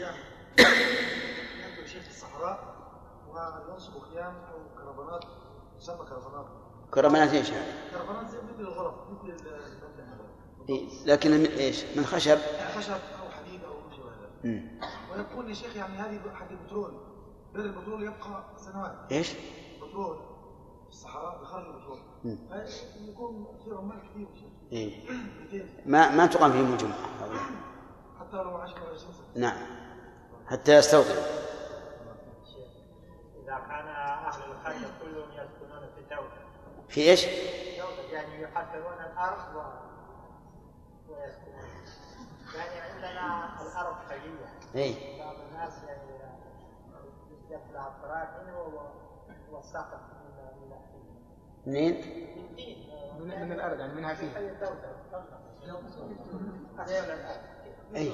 خيام 0.00 0.14
ينزل 0.58 1.88
شيخ 1.88 2.02
في 2.02 2.10
الصحراء 2.10 2.76
وينصب 3.28 3.98
خيام 3.98 4.34
أو 4.34 4.58
كرفانات 4.78 5.24
تسمى 5.78 5.96
كرفانات 5.96 6.46
كرمانات 6.90 7.32
إيش 7.32 7.50
هذه؟ 7.50 7.90
كرفانات 7.92 8.30
زي 8.30 8.38
مثل 8.38 8.60
الغرف 8.60 8.94
مثل 9.10 9.40
إيه، 10.68 10.88
لكن 11.06 11.30
من 11.30 11.46
إيش؟ 11.46 11.84
من 11.96 12.04
خشب 12.04 12.38
خشب 12.76 12.92
أو 12.92 13.30
حديد 13.30 13.60
أو 13.64 13.72
شيء. 13.90 14.78
ويقول 15.12 15.48
يا 15.48 15.54
شيخ 15.54 15.76
يعني 15.76 15.94
هذه 15.94 16.20
حق 16.34 16.50
البترول 16.50 16.92
بئر 17.54 17.64
البترول 17.64 18.02
يبقى 18.02 18.44
سنوات 18.56 19.12
إيش؟ 19.12 19.32
بترول 19.76 20.16
في 20.84 20.88
الصحراء 20.90 21.42
بخرج 21.42 21.66
البترول. 21.66 21.98
يكون 23.08 23.46
في 23.64 23.74
عمال 23.74 23.98
كثير 24.10 24.28
يا 24.30 24.36
شيخ 24.36 24.50
إيه. 24.72 25.10
200 25.52 25.66
ما 25.86 26.10
ما 26.16 26.26
تقام 26.26 26.52
فيهم 26.52 26.72
الجمعة 26.72 26.98
هؤلاء. 27.20 27.42
حتى 28.20 28.36
لو 28.36 28.56
10 28.56 28.78
20 28.78 28.96
سنة 28.98 29.26
نعم 29.36 29.56
حتى 30.50 30.76
يستوطنوا 30.76 31.22
إذا 33.42 33.58
كان 33.68 33.88
أهل 33.88 34.42
القرية 34.42 34.86
كلهم 35.02 35.30
يسكنون 35.32 35.88
في 35.96 36.14
دولة 36.14 36.30
في 36.88 37.00
إيش؟ 37.00 37.24
دولة 37.24 38.12
يعني 38.12 38.42
يحفرون 38.42 39.00
الأرض 39.12 39.56
و... 39.56 39.60
ويسكنون. 41.12 41.70
يعني 42.54 42.80
عندنا 42.80 43.48
الأرض 43.62 43.96
خلية 44.08 44.84
اي 44.84 45.18
بعض 45.18 45.34
الناس 45.50 45.72
يعني 45.88 46.20
يطلع 47.50 47.86
الطراحين 47.86 48.54
والسقف 49.50 50.00
من 50.10 50.70
من 50.70 50.76
منين؟ 51.66 51.94
من, 53.20 53.26
من 53.26 53.52
الأرض 53.52 53.80
يعني 53.80 53.94
منها 53.94 54.14
فيه. 54.14 54.36
أي 54.36 54.54
دولة 54.54 54.96
أهل 56.78 57.10
الأرض 57.10 57.40
اي 57.96 58.12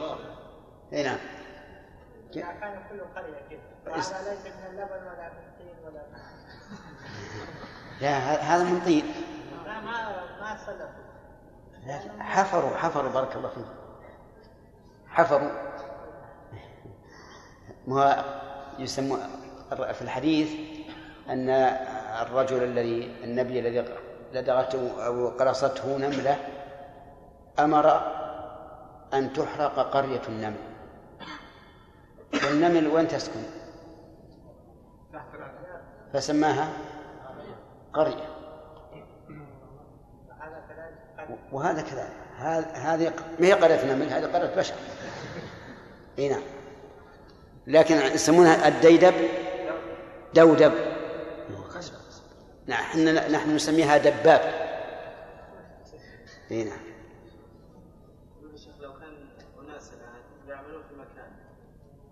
اي 0.92 1.02
نعم. 1.02 1.18
إذا 2.36 2.52
كان 2.60 2.82
كل 2.90 3.00
قرية 3.00 3.40
كذا 3.50 3.60
وهذا 3.86 4.30
ليس 4.30 4.46
من 4.54 4.66
اللبن 4.70 5.02
ولا 5.06 5.28
من 5.32 5.40
الطين 5.48 5.76
ولا 5.84 6.02
من 6.12 6.18
لا 8.00 8.18
هذا 8.18 8.64
من 8.64 8.80
طين. 8.80 9.04
ما 9.66 9.80
ما 9.80 9.96
ما 10.40 10.56
سلفوا 10.56 11.06
لا، 11.86 12.22
حفروا 12.22 12.76
حفروا 12.76 13.10
بارك 13.10 13.36
الله 13.36 13.48
فيك. 13.48 13.64
حفروا. 15.08 15.50
ما 17.86 18.24
يسمى 18.78 19.16
في 19.70 20.02
الحديث 20.02 20.50
أن 21.28 21.50
الرجل 22.22 22.62
الذي 22.62 23.24
النبي 23.24 23.60
الذي 23.60 23.84
لدغته 24.32 25.06
أو 25.06 25.28
قرصته 25.28 25.96
نملة 25.96 26.36
أمر 27.58 27.86
أن 29.14 29.32
تحرق 29.32 29.80
قرية 29.80 30.22
النمل. 30.28 30.75
والنمل 32.34 32.86
وين 32.86 33.08
تسكن؟ 33.08 33.42
فسماها 36.12 36.72
قرية. 37.92 38.36
وهذا 41.52 41.82
كذلك 41.82 42.12
هذه 42.74 43.12
ما 43.40 43.46
هي 43.46 43.52
قرية 43.52 43.94
نمل 43.94 44.08
هذه 44.08 44.26
قرية 44.26 44.56
بشر. 44.56 44.74
إي 46.18 46.28
نعم. 46.28 46.42
لكن 47.66 47.94
يسمونها 47.94 48.68
الديدب. 48.68 49.14
دودب. 50.34 50.72
نعم 52.66 52.80
إحنا 52.80 53.28
نحن 53.28 53.54
نسميها 53.54 53.96
دباب. 53.96 54.66
إي 56.50 56.64
نعم 56.64 56.78
يقول 58.40 58.54
الشيخ 58.54 58.80
لو 58.80 58.92
كان 58.92 59.28
اناس 59.60 59.92
الان 59.92 60.48
يعملون 60.48 60.82
في 60.82 60.94
مكان 60.94 61.32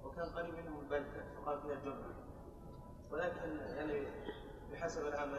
وكان 0.04 0.24
قريب 0.24 0.54
منهم 0.54 0.80
البلده 0.80 1.24
وقال 1.40 1.60
فيها 1.62 1.72
الجمعه 1.72 2.14
ولكن 3.10 3.76
يعني 3.76 4.06
بحسب 4.72 5.06
العمل 5.06 5.38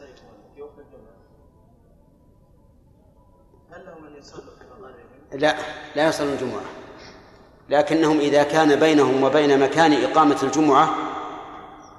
لا 0.00 0.06
ينصرفون 0.08 0.54
في 0.54 0.62
وقت 0.62 0.78
الجمعه 0.78 1.14
هل 3.72 3.86
لهم 3.86 4.06
ان 4.06 4.16
يصلوا 4.18 4.54
في 4.58 4.64
مقارهم؟ 4.80 5.40
لا 5.40 5.56
لا 5.96 6.08
يصل 6.08 6.24
الجمعة. 6.24 6.62
لكنهم 7.68 8.18
إذا 8.18 8.42
كان 8.42 8.80
بينهم 8.80 9.22
وبين 9.22 9.60
مكان 9.60 9.92
إقامة 9.92 10.42
الجمعة 10.42 10.94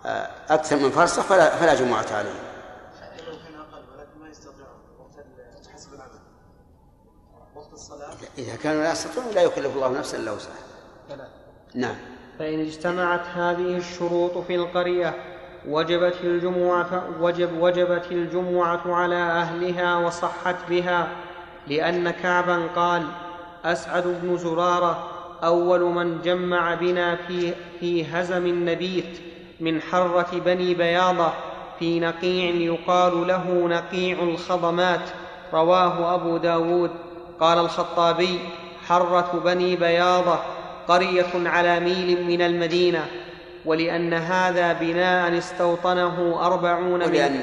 آه، 0.06 0.30
أكثر 0.50 0.76
من 0.76 0.90
فرسخ 0.90 1.24
فلا, 1.24 1.56
فلا 1.56 1.76
جمعة 1.76 2.06
عليهم. 2.12 2.46
إذا 8.38 8.56
كانوا 8.56 8.84
لا 8.84 8.92
يستطيعون 8.92 9.32
لا 9.34 9.42
يكلف 9.42 9.76
الله 9.76 9.90
نفسا 9.90 10.18
إلا 10.18 10.32
وسعها. 10.32 11.30
نعم. 11.76 11.96
فإن 12.40 12.60
اجتمعت 12.60 13.26
هذه 13.26 13.78
الشروط 13.78 14.38
في 14.38 14.56
القرية 14.56 15.35
وجبت 15.70 16.16
الجمعة 16.24 17.04
وجب 17.22 17.50
وجبت 17.60 18.06
الجمعة 18.12 18.82
على 18.86 19.16
أهلها 19.16 19.98
وصحت 19.98 20.56
بها 20.70 21.08
لأن 21.68 22.12
كعبا 22.12 22.68
قال 22.76 23.04
أسعد 23.66 24.04
بن 24.24 24.38
زرارة 24.38 25.08
أول 25.44 25.82
من 25.82 26.22
جمع 26.22 26.74
بنا 26.74 27.16
في 27.16 27.54
في 27.80 28.06
هزم 28.06 28.46
النبيت 28.46 29.20
من 29.60 29.82
حرة 29.82 30.42
بني 30.46 30.74
بياضة 30.74 31.30
في 31.80 32.00
نقيع 32.00 32.56
يقال 32.56 33.28
له 33.28 33.68
نقيع 33.68 34.24
الخضمات 34.24 35.10
رواه 35.54 36.16
أبو 36.16 36.38
داود. 36.38 36.92
قال 37.40 37.60
الخطابي 37.60 38.40
حرة 38.88 39.42
بني 39.46 39.76
بياضة 39.76 40.40
قرية 40.88 41.50
على 41.50 41.80
ميل 41.80 42.24
من 42.28 42.42
المدينة. 42.42 43.06
ولأن 43.66 44.14
هذا 44.14 44.74
بناء 44.74 45.38
استوطنه 45.38 46.46
أربعون 46.46 47.00
من 47.00 47.06
ولأن 47.06 47.40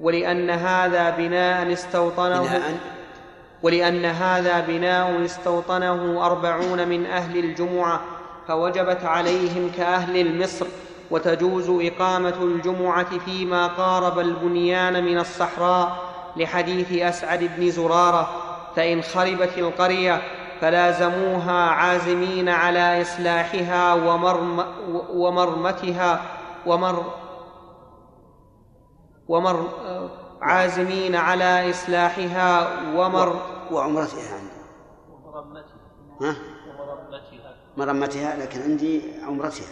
ولأن 0.00 0.50
هذا 0.50 1.10
بناء 1.10 1.72
استوطنه 1.72 2.42
بناء 2.42 2.78
ولأن 3.62 4.04
هذا 4.04 4.60
بناء 4.60 5.24
استوطنه 5.24 6.26
أربعون 6.26 6.88
من 6.88 7.06
أهل 7.06 7.38
الجمعة 7.38 8.00
فوجبت 8.48 9.04
عليهم 9.04 9.70
كأهل 9.76 10.16
المصر 10.16 10.66
وتجوز 11.10 11.70
إقامة 11.70 12.34
الجمعة 12.42 13.18
فيما 13.18 13.66
قارب 13.66 14.18
البنيان 14.18 15.04
من 15.04 15.18
الصحراء 15.18 15.96
لحديث 16.36 16.92
أسعد 16.92 17.50
بن 17.56 17.70
زرارة 17.70 18.30
فإن 18.76 19.02
خربت 19.02 19.58
القرية 19.58 20.22
فلازموها 20.60 21.70
عازمين 21.70 22.48
على 22.48 23.02
إصلاحها 23.02 23.94
ومرم 23.94 24.64
ومرمتها 25.10 26.22
ومر 26.66 27.12
ومر 29.28 29.68
عازمين 30.42 31.16
على 31.16 31.70
إصلاحها 31.70 32.80
ومر 32.96 33.40
وعمرتها 33.70 34.34
عندي. 34.34 34.56
ها؟ 36.20 36.36
مرمتها 37.76 38.36
لكن 38.36 38.62
عندي 38.62 39.02
عمرتها. 39.22 39.66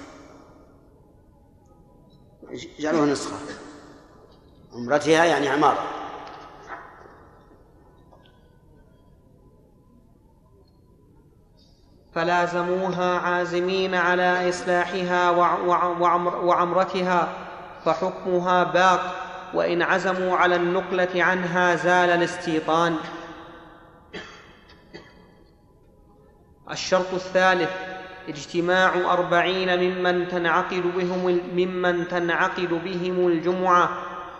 جعلوها 2.78 3.06
نسخة. 3.06 3.36
عمرتها 4.72 5.24
يعني 5.24 5.48
عمارة. 5.48 6.03
فلازموها 12.14 13.18
عازمين 13.18 13.94
على 13.94 14.48
إصلاحها 14.48 15.30
وعمر 15.30 16.36
وعمرتها 16.36 17.28
فحكمها 17.84 18.64
باق 18.64 19.14
وإن 19.54 19.82
عزموا 19.82 20.36
على 20.36 20.56
النقلة 20.56 21.08
عنها 21.14 21.74
زال 21.74 22.10
الاستيطان. 22.10 22.96
الشرط 26.70 27.14
الثالث 27.14 27.70
اجتماع 28.28 28.94
أربعين 29.12 29.80
ممن 29.80 30.28
تنعقد 30.28 30.82
بهم 30.96 31.40
ممن 31.54 32.08
تنعقد 32.08 32.68
بهم 32.84 33.28
الجمعة 33.28 33.88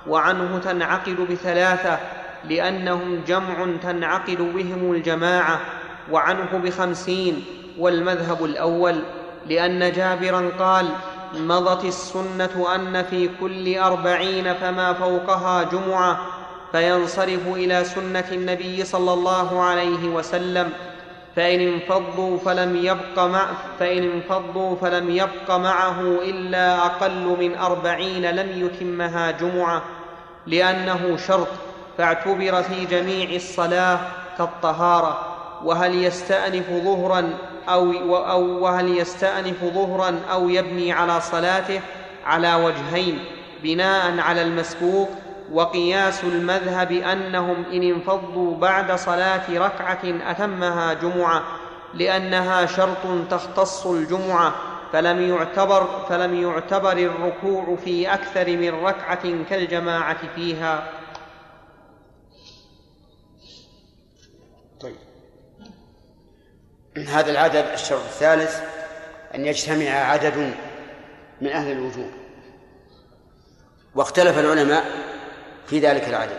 وعنه 0.07 0.59
تنعقد 0.59 1.17
بثلاثة 1.31 1.99
لأنهم 2.45 3.25
جمع 3.27 3.67
تنعقد 3.83 4.39
بهم 4.39 4.93
الجماعة 4.93 5.61
وعنه 6.11 6.61
بخمسين. 6.65 7.64
والمذهب 7.79 8.45
الأول 8.45 9.03
لأن 9.49 9.93
جابرا 9.93 10.51
قال 10.59 10.87
مضت 11.35 11.85
السنة 11.85 12.75
أن 12.75 13.03
في 13.03 13.31
كل 13.41 13.79
أربعين 13.79 14.55
فما 14.55 14.93
فوقها 14.93 15.63
جمعة 15.63 16.21
فينصرف 16.73 17.47
إلى 17.47 17.85
سنة 17.85 18.25
النبي 18.33 18.85
صلى 18.85 19.13
الله 19.13 19.63
عليه 19.63 20.09
وسلم 20.09 20.73
فإن 21.37 21.61
انفضوا 21.61 22.39
فلم 22.39 22.77
يبق 22.77 23.19
مع 23.19 23.47
فإن 23.79 24.11
انفضوا 24.11 24.77
فلم 24.77 25.11
يبق 25.11 25.51
معه 25.51 26.01
إلا 26.01 26.87
أقل 26.87 27.37
من 27.41 27.57
أربعين 27.57 28.31
لم 28.31 28.67
يتمها 28.67 29.31
جمعة 29.31 29.83
لأنه 30.47 31.17
شرط 31.17 31.49
فاعتبر 31.99 32.63
في 32.63 32.85
جميع 32.85 33.31
الصلاة 33.31 33.99
كالطهارة 34.39 35.19
وهل 35.65 36.05
يستأنف 36.05 36.71
ظهرا 36.71 37.31
أو, 37.69 38.17
أو 38.17 38.65
وهل 38.65 38.99
يستأنف 38.99 39.65
ظهرا 39.65 40.21
أو 40.33 40.49
يبني 40.49 40.93
على 40.93 41.21
صلاته 41.21 41.81
على 42.27 42.55
وجهين 42.55 43.19
بناء 43.63 44.19
على 44.21 44.43
المسبوق 44.43 45.11
وقياس 45.53 46.25
المذهب 46.25 46.93
أنهم 46.93 47.65
إن 47.73 47.83
انفضوا 47.83 48.57
بعد 48.57 48.93
صلاة 48.93 49.43
ركعة 49.51 50.03
أتمها 50.31 50.95
جمعة 50.95 51.43
لأنها 51.95 52.67
شرط 52.67 53.29
تختص 53.31 53.87
الجمعة 53.87 54.55
فلم 54.93 55.29
يعتبر 55.29 55.89
فلم 56.09 56.43
يعتبر 56.43 56.93
الركوع 56.93 57.77
في 57.85 58.15
أكثر 58.15 58.57
من 58.57 58.85
ركعة 58.85 59.23
كالجماعة 59.51 60.17
فيها. 60.35 60.83
هذا 66.99 67.31
العدد 67.31 67.65
الشرط 67.73 68.01
الثالث 68.01 68.61
أن 69.35 69.47
يجتمع 69.47 69.91
عدد 69.91 70.55
من 71.41 71.49
أهل 71.49 71.73
الوجوب. 71.73 72.11
واختلف 73.95 74.39
العلماء 74.39 74.85
في 75.67 75.79
ذلك 75.79 76.09
العدد. 76.09 76.39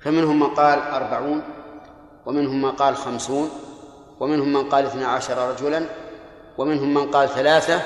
فمنهم 0.00 0.40
من 0.40 0.54
قال 0.54 0.78
أربعون 0.78 1.42
ومنهم 2.26 2.62
من 2.62 2.72
قال 2.72 2.96
خمسون 2.96 3.50
ومنهم 4.20 4.52
من 4.52 4.68
قال 4.68 4.86
اثنا 4.86 5.06
عشر 5.06 5.50
رجلا 5.50 5.86
ومنهم 6.58 6.94
من 6.94 7.10
قال 7.10 7.28
ثلاثة 7.28 7.80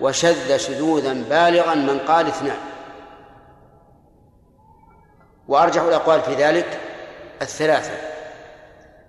وشذ 0.00 0.56
شذوذا 0.56 1.12
بالغا 1.12 1.74
من 1.74 1.98
قال 1.98 2.26
اثنان. 2.26 2.58
وأرجح 5.48 5.82
الأقوال 5.82 6.20
في 6.20 6.34
ذلك 6.34 6.80
الثلاثة. 7.42 7.92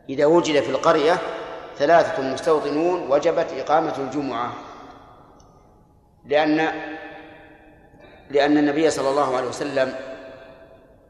إذا 0.09 0.25
وجد 0.25 0.61
في 0.61 0.69
القرية 0.69 1.17
ثلاثة 1.77 2.23
مستوطنون 2.23 3.11
وجبت 3.11 3.47
إقامة 3.57 3.97
الجمعة. 3.97 4.53
لأن 6.25 6.57
لأن 8.29 8.57
النبي 8.57 8.89
صلى 8.89 9.09
الله 9.09 9.37
عليه 9.37 9.47
وسلم 9.47 9.95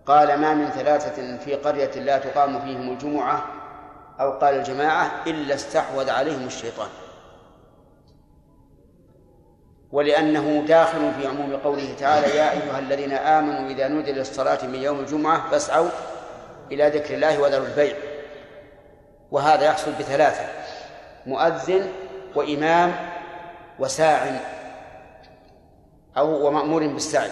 قال 0.05 0.38
ما 0.39 0.53
من 0.53 0.70
ثلاثة 0.70 1.38
في 1.38 1.55
قرية 1.55 1.91
لا 1.91 2.18
تقام 2.18 2.61
فيهم 2.61 2.89
الجمعة 2.89 3.45
أو 4.20 4.32
قال 4.32 4.55
الجماعة 4.55 5.11
إلا 5.28 5.55
استحوذ 5.55 6.09
عليهم 6.09 6.45
الشيطان. 6.45 6.89
ولأنه 9.91 10.66
داخل 10.68 11.11
في 11.14 11.28
عموم 11.28 11.55
قوله 11.55 11.95
تعالى 11.99 12.38
يا 12.38 12.51
أيها 12.51 12.80
الذين 12.80 13.14
آمنوا 13.14 13.70
إذا 13.70 13.88
نودي 13.88 14.11
للصلاة 14.11 14.66
من 14.66 14.76
يوم 14.76 14.99
الجمعة 14.99 15.49
فاسعوا 15.49 15.89
إلى 16.72 16.89
ذكر 16.89 17.14
الله 17.14 17.41
وذروا 17.41 17.68
البيع. 17.68 17.95
وهذا 19.34 19.66
يحصل 19.66 19.92
بثلاثة 19.92 20.46
مؤذن 21.26 21.90
وإمام 22.36 22.96
وساع 23.80 24.42
أو 26.18 26.48
ومأمور 26.48 26.88
بالسعي. 26.88 27.32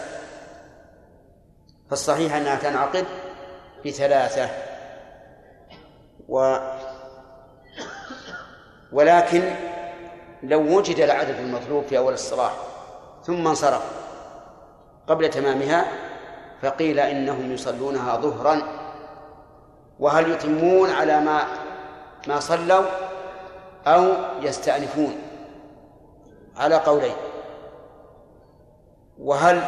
فالصحيح 1.90 2.36
أنها 2.36 2.56
تنعقد 2.56 3.06
بثلاثة. 3.86 4.50
و 6.30 6.58
ولكن 8.92 9.56
لو 10.44 10.78
وجد 10.78 11.00
العدد 11.00 11.36
المطلوب 11.36 11.84
في 11.84 11.98
أول 11.98 12.14
الصلاة 12.14 12.52
ثم 13.24 13.48
انصرف 13.48 13.84
قبل 15.08 15.30
تمامها 15.30 15.86
فقيل 16.62 17.00
إنهم 17.00 17.52
يصلونها 17.52 18.16
ظهرا. 18.16 18.62
وهل 20.00 20.32
يتمون 20.32 20.90
على 20.90 21.20
ما 21.20 21.71
ما 22.28 22.40
صلوا 22.40 22.86
أو 23.88 24.14
يستأنفون. 24.42 25.16
على 26.58 26.76
قولين. 26.76 27.16
وهل 29.20 29.64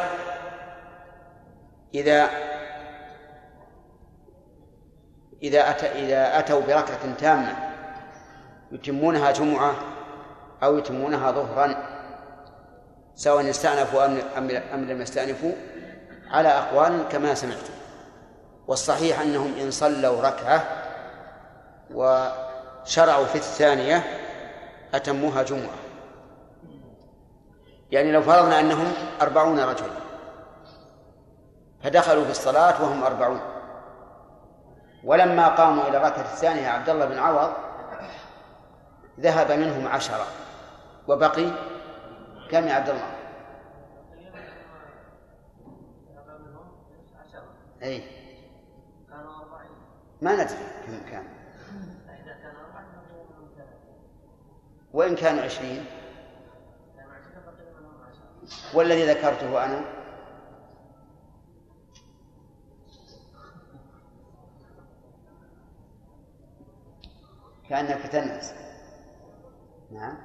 إذا 1.94 2.30
إذا 5.42 5.70
أتى 5.70 5.86
إذا 5.86 6.38
أتوا 6.38 6.60
بركعة 6.60 7.14
تامة 7.18 7.56
يتمونها 8.72 9.30
جمعة 9.30 9.74
أو 10.62 10.78
يتمونها 10.78 11.30
ظهرا 11.30 11.74
سواء 13.14 13.50
استأنفوا 13.50 14.04
أم 14.74 14.84
لم 14.84 15.00
يستأنفوا 15.00 15.52
على 16.30 16.48
أقوال 16.48 17.08
كما 17.10 17.34
سمعتم. 17.34 17.74
والصحيح 18.66 19.20
أنهم 19.20 19.54
إن 19.60 19.70
صلوا 19.70 20.22
ركعة 20.22 20.64
وشرعوا 22.84 23.24
في 23.24 23.34
الثانية 23.34 24.02
أتموها 24.94 25.42
جمعة. 25.42 25.78
يعني 27.90 28.12
لو 28.12 28.22
فرضنا 28.22 28.60
أنهم 28.60 28.92
أربعون 29.22 29.60
رجلا 29.60 30.04
فدخلوا 31.82 32.24
في 32.24 32.30
الصلاة 32.30 32.82
وهم 32.82 33.02
أربعون. 33.04 33.40
ولما 35.04 35.48
قاموا 35.48 35.88
إلى 35.88 35.96
الركعة 35.96 36.20
الثانية 36.20 36.68
عبد 36.68 36.88
الله 36.88 37.04
بن 37.04 37.18
عوض 37.18 37.52
ذهب 39.20 39.52
منهم 39.52 39.88
عشرة 39.88 40.26
وبقي 41.08 41.50
كم 42.50 42.66
يا 42.66 42.74
عبد 42.74 42.88
الله؟ 42.88 43.14
أي 47.82 48.04
ما 50.22 50.34
ندري 50.34 50.66
كم 50.86 51.10
كان 51.10 51.33
وإن 54.94 55.16
كانوا 55.16 55.42
عشرين؟ 55.42 55.84
والذي 58.74 59.10
ذكرته 59.10 59.64
أنا؟ 59.64 59.84
كأنك 67.68 68.06
تنعس 68.06 68.54
نعم. 69.92 70.18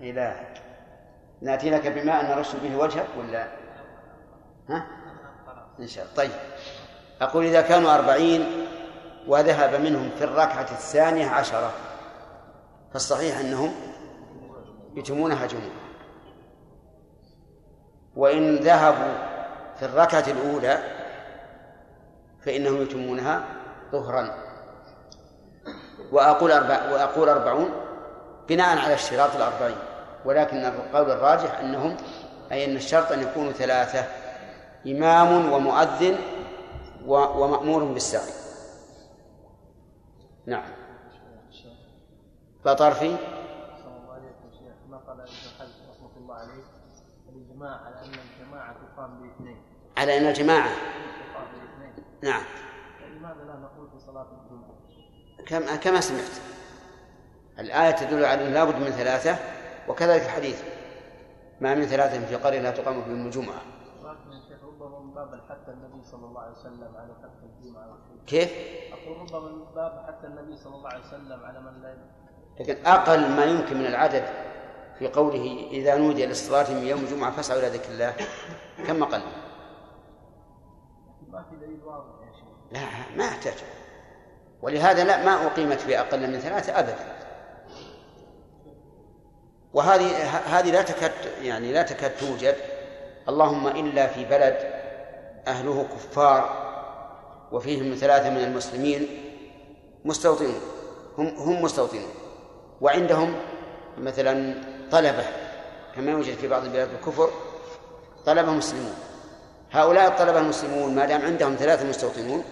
لا 0.00 0.34
نأتي 1.42 1.70
لك 1.70 1.86
بماء 1.86 2.24
نرش 2.24 2.56
به 2.56 2.76
وجهك 2.76 3.08
ولا؟ 3.18 3.48
ها؟ 4.68 4.86
إن 5.80 5.86
شاء 5.86 6.04
الله. 6.04 6.16
طيب. 6.16 6.30
أقول 7.20 7.44
إذا 7.44 7.60
كانوا 7.60 7.94
أربعين 7.94 8.66
وذهب 9.26 9.80
منهم 9.80 10.10
في 10.18 10.24
الركعة 10.24 10.70
الثانية 10.70 11.26
عشرة 11.26 11.72
فالصحيح 12.92 13.38
أنهم 13.38 13.87
يتمونها 14.96 15.46
جمعة 15.46 15.70
وإن 18.16 18.56
ذهبوا 18.56 19.28
في 19.78 19.84
الركعة 19.84 20.24
الأولى 20.28 20.78
فإنهم 22.40 22.82
يتمونها 22.82 23.44
ظهرا. 23.92 24.34
وأقول 26.12 26.52
أربع 26.52 26.92
وأقول 26.92 27.28
أربعون 27.28 27.70
بناء 28.48 28.78
على 28.78 28.94
اشتراط 28.94 29.36
الأربعين. 29.36 29.76
ولكن 30.24 30.56
القول 30.56 31.10
الراجح 31.10 31.58
أنهم 31.60 31.96
أي 32.52 32.64
أن 32.64 32.76
الشرط 32.76 33.12
أن 33.12 33.22
يكونوا 33.22 33.52
ثلاثة 33.52 34.04
إمام 34.86 35.52
ومؤذن 35.52 36.16
ومأمور 37.06 37.84
بالسعي 37.84 38.32
نعم. 40.46 40.64
بطرفي 42.64 43.16
صلى 43.82 43.96
الله 43.96 44.12
عليكم 44.12 44.50
شيخ 44.52 44.90
نقل 44.90 45.20
ابن 45.20 45.28
حزم 45.58 45.90
رحمه 45.90 46.16
الله 46.16 46.34
عليه 46.34 46.62
الاجماع 47.58 47.80
على 47.84 48.04
أن 48.04 48.12
الجماعة 48.14 48.76
تقام 48.94 49.22
باثنين. 49.22 49.62
على 49.96 50.18
أن 50.18 50.26
الجماعة؟ 50.26 50.68
تقام 50.68 51.46
باثنين. 51.52 52.04
نعم. 52.22 52.42
لماذا 53.16 53.44
لا 53.44 53.56
نقول 53.56 53.90
في 53.90 53.98
صلاة 54.06 54.26
الجمعة؟ 54.32 54.74
كما 55.46 55.76
كما 55.76 56.00
سمعت. 56.00 56.40
الآية 57.58 57.90
تدل 57.90 58.24
على 58.24 58.42
أنه 58.42 58.50
لابد 58.50 58.74
من 58.74 58.90
ثلاثة 58.90 59.36
وكذلك 59.88 60.22
الحديث. 60.22 60.62
ما 61.60 61.74
من 61.74 61.86
ثلاثة 61.86 62.26
في 62.26 62.34
قرية 62.34 62.60
لا 62.60 62.70
تقام 62.70 63.02
فيهم 63.02 63.26
الجمعة. 63.26 63.60
ربما 64.62 65.00
من 65.00 65.14
باب 65.14 65.40
حتى 65.50 65.70
النبي 65.70 66.02
صلى 66.04 66.26
الله 66.26 66.40
عليه 66.40 66.52
وسلم 66.52 66.96
على 66.96 67.12
الجمعة. 67.42 67.88
والشيء. 67.90 68.24
كيف؟ 68.26 68.50
أقول 68.92 69.16
ربما 69.16 69.52
من 69.52 69.74
باب 69.74 70.04
حتى 70.06 70.26
النبي 70.26 70.56
صلى 70.56 70.74
الله 70.74 70.88
عليه 70.88 71.04
وسلم 71.04 71.44
على 71.44 71.60
من 71.60 71.82
لا 71.82 71.96
لكن 72.60 72.86
أقل 72.86 73.30
ما 73.30 73.44
يمكن 73.44 73.78
من 73.78 73.86
العدد 73.86 74.24
في 74.98 75.08
قوله 75.08 75.68
إذا 75.70 75.96
نودي 75.96 76.26
للصلاة 76.26 76.72
من 76.72 76.86
يوم 76.86 77.00
الجمعة 77.00 77.30
فاسعوا 77.30 77.60
إلى 77.60 77.68
ذكر 77.68 77.90
الله 77.90 78.14
كم 78.86 79.04
شيخ. 82.38 82.48
لا 82.72 82.80
ما 83.16 83.24
أحتاج. 83.24 83.54
ولهذا 84.62 85.04
لا 85.04 85.24
ما 85.24 85.46
أقيمت 85.46 85.80
في 85.80 86.00
أقل 86.00 86.30
من 86.30 86.38
ثلاثة 86.38 86.78
أبدا. 86.78 87.18
وهذه 89.74 90.24
هذه 90.28 90.70
لا 90.70 90.82
تكاد 90.82 91.12
يعني 91.42 91.72
لا 91.72 91.82
تكاد 91.82 92.16
توجد. 92.16 92.56
اللهم 93.28 93.66
إلا 93.66 94.06
في 94.06 94.24
بلد 94.24 94.56
أهله 95.46 95.86
كفار 95.94 96.68
وفيهم 97.52 97.94
ثلاثة 97.94 98.30
من 98.30 98.44
المسلمين 98.44 99.08
مستوطنون 100.04 100.60
هم 101.18 101.26
هم 101.26 101.62
مستوطنون. 101.62 102.10
وعندهم 102.80 103.34
مثلا 103.98 104.54
طلبة 104.90 105.24
كما 105.94 106.10
يوجد 106.10 106.34
في 106.34 106.48
بعض 106.48 106.62
بلاد 106.66 106.88
الكفر 106.94 107.30
طلبة 108.26 108.52
مسلمون. 108.52 108.94
هؤلاء 109.70 110.08
الطلبة 110.08 110.38
المسلمون 110.38 110.94
ما 110.94 111.06
دام 111.06 111.22
عندهم 111.22 111.54
ثلاثة 111.54 111.88
مستوطنون 111.88 112.44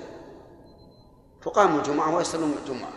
تقام 1.42 1.76
الجمعة 1.76 2.14
ويصلون 2.14 2.54
الجمعة. 2.62 2.92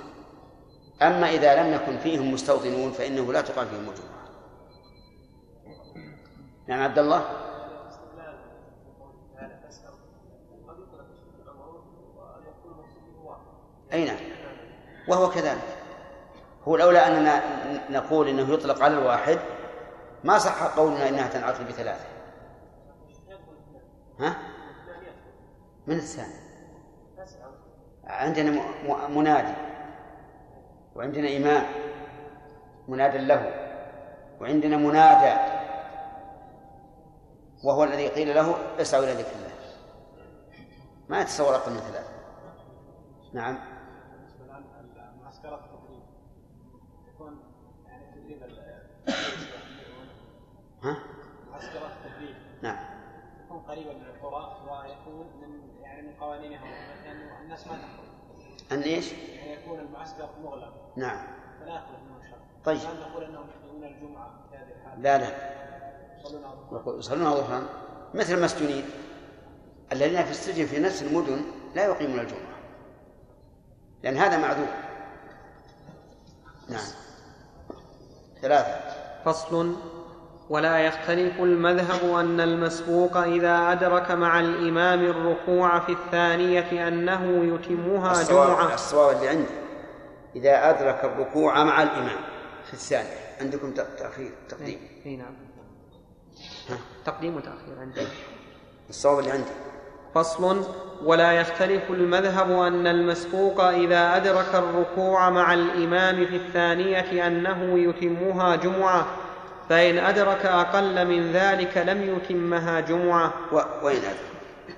أما 1.02 1.30
إذا 1.30 1.64
لم 1.64 1.74
يكن 1.74 1.98
فيهم 1.98 2.34
مستوطنون 2.34 2.92
فإنه 2.92 3.34
لا 3.34 3.42
تقام 3.42 3.68
فيهم 3.68 3.90
الجمعة. 3.90 4.20
نعم 6.68 6.82
عبد 6.82 7.00
الله. 7.00 7.24
أي 13.94 14.06
نعم. 14.06 14.18
وهو 15.08 15.30
كذلك. 15.30 15.79
هو 16.70 16.76
الأولى 16.76 17.00
أننا 17.00 17.42
نقول 17.90 18.28
إنه 18.28 18.54
يطلق 18.54 18.84
على 18.84 18.94
الواحد 18.94 19.40
ما 20.24 20.38
صح 20.38 20.64
قولنا 20.64 21.10
إنها 21.10 21.28
تنعقد 21.28 21.68
بثلاثة. 21.68 22.06
ها؟ 24.20 24.38
من 25.88 25.96
الثاني؟ 25.96 26.34
عندنا 28.04 28.62
منادي 29.10 29.54
وعندنا 30.96 31.38
إمام 31.38 31.66
منادى 32.88 33.18
له 33.18 33.70
وعندنا 34.42 34.78
منادى 34.78 35.60
وهو 37.64 37.84
الذي 37.84 38.08
قيل 38.08 38.36
له 38.36 38.56
اسعوا 38.82 39.04
إلى 39.04 39.14
ذكر 39.14 39.32
الله. 39.36 39.52
ما 41.10 41.22
يتصور 41.22 41.56
أقل 41.56 41.72
من 41.72 41.80
ثلاثة. 41.80 42.10
نعم 43.34 43.58
معسكرات 45.24 45.60
التدريب 45.60 46.04
يكون 47.08 47.40
يعني 47.86 48.04
تدريب 48.16 48.44
ها؟ 50.84 50.98
معسكرات 51.52 51.92
التدريب 52.06 52.36
نعم. 52.62 52.78
يكون 53.46 53.60
قريبا 53.60 53.94
من 53.94 54.06
القرى 54.06 54.58
ويكون 54.70 55.28
من 55.42 55.82
يعني 55.82 56.02
من 56.02 56.14
قوانينها 56.14 56.66
لأنه 57.04 57.40
الناس 57.42 57.68
ما 57.68 57.74
تخرج 57.74 58.10
أن 58.72 58.82
إيش؟ 58.82 59.12
يعني 59.14 59.54
يكون 59.54 59.80
المعسكر 59.80 60.30
مغلق. 60.44 60.74
نعم. 60.96 61.28
فلا 61.60 61.76
يخرج 61.76 62.00
منه 62.10 62.30
شر 62.30 62.38
طيب. 62.66 62.78
هل 62.78 63.00
نقول 63.00 63.24
أنهم 63.24 63.48
يحضرون 63.50 63.84
الجمعة 63.84 64.32
في 64.50 64.58
هذه 64.58 64.72
الحالة. 64.82 65.02
لا 65.02 65.18
لا. 65.18 65.60
يصلون 66.20 66.44
الظهر 66.46 66.82
يقول 66.82 67.00
يصلون 67.00 67.32
ظهرا 67.32 67.64
مثل 68.14 68.34
المسجونين 68.34 68.86
الذين 69.92 70.24
في 70.24 70.32
السجن 70.32 70.66
في 70.66 70.80
نفس 70.80 71.04
المدن 71.04 71.42
لا 71.76 71.86
يقيمون 71.86 72.20
الجمعة. 72.20 72.60
لأن 74.04 74.18
هذا 74.18 74.38
معذور. 74.38 74.68
نعم. 76.70 76.86
ثلاثة. 78.42 78.99
فصل 79.30 79.76
ولا 80.50 80.80
يختلف 80.80 81.40
المذهب 81.40 82.16
أن 82.16 82.42
المسبوق 82.42 83.18
إذا 83.18 83.72
أدرك 83.72 84.12
مع 84.12 84.40
الإمام 84.40 85.00
الركوع 85.06 85.80
في 85.80 85.92
الثانية 85.92 86.88
أنه 86.88 87.56
يتمها 87.56 88.12
الصواب, 88.12 88.48
جمعة. 88.48 88.74
الصواب 88.74 89.16
اللي 89.16 89.30
عندي. 89.30 89.50
إذا 90.36 90.70
أدرك 90.70 91.06
الركوع 91.06 91.64
مع 91.64 91.84
الإمام 91.84 92.20
في 92.66 92.74
الثانية 92.74 93.18
عندكم 93.42 93.74
تأخير 93.74 94.32
تقديم؟ 94.50 94.80
اي 95.06 95.16
نعم. 95.16 95.34
تقديم 97.06 97.36
وتأخير 97.36 97.80
عندي. 97.80 98.08
الصواب 98.90 99.20
اللي 99.20 99.32
عندي. 99.32 99.52
فصل 100.20 100.66
ولا 101.04 101.32
يختلف 101.32 101.92
المذهب 101.92 102.52
أن 102.52 102.88
المسبوق 102.88 103.62
إذا 103.62 104.16
أدرك 104.16 104.56
الركوع 104.56 105.30
مع 105.30 105.54
الإمام 105.54 106.26
في 106.26 106.36
الثانية 106.36 107.28
أنه 107.28 107.80
يتمها 107.80 108.56
جمعة 108.56 109.08
فإن 109.70 109.98
أدرك 109.98 110.46
أقل 110.46 111.08
من 111.08 111.32
ذلك 111.32 111.78
لم 111.78 112.16
يتمها 112.16 112.80
جمعة. 112.80 113.34
و... 113.52 113.56
وين 113.84 113.98
أدرك. 113.98 114.76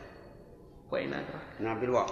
وإن 0.92 1.14
أدرك. 1.14 1.42
نعم 1.60 1.80
بالواو. 1.80 2.06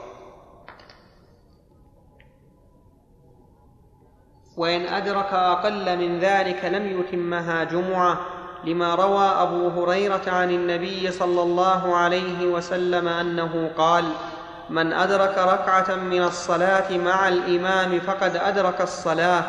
وإن 4.58 4.82
أدرك 4.82 5.34
أقل 5.34 5.98
من 5.98 6.20
ذلك 6.20 6.66
لم 6.66 7.00
يتمها 7.00 7.64
جمعة. 7.64 8.39
لما 8.64 8.96
روى 8.96 9.26
أبو 9.26 9.70
هريرة 9.70 10.22
عن 10.28 10.52
النبي 10.52 11.12
صلى 11.12 11.42
الله 11.42 11.96
عليه 11.96 12.46
وسلم 12.46 13.08
أنه 13.08 13.72
قال 13.78 14.06
من 14.70 14.94
أدرك 14.94 15.38
ركعة 15.38 15.96
من 15.96 16.24
الصلاة 16.24 16.98
مع 16.98 17.28
الإمام 17.28 18.00
فقد 18.00 18.36
أدرك 18.36 18.82
الصلاة 18.82 19.44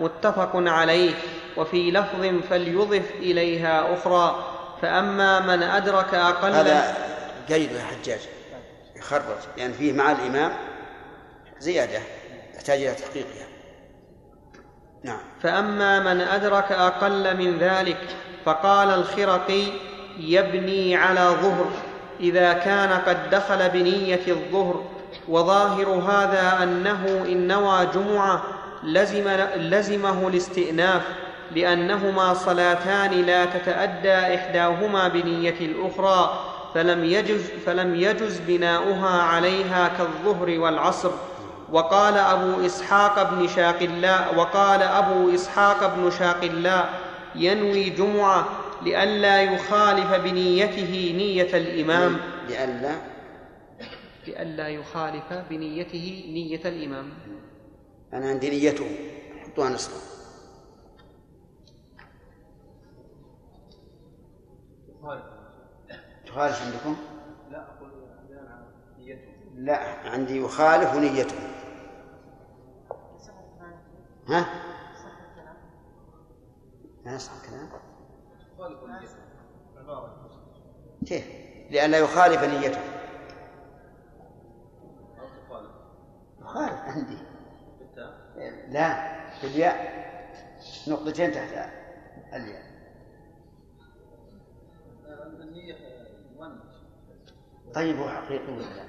متفق 0.00 0.50
عليه 0.54 1.14
وفي 1.56 1.90
لفظ 1.90 2.26
فليضف 2.50 3.10
إليها 3.18 3.94
أخرى 3.94 4.44
فأما 4.82 5.40
من 5.40 5.62
أدرك 5.62 6.14
أقل 6.14 6.52
هذا 6.52 6.94
قيد 7.48 7.72
يا 7.72 7.82
حجاج 7.82 8.20
يخرج 8.96 9.22
لأن 9.56 9.72
فيه 9.72 9.92
مع 9.92 10.12
الإمام 10.12 10.52
زيادة 11.58 11.98
يحتاج 12.54 12.82
إلى 12.82 12.94
تحقيقها. 12.94 13.46
نعم. 15.04 15.20
فأما 15.42 16.00
من 16.00 16.20
أدرك 16.20 16.72
أقل 16.72 17.36
من 17.36 17.58
ذلك 17.58 18.16
فقال 18.46 18.90
الخرقي 18.90 19.62
يبني 20.20 20.96
على 20.96 21.36
ظهر 21.42 21.66
إذا 22.20 22.52
كان 22.52 22.90
قد 23.06 23.30
دخل 23.30 23.68
بنية 23.68 24.20
الظهر 24.28 24.82
وظاهر 25.28 25.88
هذا 25.88 26.62
أنه 26.62 27.24
إن 27.28 27.48
نوى 27.48 27.86
جمعة 27.94 28.42
لزم 28.84 29.24
لزمه 29.56 30.28
الاستئناف 30.28 31.02
لأنهما 31.54 32.34
صلاتان 32.34 33.10
لا 33.10 33.44
تتأدى 33.44 34.34
إحداهما 34.34 35.08
بنية 35.08 35.54
الأخرى 35.60 36.40
فلم 36.74 37.04
يجز 37.04 37.50
فلم 37.66 37.94
يجز 37.94 38.40
بناؤها 38.46 39.22
عليها 39.22 39.90
كالظهر 39.98 40.60
والعصر. 40.60 41.10
وقال 41.72 42.18
أبو 42.18 42.66
إسحاق 42.66 43.30
بن 43.30 43.48
شاقلاء 43.48 44.34
وقال 44.36 44.82
أبو 44.82 45.34
إسحاق 45.34 45.94
بن 45.96 46.10
شاقلاء 46.18 46.88
ينوي 47.36 47.90
جمعة 47.90 48.48
لئلا 48.82 49.42
يخالف 49.42 50.14
بنيته 50.14 51.14
نية 51.16 51.56
الإمام. 51.56 52.16
لئلا؟ 52.48 52.94
لئلا 54.26 54.68
يخالف 54.68 55.32
بنيته 55.50 56.30
نية 56.32 56.60
الإمام. 56.64 57.12
أنا 58.12 58.28
عندي 58.28 58.50
نيته. 58.50 58.86
حطوها 59.42 59.70
نصفا 59.70 60.16
تخالف 66.26 66.62
عندكم؟ 66.62 66.96
لا 67.50 67.62
أقول 67.62 67.90
نيته. 68.98 69.28
لا 69.54 69.78
عندي 70.10 70.40
يخالف 70.40 70.94
نيته. 70.94 71.36
ها؟ 74.28 74.65
ما 77.06 77.14
يصح 77.14 77.32
الكلام؟ 77.44 77.68
كيف؟ 81.06 81.26
لئلا 81.70 81.98
يخالف 81.98 82.42
نيته. 82.44 82.80
يخالف 86.40 86.80
عندي. 86.80 87.18
لا 88.68 89.16
بالياء. 89.42 90.06
نقطتين 90.88 91.32
تحت 91.32 91.70
الياء. 92.34 92.62
طيب 97.74 97.96
هو 97.96 98.08
حقيقي 98.08 98.52
ولا 98.52 98.62
لا؟ 98.62 98.86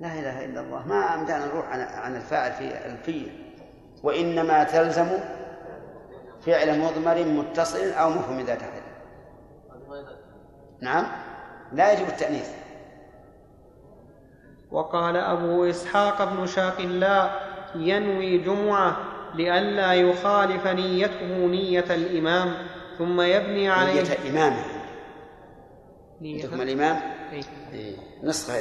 لا 0.00 0.18
إله 0.18 0.44
إلا 0.44 0.60
الله. 0.60 0.86
ما 0.86 1.14
أمدانا 1.14 1.46
نروح 1.46 1.68
عن 1.68 1.80
عن 1.80 2.16
الفاعل 2.16 2.52
في 2.52 2.86
الفية 2.86 3.49
وإنما 4.02 4.64
تلزم 4.64 5.08
فعل 6.46 6.78
مضمر 6.78 7.24
متصل 7.24 7.90
أو 7.90 8.10
مفهم 8.10 8.40
ذات 8.40 8.62
حد 8.62 8.82
نعم. 10.80 11.06
لا 11.72 11.92
يجب 11.92 12.08
التأنيث. 12.08 12.48
وقال 14.70 15.16
أبو 15.16 15.64
إسحاق 15.64 16.24
بن 16.24 16.46
شاق 16.46 16.80
لا 16.80 17.30
ينوي 17.74 18.38
جمعة 18.38 18.96
لئلا 19.34 19.92
يخالف 19.94 20.66
نيته 20.66 21.46
نية 21.46 21.94
الإمام 21.94 22.54
ثم 22.98 23.20
يبني 23.20 23.70
عليه 23.70 24.02
نية 24.02 24.30
إمامه. 24.30 24.64
نية 26.20 26.44
الإمام؟ 26.44 27.00
إيه. 27.32 27.42
إيه. 27.72 27.96
نسخة. 28.22 28.54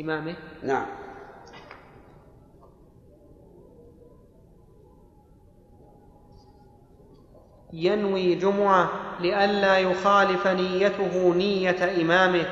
إمامه؟ 0.00 0.36
نعم. 0.62 0.86
ينوي 7.72 8.34
جمعة 8.34 8.88
لئلا 9.20 9.78
يخالف 9.78 10.46
نيته 10.46 11.34
نية 11.34 12.02
إمامه 12.02 12.44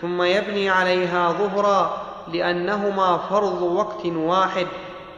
ثم 0.00 0.22
يبني 0.22 0.70
عليها 0.70 1.32
ظهرا 1.32 2.04
لأنهما 2.32 3.18
فرض 3.18 3.62
وقت 3.62 4.06
واحد 4.06 4.66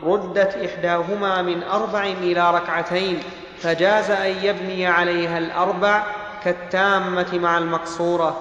ردت 0.03 0.55
إحداهما 0.57 1.43
من 1.43 1.63
أربع 1.63 2.05
إلى 2.05 2.51
ركعتين 2.55 3.23
فجاز 3.59 4.11
أن 4.11 4.45
يبني 4.45 4.87
عليها 4.87 5.39
الأربع 5.39 6.05
كالتامة 6.45 7.39
مع 7.39 7.59
المقصورة. 7.59 8.41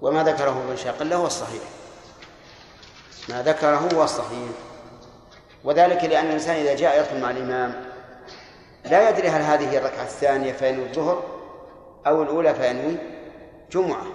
وما 0.00 0.22
ذكره 0.24 0.64
ابن 0.66 0.76
شاقلة 0.76 1.16
هو 1.16 1.26
الصحيح. 1.26 1.62
ما 3.28 3.42
ذكره 3.42 3.88
هو 3.94 4.04
الصحيح. 4.04 4.50
وذلك 5.64 6.04
لأن 6.04 6.26
الإنسان 6.26 6.56
إذا 6.56 6.74
جاء 6.76 7.00
يدخل 7.00 7.20
مع 7.20 7.30
الإمام 7.30 7.87
لا 8.84 9.08
يدري 9.08 9.28
هل 9.28 9.42
هذه 9.42 9.78
الركعة 9.78 10.02
الثانية 10.02 10.52
فينوي 10.52 10.84
الظهر 10.84 11.22
أو 12.06 12.22
الأولى 12.22 12.54
فينوي 12.54 12.96
جمعة. 13.72 14.06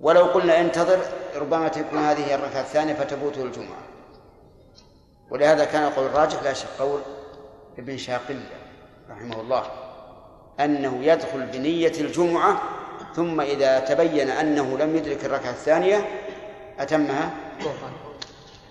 ولو 0.00 0.24
قلنا 0.24 0.60
انتظر 0.60 0.98
ربما 1.36 1.68
تكون 1.68 1.98
هذه 1.98 2.34
الركعة 2.34 2.60
الثانية 2.60 2.94
فتفوته 2.94 3.42
الجمعة. 3.42 3.82
ولهذا 5.30 5.64
كان 5.64 5.82
القول 5.82 6.06
الراجح 6.06 6.42
لا 6.42 6.52
شك 6.52 6.68
قول 6.78 7.00
ابن 7.78 7.96
شاقل 7.96 8.40
رحمه 9.10 9.40
الله 9.40 9.62
أنه 10.60 11.04
يدخل 11.04 11.46
بنية 11.46 11.92
الجمعة 12.00 12.62
ثم 13.14 13.40
إذا 13.40 13.78
تبين 13.78 14.30
أنه 14.30 14.78
لم 14.78 14.96
يدرك 14.96 15.24
الركعة 15.24 15.50
الثانية 15.50 16.08
أتمها 16.78 17.30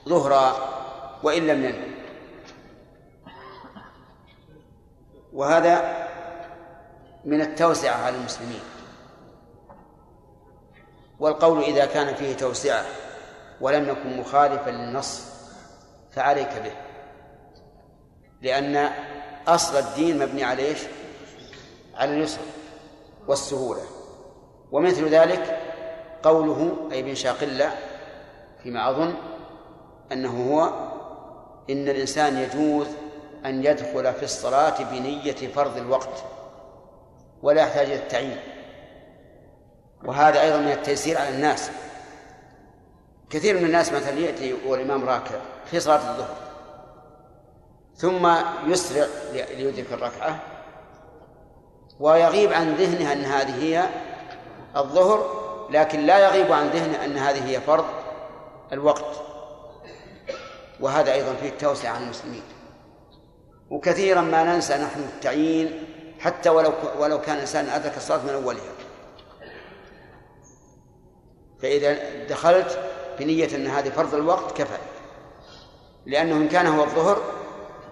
ظهرا. 0.07 0.55
وإن 1.23 1.47
لم 1.47 1.63
ينوي 1.63 1.98
وهذا 5.33 6.07
من 7.25 7.41
التوسعة 7.41 8.05
على 8.05 8.15
المسلمين. 8.15 8.61
والقول 11.19 11.63
إذا 11.63 11.85
كان 11.85 12.15
فيه 12.15 12.33
توسعة 12.33 12.85
ولم 13.61 13.89
يكن 13.89 14.17
مخالفا 14.17 14.69
للنص 14.69 15.23
فعليك 16.11 16.53
به. 16.63 16.73
لأن 18.41 18.91
أصل 19.47 19.77
الدين 19.77 20.19
مبني 20.19 20.43
على 20.43 20.65
إيش؟ 20.65 20.79
على 21.95 22.13
اليسر 22.13 22.41
والسهولة. 23.27 23.81
ومثل 24.71 25.09
ذلك 25.09 25.59
قوله 26.23 26.89
أي 26.91 27.03
بن 27.03 27.15
شاقلة 27.15 27.71
فيما 28.63 28.89
أظن 28.89 29.13
أنه 30.11 30.53
هو 30.53 30.89
إن 31.69 31.89
الإنسان 31.89 32.37
يجوز 32.37 32.87
أن 33.45 33.65
يدخل 33.65 34.13
في 34.13 34.23
الصلاة 34.23 34.83
بنية 34.83 35.47
فرض 35.55 35.77
الوقت 35.77 36.23
ولا 37.41 37.61
يحتاج 37.61 37.85
إلى 37.85 37.95
التعيين. 37.95 38.39
وهذا 40.05 40.41
أيضا 40.41 40.57
من 40.57 40.71
التيسير 40.71 41.17
على 41.17 41.29
الناس. 41.29 41.71
كثير 43.29 43.57
من 43.57 43.65
الناس 43.65 43.91
مثلا 43.93 44.19
يأتي 44.19 44.55
والإمام 44.67 45.09
راكع 45.09 45.35
في 45.71 45.79
صلاة 45.79 46.11
الظهر 46.11 46.35
ثم 47.95 48.35
يسرع 48.71 49.05
ليدرك 49.33 49.93
الركعة 49.93 50.39
ويغيب 51.99 52.53
عن 52.53 52.75
ذهنه 52.75 53.13
أن 53.13 53.25
هذه 53.25 53.63
هي 53.63 53.89
الظهر 54.75 55.39
لكن 55.69 55.99
لا 55.99 56.19
يغيب 56.19 56.51
عن 56.51 56.67
ذهنه 56.67 57.05
أن 57.05 57.17
هذه 57.17 57.49
هي 57.49 57.61
فرض 57.61 57.85
الوقت. 58.71 59.21
وهذا 60.79 61.13
أيضا 61.13 61.33
فيه 61.33 61.49
التوسعة 61.49 61.91
عن 61.91 62.03
المسلمين. 62.03 62.43
وكثيرا 63.69 64.21
ما 64.21 64.43
ننسى 64.43 64.73
نحن 64.73 64.99
التعيين 64.99 65.83
حتى 66.19 66.49
ولو 66.49 66.73
ولو 66.99 67.21
كان 67.21 67.35
الإنسان 67.35 67.69
أدرك 67.69 67.97
الصلاة 67.97 68.23
من 68.23 68.29
أولها. 68.29 68.73
فإذا 71.61 71.97
دخلت 72.29 72.79
بنية 73.19 73.55
أن 73.55 73.67
هذه 73.67 73.89
فرض 73.89 74.15
الوقت 74.15 74.57
كفى. 74.57 74.77
لأنه 76.05 76.37
إن 76.37 76.47
كان 76.47 76.67
هو 76.67 76.83
الظهر 76.83 77.21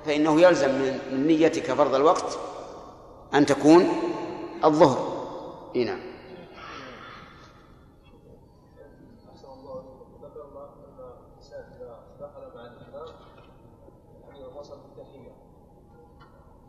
فإنه 0.06 0.42
يلزم 0.42 0.72
من 1.12 1.28
نيتك 1.28 1.72
فرض 1.72 1.96
الوقت 1.96 2.40
أن 3.34 3.46
تكون 3.46 3.90
الظهر. 4.64 5.18
نعم. 5.76 6.07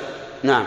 نعم. 0.43 0.67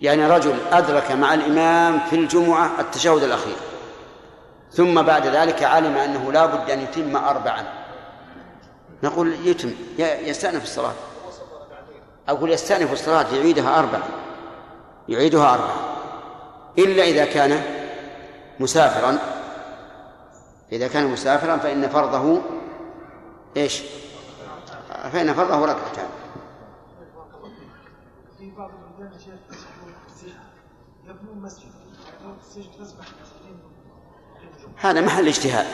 يعني 0.00 0.26
رجل 0.26 0.54
أدرك 0.72 1.10
مع 1.12 1.34
الإمام 1.34 2.00
في 2.00 2.16
الجمعة 2.16 2.80
التشهد 2.80 3.22
الأخير. 3.22 3.56
ثم 4.72 5.02
بعد 5.02 5.26
ذلك 5.26 5.62
علم 5.62 5.96
أنه 5.96 6.32
لا 6.32 6.46
بد 6.46 6.70
أن 6.70 6.80
يتم 6.80 7.16
أربعا. 7.16 7.64
نقول 9.02 9.46
يتم 9.46 9.70
يستأنف 9.98 10.62
الصلاة. 10.62 10.92
أقول 12.28 12.50
يستأنف 12.50 12.92
الصلاة 12.92 13.34
يعيدها 13.34 13.78
أربعا 13.78 14.02
يعيدها 15.08 15.54
أربعا 15.54 15.76
إلا 16.78 17.02
إذا 17.02 17.24
كان 17.24 17.62
مسافرا. 18.60 19.18
إذا 20.72 20.88
كان 20.88 21.06
مسافرا 21.06 21.56
فإن 21.56 21.88
فرضه 21.88 22.42
إيش؟ 23.56 23.82
فإن 25.12 25.34
فرضه 25.34 25.64
ركعتان. 25.64 26.08
هذا 34.76 35.00
محل 35.00 35.28
اجتهاد. 35.28 35.66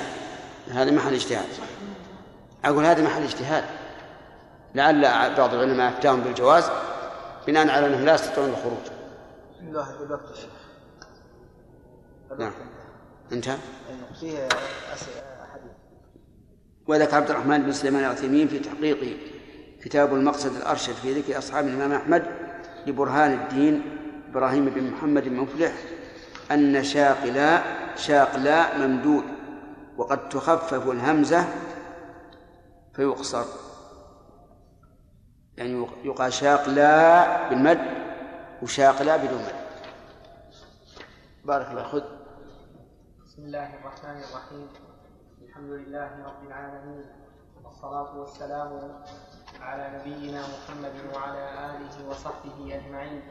هذا 0.68 0.90
محل 0.90 1.14
اجتهاد. 1.14 1.48
أقول 2.64 2.84
هذا 2.84 3.02
محل 3.02 3.22
اجتهاد. 3.22 3.64
لعل 4.74 5.34
بعض 5.36 5.54
العلماء 5.54 5.92
أفتاهم 5.92 6.20
بالجواز 6.20 6.70
بناء 7.46 7.68
على 7.68 7.86
أنهم 7.86 8.04
لا 8.04 8.14
يستطيعون 8.14 8.50
الخروج. 8.50 8.84
الله 9.62 9.88
الوقت 10.02 10.38
نعم. 12.38 12.52
انتهى 13.32 13.56
فيه 14.20 14.48
أسئلة 14.94 15.22
حديث. 15.52 15.72
وذكر 16.86 17.16
عبد 17.16 17.30
الرحمن 17.30 17.62
بن 17.62 17.72
سليمان 17.72 18.04
العثيمين 18.04 18.48
في 18.48 18.58
تحقيقه 18.58 19.16
كتاب 19.82 20.14
المقصد 20.14 20.56
الأرشد 20.56 20.92
في 20.92 21.12
ذكر 21.12 21.38
أصحاب 21.38 21.66
الإمام 21.66 21.92
أحمد 21.92 22.22
لبرهان 22.86 23.32
الدين 23.32 23.82
إبراهيم 24.30 24.64
بن 24.64 24.90
محمد 24.90 25.28
بن 25.28 25.36
مفلح 25.36 25.72
أن 26.50 26.84
شاقلا 26.84 27.62
شاقلا 27.96 28.78
ممدود 28.78 29.24
وقد 29.96 30.28
تخفف 30.28 30.88
الهمزة 30.88 31.44
فيقصر. 32.94 33.44
يعني 35.60 35.86
يقال 36.04 36.32
شاقلا 36.32 37.48
بالمد 37.48 37.80
وشاقلا 38.62 39.16
بدون 39.16 39.38
مد. 39.38 39.54
بارك 41.44 41.70
الله 41.70 41.82
خذ 41.82 42.02
بسم 43.26 43.42
الله 43.42 43.74
الرحمن 43.74 44.16
الرحيم. 44.16 44.68
الحمد 45.48 45.70
لله 45.70 46.10
رب 46.26 46.46
العالمين 46.46 47.04
والصلاة 47.64 48.18
والسلام 48.18 48.70
على 49.60 49.90
نبينا 49.98 50.40
محمد 50.40 50.92
وعلى 51.14 51.44
آله 51.70 52.08
وصحبه 52.08 52.56
أجمعين. 52.74 53.22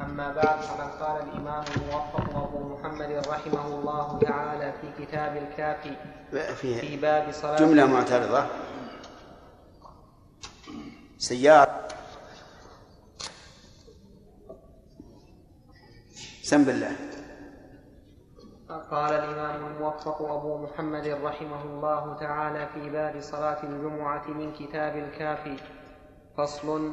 أما 0.00 0.32
بعد 0.32 0.60
فقد 0.60 0.90
قال 1.02 1.22
الإمام 1.28 1.64
الموفق 1.76 2.36
أبو 2.36 2.74
محمد 2.74 3.22
رحمه 3.28 3.66
الله 3.66 4.18
تعالى 4.18 4.72
في 4.80 5.04
كتاب 5.04 5.36
الكافي 5.36 5.96
في 6.56 6.96
باب 6.96 7.32
صلاة 7.32 7.56
جملة 7.56 7.86
معترضة. 7.86 8.46
سيارة. 11.18 11.88
سم 16.42 16.64
بالله 16.64 16.96
قال 18.90 19.12
الإمام 19.12 19.66
الموفق 19.66 20.22
أبو 20.22 20.58
محمد 20.58 21.06
رحمه 21.24 21.62
الله 21.64 22.16
تعالى 22.20 22.68
في 22.74 22.90
باب 22.90 23.20
صلاة 23.20 23.62
الجمعة 23.62 24.28
من 24.28 24.52
كتاب 24.52 24.96
الكافي 24.96 25.56
فصل 26.36 26.92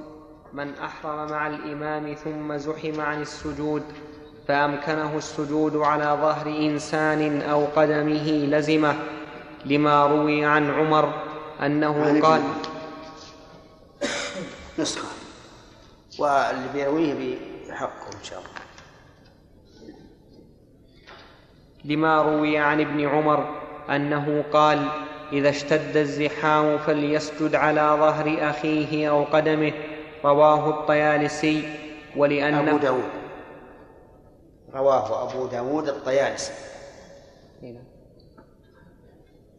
من 0.54 0.74
أحرم 0.74 1.32
مع 1.32 1.48
الإمام 1.48 2.14
ثم 2.14 2.58
زحم 2.58 3.02
عن 3.02 3.22
السجود 3.22 3.84
فأمكنه 4.48 5.18
السجود 5.18 5.76
على 5.76 6.18
ظهر 6.22 6.48
إنسان 6.48 7.42
أو 7.42 7.66
قدمه 7.66 8.30
لزمه 8.30 8.96
لما 9.66 10.06
روي 10.06 10.46
عن 10.46 10.70
عمر 10.70 11.14
أنه 11.62 12.22
قال 12.22 12.42
نسخة. 14.80 15.08
واللي 16.20 16.74
بيرويه 16.74 17.38
بحقه 17.70 18.18
إن 18.20 18.24
شاء 18.24 18.40
الله. 18.40 18.50
لما 21.86 22.22
روي 22.22 22.58
عن 22.58 22.82
ابن 22.82 23.08
عمر 23.08 23.62
أنه 23.90 24.46
قال 24.54 24.90
إذا 25.32 25.50
اشتد 25.50 25.98
الزحام 25.98 26.78
فليسجد 26.78 27.56
على 27.56 27.82
ظهر 27.82 28.50
أخيه 28.50 29.10
أو 29.10 29.24
قدمه. 29.24 29.74
رواه 30.26 30.70
الطيالسي. 30.70 31.80
ولأنه 32.16 32.70
أبو 32.70 32.78
داود. 32.78 33.10
رواه 34.74 35.30
أبو 35.30 35.48
داود 35.48 35.88
الطيالسي. 35.88 36.54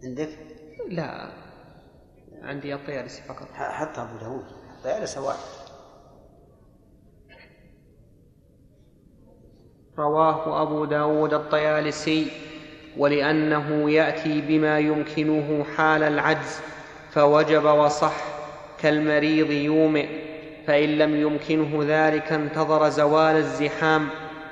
عندك؟ 0.05 0.29
لا. 0.89 1.33
عندي 2.43 2.75
الطيالسي 2.75 3.23
فقط. 3.23 3.49
حتى 3.53 4.01
أبو 4.01 4.17
داود. 4.17 4.45
الطيالسي 4.87 5.21
واحد. 5.21 5.39
رواه 9.99 10.63
أبو 10.63 10.85
داود 10.85 11.35
الطيالسي 11.35 12.27
ولأنه 12.97 13.91
يأتي 13.91 14.41
بما 14.41 14.79
يمكنه 14.79 15.65
حال 15.77 16.03
العجز 16.03 16.61
فوجب 17.11 17.65
وصح 17.65 18.15
كالمريض 18.79 19.51
يومئ 19.51 20.09
فإن 20.67 20.89
لم 20.99 21.17
يمكنه 21.21 21.85
ذلك 21.87 22.33
انتظر 22.33 22.89
زوال 22.89 23.37
الزحام 23.37 24.09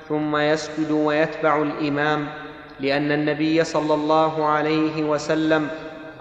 ثم 0.08 0.36
يسجد 0.36 0.90
ويتبع 0.90 1.62
الإمام 1.62 2.26
لأن 2.80 3.12
النبي 3.12 3.64
صلى 3.64 3.94
الله 3.94 4.44
عليه 4.46 5.04
وسلم 5.04 5.68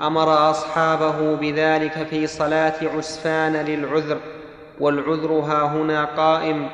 أمر 0.07 0.49
أصحابه 0.49 1.35
بذلك 1.35 2.07
في 2.07 2.27
صلاة 2.27 2.73
عسفان 2.97 3.53
للعذر 3.53 4.17
والعذر 4.79 5.31
ها 5.31 5.63
هنا 5.63 6.05
قائم. 6.05 6.69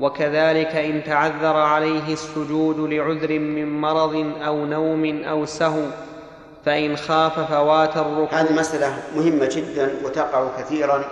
وكذلك 0.00 0.76
إن 0.76 1.04
تعذر 1.04 1.56
عليه 1.56 2.12
السجود 2.12 2.78
لعذر 2.78 3.38
من 3.38 3.80
مرض 3.80 4.32
أو 4.46 4.64
نوم 4.64 5.24
أو 5.24 5.44
سهو 5.44 5.82
فإن 6.64 6.96
خاف 6.96 7.40
فوات 7.40 7.96
الركوع. 7.96 8.40
هذه 8.40 8.52
مسألة 8.52 9.02
مهمة 9.16 9.48
جدا 9.52 9.94
وتقع 10.04 10.48
كثيرا 10.58 11.04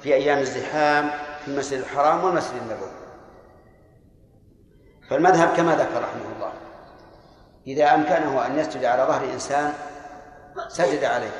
في 0.00 0.14
أيام 0.14 0.38
الزحام 0.38 1.10
في 1.44 1.48
المسجد 1.50 1.78
الحرام 1.78 2.24
والمسجد 2.24 2.56
النبوي. 2.56 2.88
فالمذهب 5.10 5.56
كما 5.56 5.72
ذكر 5.72 6.02
رحمه 6.02 6.36
الله 6.36 6.52
إذا 7.66 7.94
أمكنه 7.94 8.46
أن 8.46 8.58
يسجد 8.58 8.84
على 8.84 9.02
ظهر 9.02 9.24
إنسان 9.34 9.72
سجد 10.68 11.04
عليه. 11.04 11.30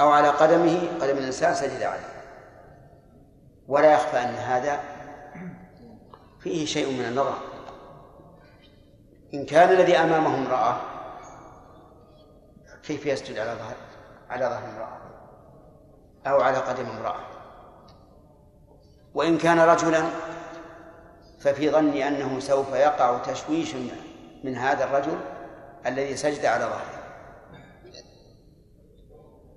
أو 0.00 0.10
على 0.10 0.28
قدمه 0.28 0.88
قدم 1.00 1.18
الإنسان 1.18 1.54
سجد 1.54 1.82
عليه. 1.82 2.14
ولا 3.68 3.92
يخفى 3.92 4.16
أن 4.16 4.34
هذا 4.34 4.80
فيه 6.40 6.66
شيء 6.66 6.98
من 6.98 7.04
النظر. 7.04 7.38
إن 9.34 9.46
كان 9.46 9.68
الذي 9.68 9.96
أمامه 9.96 10.34
امرأة 10.34 10.76
كيف 12.82 13.06
يسجد 13.06 13.38
على 13.38 13.50
ظهر 13.50 13.76
على 14.30 14.46
ظهر 14.46 14.64
امرأة؟ 14.64 14.98
أو 16.26 16.40
على 16.40 16.58
قدم 16.58 16.86
امرأة. 16.86 17.20
وإن 19.14 19.38
كان 19.38 19.60
رجلا 19.60 20.02
ففي 21.40 21.70
ظني 21.70 22.08
أنه 22.08 22.40
سوف 22.40 22.72
يقع 22.72 23.18
تشويش 23.18 23.74
من 24.44 24.56
هذا 24.56 24.84
الرجل 24.84 25.20
الذي 25.86 26.16
سجد 26.16 26.44
على 26.44 26.64
ظهره. 26.64 27.03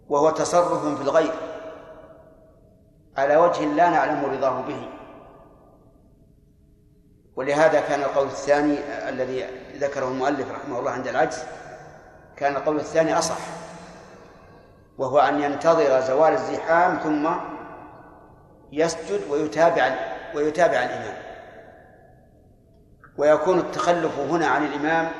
وهو 0.09 0.29
تصرف 0.29 0.95
في 0.97 1.01
الغير 1.01 1.33
على 3.17 3.37
وجه 3.37 3.65
لا 3.65 3.89
نعلم 3.89 4.25
رضاه 4.25 4.61
به. 4.61 4.89
ولهذا 7.35 7.81
كان 7.81 8.01
القول 8.01 8.27
الثاني 8.27 8.77
الذي 9.09 9.45
ذكره 9.77 10.07
المؤلف 10.07 10.51
رحمه 10.51 10.79
الله 10.79 10.91
عند 10.91 11.07
العجز 11.07 11.43
كان 12.37 12.55
القول 12.55 12.75
الثاني 12.75 13.17
أصح 13.17 13.37
وهو 14.97 15.19
أن 15.19 15.41
ينتظر 15.41 15.99
زوال 15.99 16.33
الزحام 16.33 16.97
ثم 16.97 17.29
يسجد 18.71 19.21
ويتابع 19.29 19.95
ويتابع 20.35 20.83
الإمام. 20.83 21.17
ويكون 23.17 23.59
التخلف 23.59 24.19
هنا 24.19 24.47
عن 24.47 24.65
الإمام 24.65 25.11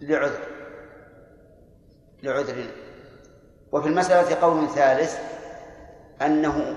لعذر 0.00 0.46
لعذر 2.22 2.66
وفي 3.72 3.88
المسألة 3.88 4.40
قول 4.40 4.68
ثالث 4.68 5.18
أنه 6.22 6.76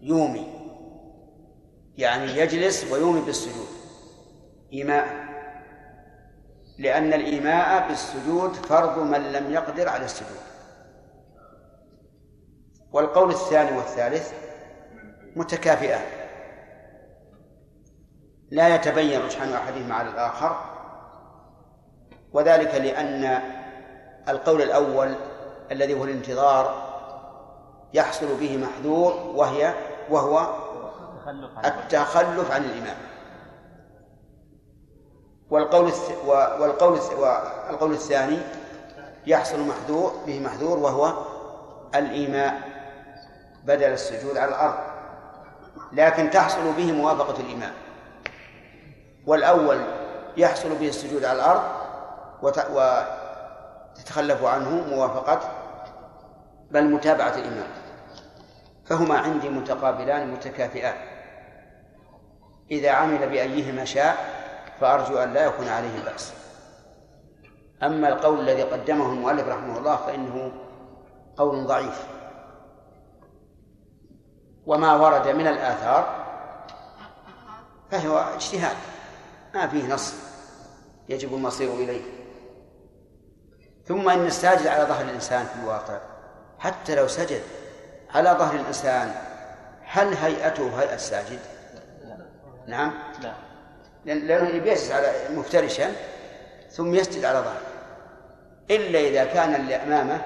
يومي 0.00 0.46
يعني 1.98 2.38
يجلس 2.38 2.92
ويومي 2.92 3.20
بالسجود 3.20 3.68
إيماء 4.72 5.28
لأن 6.78 7.12
الإيماء 7.12 7.88
بالسجود 7.88 8.52
فرض 8.52 8.98
من 8.98 9.32
لم 9.32 9.52
يقدر 9.52 9.88
على 9.88 10.04
السجود. 10.04 10.40
والقول 12.92 13.30
الثاني 13.30 13.76
والثالث 13.76 14.32
متكافئان 15.36 16.02
لا 18.50 18.74
يتبين 18.74 19.20
رجحان 19.20 19.52
أحدهما 19.52 19.94
على 19.94 20.08
الآخر 20.08 20.56
وذلك 22.32 22.74
لأن 22.74 23.42
القول 24.28 24.62
الأول 24.62 25.14
الذي 25.72 25.94
هو 26.00 26.04
الانتظار 26.04 26.88
يحصل 27.94 28.26
به 28.40 28.56
محذور 28.56 29.32
وهي 29.34 29.74
وهو 30.10 30.46
التخلف 31.64 32.50
عن 32.50 32.64
الإمام 32.64 32.96
والقول. 35.50 35.92
والقول. 36.60 36.98
والقول 37.68 37.92
الثاني 37.92 38.38
يحصل 39.26 39.60
محذور 39.60 40.12
به 40.26 40.40
محذور 40.40 40.78
وهو 40.78 41.12
الإيماء 41.94 42.60
بدل 43.64 43.92
السجود 43.92 44.36
على 44.36 44.48
الأرض 44.50 44.74
لكن 45.92 46.30
تحصل 46.30 46.72
به 46.72 46.92
موافقة 46.92 47.40
الإمام 47.40 47.72
والأول 49.26 49.80
يحصل 50.36 50.74
به 50.74 50.88
السجود 50.88 51.24
على 51.24 51.38
الأرض 51.38 51.62
وت... 53.98 54.04
وتتخلف 54.04 54.44
عنه 54.44 54.70
موافقة 54.70 55.40
بل 56.70 56.84
متابعة 56.84 57.34
الإمام. 57.34 57.68
فهما 58.84 59.18
عندي 59.18 59.48
متقابلان 59.48 60.32
متكافئان. 60.32 60.94
إذا 62.70 62.90
عمل 62.90 63.28
بأيهما 63.28 63.84
شاء 63.84 64.16
فأرجو 64.80 65.18
أن 65.18 65.32
لا 65.32 65.44
يكون 65.44 65.68
عليه 65.68 66.04
بأس. 66.04 66.32
أما 67.82 68.08
القول 68.08 68.40
الذي 68.40 68.62
قدمه 68.62 69.12
المؤلف 69.12 69.48
رحمه 69.48 69.78
الله 69.78 69.96
فإنه 69.96 70.52
قول 71.36 71.66
ضعيف. 71.66 72.06
وما 74.66 74.94
ورد 74.94 75.28
من 75.28 75.46
الآثار 75.46 76.24
فهو 77.90 78.18
اجتهاد 78.18 78.76
ما 79.54 79.66
فيه 79.66 79.94
نص 79.94 80.14
يجب 81.08 81.34
المصير 81.34 81.74
إليه. 81.74 82.17
ثم 83.88 84.08
إن 84.08 84.26
الساجد 84.26 84.66
على 84.66 84.84
ظهر 84.84 85.04
الإنسان 85.04 85.44
في 85.46 85.60
الواقع. 85.62 85.98
حتى 86.58 86.94
لو 86.94 87.08
سجد 87.08 87.40
على 88.14 88.30
ظهر 88.30 88.54
الإنسان 88.54 89.12
هل 89.84 90.14
هيئته 90.14 90.80
هيئة 90.80 90.94
الساجد؟ 90.94 91.38
نعم. 92.66 92.92
لا. 93.22 93.32
لأنه 94.04 94.48
يجلس 94.48 94.90
على 94.90 95.12
مفترشا 95.30 95.92
ثم 96.70 96.94
يسجد 96.94 97.24
على 97.24 97.38
ظهره. 97.38 97.60
إلا 98.70 98.98
إذا 98.98 99.24
كان 99.24 99.54
اللي 99.54 99.76
أمامه 99.76 100.20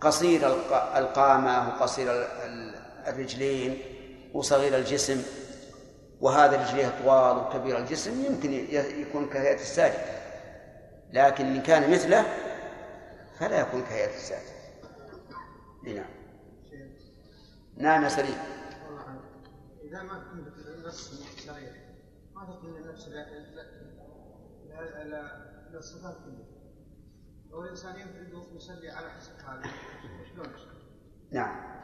قصير 0.00 0.46
الق- 0.46 0.96
القامة 0.96 1.68
وقصير 1.68 2.12
ال- 2.12 2.26
ال- 2.44 2.74
الرجلين 3.06 3.78
وصغير 4.34 4.76
الجسم 4.76 5.22
وهذا 6.20 6.62
رجليه 6.62 6.92
طوال 7.04 7.36
وكبير 7.36 7.78
الجسم 7.78 8.24
يمكن 8.24 8.52
يكون 9.00 9.28
كهيئة 9.28 9.54
الساجد. 9.54 9.94
لكن 11.14 11.46
إن 11.46 11.62
كان 11.62 11.90
مثله 11.90 12.24
فلا 13.38 13.60
يكون 13.60 13.82
كهيئة 13.82 14.14
الساجد 14.14 14.54
نعم 15.84 16.10
نعم 17.76 18.04
يا 18.04 18.08
سليم. 18.08 18.38
إذا 19.82 20.02
ما 20.02 20.24
كنت 20.32 20.66
النص 20.66 21.10
صريح 21.46 21.72
ما 22.34 22.42
لا 24.68 25.04
لا 25.04 25.14
لا 25.70 25.78
الصفات 25.78 26.16
كلها. 26.24 26.46
لو 27.50 27.64
الإنسان 27.64 28.00
ينفرد 28.00 28.56
يصلي 28.56 28.90
على 28.90 29.10
حسب 29.10 29.32
حاله 29.46 29.62
شلون؟ 30.34 30.46
نعم. 31.32 31.74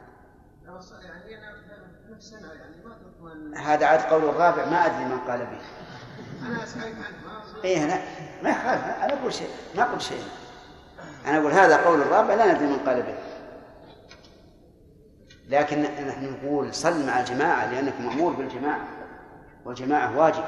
يعني 1.01 1.37
أنا 1.37 1.61
نفس 2.09 2.33
أنا 2.33 2.53
يعني 2.53 2.85
ما 2.85 2.97
تضمن 2.97 3.57
هذا 3.57 3.85
عاد 3.85 3.99
قول 3.99 4.23
الرابع 4.23 4.65
ما 4.65 4.85
أدري 4.85 5.05
من 5.05 5.19
قال 5.19 5.39
به. 5.39 5.61
أنا 6.47 6.63
أسألك 6.63 6.95
عنه 6.95 7.25
ما 7.25 7.30
إيه 7.63 7.85
لا 7.85 7.97
ما 8.43 8.49
يخالف 8.49 8.83
أنا 8.83 9.13
أقول 9.13 9.33
شيء 9.33 9.49
ما 9.75 9.83
أقول 9.83 10.01
شيء. 10.01 10.23
أنا 11.25 11.37
أقول 11.37 11.51
هذا 11.51 11.77
قول 11.77 12.01
الرابع 12.01 12.33
لا 12.33 12.53
ندري 12.53 12.67
من 12.67 12.79
قال 12.85 13.01
به. 13.01 13.15
لكن 15.49 15.81
نحن 15.81 16.33
نقول 16.33 16.73
صل 16.73 17.05
مع 17.05 17.19
الجماعة 17.19 17.71
لأنك 17.71 17.93
مأمور 17.99 18.33
بالجماعة 18.33 18.87
والجماعة 19.65 20.17
واجبة. 20.17 20.45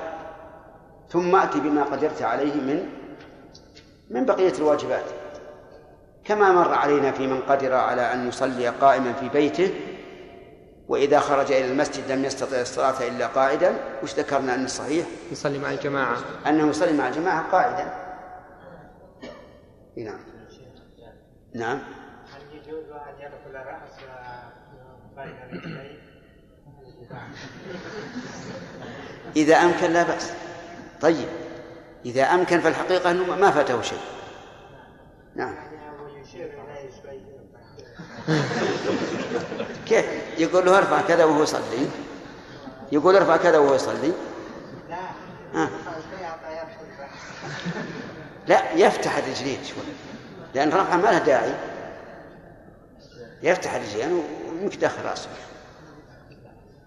ثم 1.10 1.35
أتي 1.35 1.60
بما 1.60 1.84
قدرت 1.84 2.22
عليه 2.22 2.53
من 2.53 2.90
من 4.10 4.26
بقية 4.26 4.53
الواجبات. 4.57 5.06
كما 6.26 6.52
مر 6.52 6.73
علينا 6.73 7.11
في 7.11 7.27
من 7.27 7.41
قدر 7.41 7.73
على 7.73 8.14
أن 8.14 8.27
يصلي 8.27 8.68
قائما 8.68 9.14
في 9.14 9.30
بيته 9.30 9.73
وإذا 10.88 11.19
خرج 11.19 11.51
إلى 11.51 11.72
المسجد 11.72 12.11
لم 12.11 12.26
يستطع 12.26 12.61
الصلاة 12.61 13.07
إلا 13.07 13.27
قاعدا 13.27 13.76
وش 14.03 14.14
ذكرنا 14.14 14.55
أن 14.55 14.65
الصحيح 14.65 15.07
يصلي 15.31 15.60
مع 15.60 15.72
الجماعة. 15.72 16.18
أنه 16.47 16.68
يصلي 16.69 16.93
مع 16.93 17.07
الجماعة 17.07 17.51
قاعدا. 17.51 17.93
نعم. 19.97 20.19
نعم. 21.53 21.80
هل 22.34 22.41
يجوز 22.57 22.89
أن 22.89 23.14
يدخل 23.19 23.53
رأس 23.53 23.91
بين 25.15 25.35
رجليه؟ 25.51 26.03
إذا 29.35 29.55
أمكن 29.55 29.91
لا 29.91 30.03
بأس. 30.03 30.34
طيب. 31.01 31.27
إذا 32.05 32.23
أمكن 32.23 32.60
فالحقيقة 32.60 33.11
أنه 33.11 33.35
ما 33.35 33.51
فاته 33.51 33.81
شيء. 33.81 33.99
نعم. 35.35 35.55
كيف؟ 39.94 40.06
يقول 40.38 40.65
له 40.65 40.78
ارفع 40.78 41.02
كذا 41.02 41.26
وهو 41.26 41.44
يصلي. 41.44 41.88
يقول 42.91 43.15
ارفع 43.15 43.38
كذا 43.38 43.57
وهو 43.57 43.76
يصلي. 43.76 44.11
لا. 44.90 44.98
آه. 45.64 45.70
لا 48.48 48.72
يفتح 48.74 49.18
الرجلين 49.18 49.57
شوي. 49.64 49.84
لأن 50.56 50.70
رفعه 50.70 50.98
ما 50.98 51.07
له 51.07 51.18
داعي. 51.18 51.53
يفتح 53.44 53.74
الرجلين 53.74 54.24
ويمكن 54.60 54.78
يدخل 54.78 55.06
رأسه. 55.06 55.30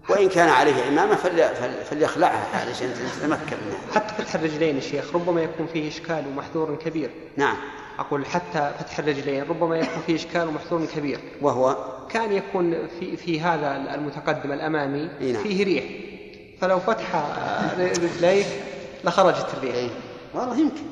وإن 0.09 0.29
كان 0.29 0.49
عليه 0.49 0.87
إمامة 0.87 1.15
فلي- 1.15 1.55
فل- 1.55 1.85
فليخلعها 1.85 2.59
علشان 2.59 2.93
تتمكن 2.93 3.57
منها. 3.65 3.95
حتى 3.95 4.23
فتح 4.23 4.35
الرجلين 4.35 4.75
يا 4.75 4.81
شيخ 4.81 5.15
ربما 5.15 5.41
يكون 5.41 5.67
فيه 5.73 5.89
إشكال 5.89 6.27
ومحذور 6.27 6.75
كبير. 6.75 7.11
نعم. 7.37 7.55
أقول 7.99 8.25
حتى 8.25 8.71
فتح 8.79 8.99
الرجلين 8.99 9.43
ربما 9.49 9.77
يكون 9.77 10.01
فيه 10.07 10.15
إشكال 10.15 10.47
ومحذور 10.47 10.85
كبير. 10.85 11.19
وهو 11.41 11.96
كان 12.09 12.31
يكون 12.31 12.87
في 12.99 13.17
في 13.17 13.41
هذا 13.41 13.95
المتقدم 13.95 14.51
الأمامي 14.51 15.09
إي 15.21 15.31
نعم. 15.31 15.43
فيه 15.43 15.63
ريح. 15.63 15.83
فلو 16.61 16.79
فتح 16.79 17.15
رجليه 17.79 18.45
لخرجت 19.03 19.53
الريح. 19.53 19.75
إيه. 19.75 19.89
والله 20.33 20.57
يمكن. 20.59 20.83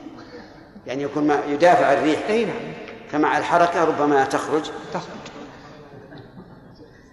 يعني 0.88 1.04
يكون 1.04 1.28
ما 1.28 1.44
يدافع 1.48 1.94
الريح. 1.94 2.20
أي 2.30 2.46
نعم. 2.46 2.74
فمع 3.12 3.38
الحركة 3.38 3.84
ربما 3.84 4.26
تخرج. 4.26 4.72
تخرج. 4.94 5.26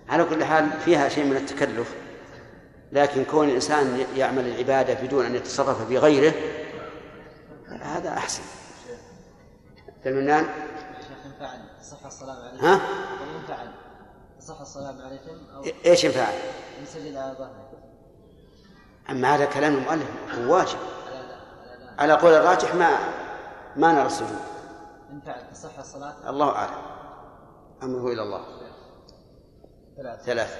على 0.08 0.24
كل 0.24 0.44
حال 0.44 0.70
فيها 0.84 1.08
شيء 1.08 1.24
من 1.24 1.36
التكلف. 1.36 1.94
لكن 2.92 3.24
كون 3.24 3.48
الإنسان 3.48 4.04
يعمل 4.16 4.46
العبادة 4.46 4.94
بدون 4.94 5.26
أن 5.26 5.34
يتصرف 5.34 5.88
في 5.88 5.98
غيره 5.98 6.34
هذا 7.80 8.10
الصلاة 12.06 12.48
عليكم 12.48 12.66
ها؟ 12.66 12.80
تصح 14.42 14.60
الصلاة 14.60 14.94
عليكم 15.06 15.38
أو 15.56 15.64
إيش 15.86 16.04
ينفعل 16.04 16.34
ينسجد 16.80 17.16
على 17.16 17.34
ظهره 17.38 17.72
أما 19.10 19.34
هذا 19.34 19.44
كلام 19.44 19.74
المؤلف 19.74 20.08
هو 20.38 20.54
واجب. 20.54 20.78
على 21.98 22.12
قول 22.12 22.32
الراجح 22.32 22.74
ما 22.74 22.98
ما 23.76 23.92
نرى 23.92 24.06
السجود. 24.06 24.38
ينفعل 25.12 25.52
تصح 25.52 25.78
الصلاة؟ 25.78 26.30
الله 26.30 26.50
أعلم. 26.50 26.82
أمره 27.82 28.12
إلى 28.12 28.22
الله. 28.22 28.40
ثلاثة. 29.96 30.22
ثلاث 30.22 30.58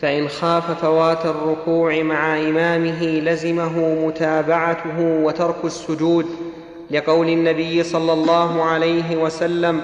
فإن 0.00 0.28
خاف 0.28 0.80
فوات 0.80 1.26
الركوع 1.26 2.02
مع 2.02 2.38
إمامه 2.38 3.02
لزمه 3.04 3.78
متابعته 4.06 5.00
وترك 5.00 5.64
السجود 5.64 6.26
لقول 6.90 7.28
النبي 7.28 7.82
صلى 7.82 8.12
الله 8.12 8.64
عليه 8.64 9.16
وسلم 9.16 9.82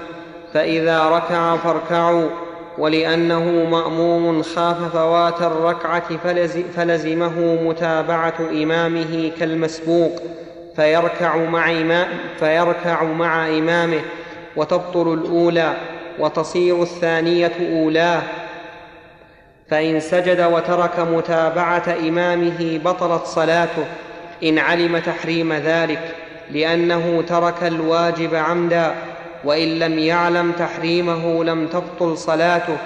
فإذا 0.53 1.03
ركع 1.03 1.57
فاركعوا 1.57 2.29
ولأنه 2.77 3.69
مأموم 3.71 4.41
خاف 4.41 4.93
فوات 4.93 5.41
الركعة 5.41 6.17
فلز 6.17 6.57
فلزمه 6.57 7.63
متابعة 7.63 8.35
إمامه 8.39 9.31
كالمسبوق 9.39 10.21
فيركع 10.75 11.35
مع, 11.35 11.71
إمام 11.71 12.07
فيركع 12.39 13.03
مع 13.03 13.47
إمامه 13.47 14.01
وتبطل 14.55 15.13
الأولى 15.13 15.73
وتصير 16.19 16.81
الثانية 16.81 17.51
أولاه. 17.71 18.21
فإن 19.69 19.99
سجد 19.99 20.41
وترك 20.51 20.99
متابعة 20.99 21.95
إمامه 21.99 22.79
بطلت 22.85 23.25
صلاته. 23.25 23.85
إن 24.43 24.59
علم 24.59 24.97
تحريم 24.97 25.53
ذلك 25.53 26.15
لأنه 26.51 27.23
ترك 27.27 27.63
الواجب 27.63 28.35
عمدا. 28.35 28.95
وإن 29.43 29.67
لم 29.79 29.99
يعلم 29.99 30.51
تحريمه 30.51 31.43
لم 31.43 31.67
تبطل 31.67 32.17
صلاته 32.17 32.77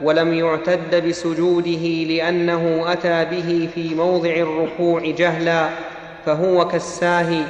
ولم 0.00 0.34
يعتد 0.34 1.08
بسجوده 1.08 2.04
لأنه 2.08 2.84
أتى 2.86 3.24
به 3.24 3.68
في 3.74 3.94
موضع 3.94 4.30
الركوع 4.30 5.00
جهلا 5.10 5.68
فهو 6.26 6.68
كالساهي 6.68 7.42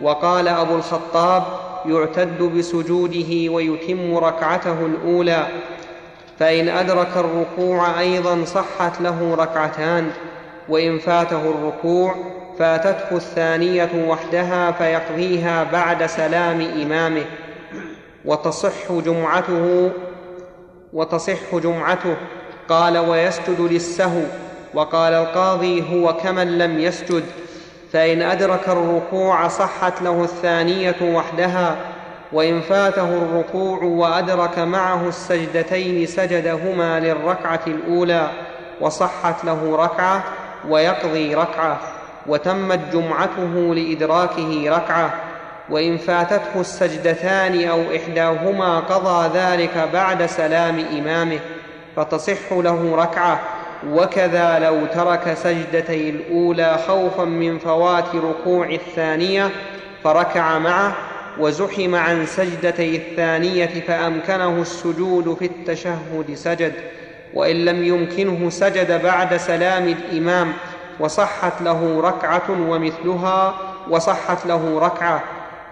وقال 0.00 0.48
أبو 0.48 0.74
الخطاب 0.74 1.42
يعتد 1.86 2.42
بسجوده 2.42 3.52
ويتم 3.52 4.16
ركعته 4.16 4.86
الأولى 4.86 5.46
فإن 6.38 6.68
أدرك 6.68 7.08
الركوع 7.16 8.00
أيضا 8.00 8.44
صحت 8.44 9.00
له 9.00 9.34
ركعتان 9.38 10.10
وإن 10.68 10.98
فاته 10.98 11.50
الركوع 11.50 12.14
فاتته 12.58 13.16
الثانية 13.16 13.90
وحدها 14.08 14.70
فيقضيها 14.72 15.64
بعد 15.72 16.06
سلام 16.06 16.60
إمامه 16.82 17.24
وتصح 18.24 18.92
جمعته 18.92 19.90
وتصح 20.92 21.54
جمعته. 21.54 22.16
قال 22.68 22.98
ويسجد 22.98 23.60
للسهو. 23.60 24.22
وقال 24.74 25.12
القاضي 25.12 25.84
هو 25.92 26.16
كمن 26.16 26.58
لم 26.58 26.78
يسجد. 26.78 27.24
فإن 27.92 28.22
أدرك 28.22 28.68
الركوع 28.68 29.48
صحت 29.48 30.02
له 30.02 30.22
الثانية 30.22 30.96
وحدها. 31.02 31.76
وإن 32.32 32.60
فاته 32.60 33.08
الركوع 33.08 33.82
وأدرك 33.82 34.58
معه 34.58 35.08
السجدتين 35.08 36.06
سجدهما 36.06 37.00
للركعة 37.00 37.60
الأولى 37.66 38.30
وصحت 38.80 39.44
له 39.44 39.76
ركعة 39.76 40.24
ويقضي 40.68 41.34
ركعة. 41.34 41.80
وتمت 42.26 42.80
جمعته 42.92 43.74
لإدراكه 43.74 44.64
ركعة. 44.66 45.14
وإن 45.70 45.98
فاتته 45.98 46.60
السجدتان 46.60 47.68
أو 47.68 47.82
إحداهما 47.96 48.80
قضى 48.80 49.38
ذلك 49.38 49.88
بعد 49.92 50.26
سلام 50.26 50.84
إمامه 50.98 51.38
فتصح 51.96 52.52
له 52.52 52.96
ركعة. 52.96 53.40
وكذا 53.90 54.58
لو 54.58 54.86
ترك 54.86 55.34
سجدتي 55.34 56.10
الأولى 56.10 56.78
خوفا 56.86 57.24
من 57.24 57.58
فوات 57.58 58.04
ركوع 58.14 58.66
الثانية 58.66 59.50
فركع 60.04 60.58
معه 60.58 60.92
وزحم 61.38 61.94
عن 61.94 62.26
سجدتي 62.26 62.96
الثانية 62.96 63.80
فأمكنه 63.88 64.60
السجود 64.60 65.36
في 65.38 65.44
التشهد 65.44 66.34
سجد. 66.34 66.72
وإن 67.34 67.64
لم 67.64 67.84
يمكنه 67.84 68.50
سجد 68.50 69.02
بعد 69.02 69.36
سلام 69.36 69.88
الإمام 69.88 70.52
وصحت 71.00 71.62
له 71.62 72.00
ركعة 72.00 72.50
ومثلها 72.50 73.54
وصحت 73.90 74.46
له 74.46 74.78
ركعة. 74.78 75.22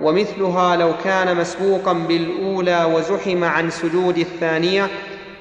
ومثلها 0.01 0.77
لو 0.77 0.93
كان 1.05 1.37
مسبوقا 1.37 1.93
بالأولى 1.93 2.85
وزحم 2.95 3.45
عن 3.45 3.71
سجود 3.71 4.19
الثانية 4.19 4.89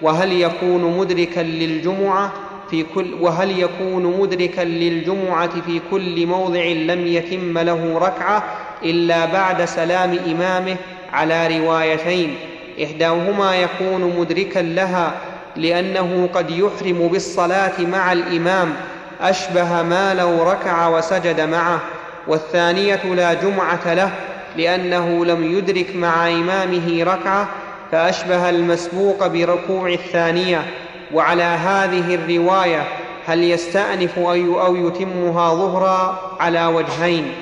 وهل 0.01 0.41
يكون 0.41 0.97
مدركا 0.97 1.39
للجمعة 1.39 2.31
في 2.71 2.85
كل 2.95 3.13
وهل 3.21 3.59
يكون 3.59 4.19
مدركا 4.19 4.61
للجمعة 4.61 5.61
في 5.61 5.81
كل 5.91 6.27
موضع 6.27 6.63
لم 6.65 7.07
يتم 7.07 7.57
له 7.57 7.97
ركعة 7.97 8.43
إلا 8.83 9.25
بعد 9.25 9.65
سلام 9.65 10.17
إمامه 10.31 10.75
على 11.13 11.59
روايتين؟ 11.59 12.35
إحداهما 12.83 13.55
يكون 13.55 14.13
مدركا 14.19 14.59
لها 14.59 15.11
لأنه 15.55 16.29
قد 16.33 16.49
يحرم 16.49 17.07
بالصلاة 17.11 17.81
مع 17.81 18.13
الإمام 18.13 18.73
أشبه 19.21 19.83
ما 19.83 20.13
لو 20.13 20.43
ركع 20.43 20.87
وسجد 20.87 21.41
معه 21.41 21.79
والثانية 22.27 23.01
لا 23.15 23.33
جمعة 23.33 23.93
له 23.93 24.11
لأنه 24.57 25.25
لم 25.25 25.57
يدرك 25.57 25.95
مع 25.95 26.27
إمامه 26.27 27.03
ركعة 27.03 27.49
فأشبه 27.91 28.49
المسبوق 28.49 29.27
بركوع 29.27 29.89
الثانية. 29.89 30.65
وعلى 31.13 31.43
هذه 31.43 32.15
الرواية 32.15 32.83
هل 33.25 33.43
يستأنف 33.43 34.19
أو 34.19 34.75
يتمها 34.75 35.53
ظهرا 35.53 36.19
على 36.39 36.65
وجهين؟ 36.65 37.33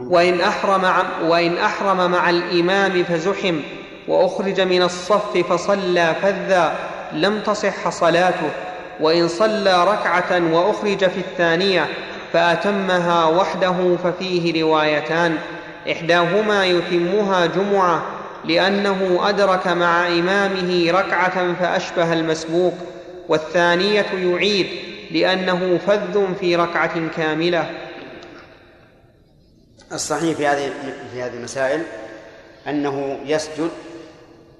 وإن 0.00 0.40
أحرم, 0.40 0.92
وإن 1.22 1.58
أحرم 1.58 2.10
مع 2.10 2.30
الإمام 2.30 3.04
فزحم 3.04 3.60
وأخرج 4.08 4.60
من 4.60 4.82
الصف 4.82 5.38
فصلى 5.38 6.14
فذا 6.22 6.78
لم 7.12 7.40
تصح 7.40 7.88
صلاته. 7.88 8.50
وإن 9.00 9.28
صلى 9.28 9.84
ركعة 9.84 10.52
وأخرج 10.52 10.98
في 10.98 11.18
الثانية 11.18 11.88
فأتمها 12.34 13.24
وحده 13.24 13.96
ففيه 14.04 14.62
روايتان. 14.62 15.38
إحداهما 15.90 16.66
يتمها 16.66 17.46
جمعة 17.46 18.02
لأنه 18.44 19.28
أدرك 19.28 19.66
مع 19.66 20.08
إمامه 20.08 20.90
ركعة 20.90 21.54
فأشبه 21.54 22.12
المسبوق 22.12 22.74
والثانية 23.28 24.06
يعيد 24.12 24.66
لأنه 25.10 25.78
فذ 25.86 26.34
في 26.40 26.56
ركعة 26.56 27.08
كاملة. 27.16 27.70
الصحيح 29.92 30.36
في 30.36 30.46
هذه 30.46 30.72
في 31.12 31.22
هذه 31.22 31.34
المسائل 31.34 31.82
أنه 32.68 33.18
يسجد 33.24 33.70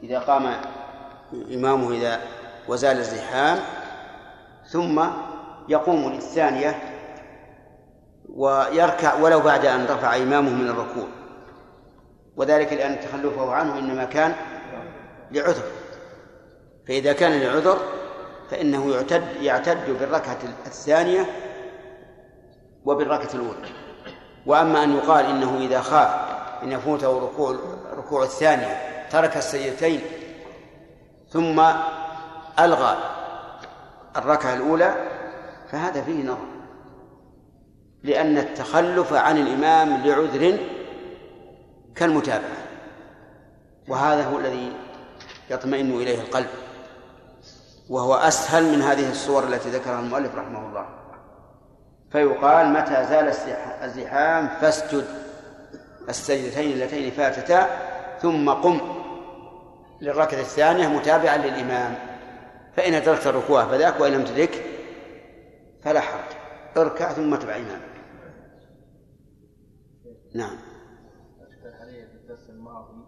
إذا 0.03 0.19
قام 0.19 0.57
إمامه 1.55 1.93
إذا 1.93 2.21
وزال 2.69 2.99
الزحام 2.99 3.59
ثم 4.69 5.05
يقوم 5.69 6.13
للثانية 6.13 6.94
ويركع 8.37 9.15
ولو 9.21 9.41
بعد 9.41 9.67
أن 9.67 9.85
رفع 9.85 10.17
إمامه 10.17 10.51
من 10.51 10.69
الركوع. 10.69 11.07
وذلك 12.37 12.73
لأن 12.73 13.01
تخلفه 13.01 13.53
عنه 13.53 13.79
إنما 13.79 14.05
كان 14.05 14.35
لعذر. 15.31 15.63
فإذا 16.89 17.13
كان 17.13 17.41
لعذر 17.41 17.79
فإنه 18.51 18.95
يعتد 18.95 19.25
يعتد 19.41 19.99
بالركعة 20.01 20.39
الثانية 20.67 21.27
وبالركعة 22.85 23.35
الأولى. 23.35 23.69
وأما 24.47 24.85
أن 24.85 24.97
يقال 24.97 25.27
إنه 25.27 25.59
إذا 25.59 25.81
خاف 25.81 26.11
أن 26.63 26.73
يفوته 26.73 27.19
ركوع 27.19 27.57
ركوع 27.97 28.23
الثانية 28.23 28.81
ترك 29.11 29.37
السجدتين 29.37 30.01
ثم 31.29 31.63
ألغى 32.59 32.97
الركعة 34.17 34.55
الأولى 34.55 34.95
فهذا 35.71 36.03
فيه 36.03 36.25
نظر. 36.25 36.54
لأن 38.05 38.39
التخلف 38.39 39.13
عن 39.13 39.39
الإمام 39.39 40.07
لعذر 40.07 40.59
كالمتابعة. 41.97 42.65
وهذا 43.89 44.25
هو 44.25 44.39
الذي 44.39 44.73
يطمئن 45.51 45.91
إليه 45.91 46.21
القلب. 46.21 46.49
وهو 47.91 48.15
أسهل 48.15 48.65
من 48.65 48.83
هذه 48.83 49.11
الصور 49.11 49.45
التي 49.45 49.71
ذكرها 49.71 50.01
المؤلف 50.01 50.35
رحمه 50.35 50.69
الله. 50.69 50.87
فيقال 52.13 52.73
متى 52.73 53.07
زال 53.11 53.33
الزحام 53.83 54.49
فاسجد 54.61 55.05
السجدتين 56.09 56.73
اللتين 56.73 57.11
فاتتا 57.11 57.69
ثم 58.23 58.51
قم 58.51 58.81
للركعة 60.01 60.41
الثانية 60.41 60.89
متابعا 60.89 61.37
للإمام. 61.37 61.95
فإن 62.77 62.95
أدركت 62.95 63.27
الركوع 63.27 63.65
فذاك 63.65 64.01
وإن 64.01 64.13
لم 64.13 64.25
تدرك 64.25 64.65
فلا 65.83 66.01
حرج. 66.01 66.35
اركع 66.77 67.13
ثم 67.13 67.35
اتبع 67.35 67.57
إمامك. 67.57 67.94
نعم. 70.35 70.57
أشكل 71.41 71.69
علي 71.81 72.07
في 72.07 72.15
الدرس 72.15 72.51
الماضي؟ 72.51 73.05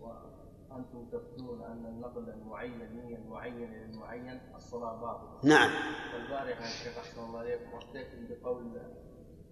وأنتم 0.00 1.06
تفتون 1.12 1.62
أن 1.62 1.86
النقل 1.86 2.28
المعين 2.28 2.96
نية 2.96 3.18
معينة 3.28 3.76
للمعين 3.76 4.40
الصلاة 4.56 5.00
باطلة. 5.00 5.38
نعم. 5.42 5.70
والبارحة 6.14 6.62
يا 6.62 6.70
شيخ 6.84 6.98
أحسن 6.98 7.20
الله 7.24 7.38
عليكم 7.38 7.76
أفتيتم 7.76 8.26
بقول 8.30 8.82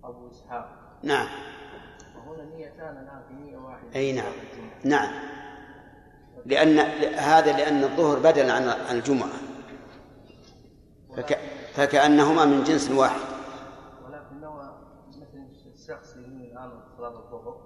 أبو 0.04 0.30
إسحاق. 0.30 0.98
نعم. 1.02 1.28
وهنا 2.16 2.44
نيتان 2.44 2.96
الآن 2.96 3.22
في 3.28 3.34
نية 3.34 3.56
واحدة. 3.56 3.94
أي 3.94 4.12
نعم. 4.12 4.32
نعم. 4.84 5.12
لأن 6.46 6.78
هذا 7.14 7.52
لأن 7.52 7.84
الظهر 7.84 8.18
بدل 8.18 8.50
عن 8.50 8.62
الجمعة. 8.90 9.32
فك... 11.16 11.38
فكأنهما 11.74 12.44
من 12.44 12.64
جنس 12.64 12.90
واحد 12.90 13.20
ولكنه 14.04 14.72
مثل 15.08 15.46
الشخص 15.74 16.16
ينوي 16.16 16.52
الآن 16.52 16.70
صلاة 17.02 17.18
الظهر 17.18 17.56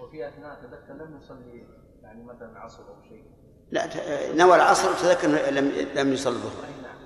وفي 0.00 0.28
أثناء 0.28 0.54
تذكر 0.54 1.04
لم 1.04 1.18
يصلي 1.22 1.66
يعني 2.02 2.24
مثلا 2.24 2.52
العصر 2.52 2.82
أو 2.82 3.02
شيء. 3.08 3.24
لا 3.70 3.88
نوى 4.34 4.56
العصر 4.56 4.90
وتذكر 4.90 5.28
لم 5.28 5.72
لم 5.94 6.12
يصلي 6.12 6.34
الظهر. 6.34 6.64
نعم. 6.82 6.96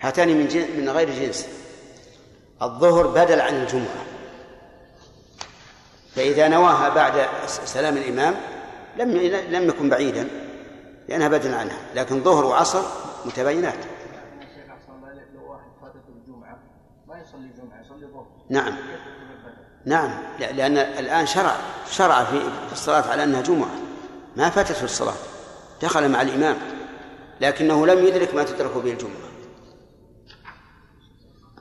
هاتان 0.00 0.28
من 0.28 0.48
جن... 0.48 0.80
من 0.80 0.88
غير 0.88 1.10
جنس. 1.10 1.48
الظهر 2.62 3.06
بدل 3.06 3.40
عن 3.40 3.54
الجمعة. 3.54 4.04
فإذا 6.14 6.48
نواها 6.48 6.88
بعد 6.88 7.28
سلام 7.46 7.96
الإمام 7.96 8.34
لم 8.96 9.10
لم 9.50 9.68
يكن 9.68 9.90
بعيدا 9.90 10.28
لأنها 11.08 11.28
بدل 11.28 11.54
عنها. 11.54 11.78
لكن 11.94 12.22
ظهر 12.22 12.44
وعصر 12.44 12.82
متباينات. 13.26 13.78
نعم؟ 18.50 18.76
نعم 19.86 20.10
لأن 20.38 20.76
الآن 20.76 21.26
شرع 21.26 21.56
شرع 21.90 22.24
في 22.24 22.40
في 22.40 22.72
الصلاة 22.72 23.10
على 23.10 23.24
أنها 23.24 23.40
جمعة. 23.40 23.70
ما 24.36 24.50
فاتته 24.50 24.84
الصلاة 24.84 25.14
دخل 25.82 26.08
مع 26.08 26.22
الإمام 26.22 26.56
لكنه 27.40 27.86
لم 27.86 28.06
يدرك 28.06 28.34
ما 28.34 28.44
تدرك 28.44 28.76
به 28.76 28.92
الجمعة. 28.92 29.26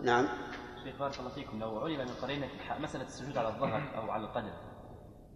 نعم. 0.01 0.27
شيخ 0.83 0.95
بارك 0.99 1.19
الله 1.19 1.29
فيكم. 1.29 1.59
لو 1.59 1.79
علم 1.79 1.99
من 1.99 2.13
قرينة 2.21 2.47
الحال 2.59 2.81
مسألة 2.81 3.03
السجود 3.03 3.37
على 3.37 3.47
الظهر 3.47 3.83
أو 3.97 4.11
على 4.11 4.23
القدم. 4.23 4.53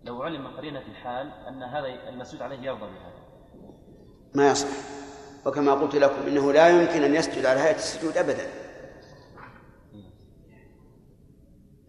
لو 0.03 0.23
علم 0.23 0.43
من 0.43 0.57
قرينة 0.57 0.81
الحال 0.81 1.31
أن 1.47 1.63
هذا 1.63 2.09
المسجود 2.09 2.41
عليه 2.41 2.59
يرضى 2.59 2.85
بهذا. 2.85 3.19
ما 4.35 4.51
يصح. 4.51 4.67
وكما 5.45 5.73
قلت 5.73 5.95
لكم 5.95 6.21
إنه 6.27 6.53
لا 6.53 6.69
يمكن 6.69 7.03
أن 7.03 7.15
يسجد 7.15 7.45
على 7.45 7.59
هيئة 7.59 7.75
السجود 7.75 8.17
أبدا. 8.17 8.47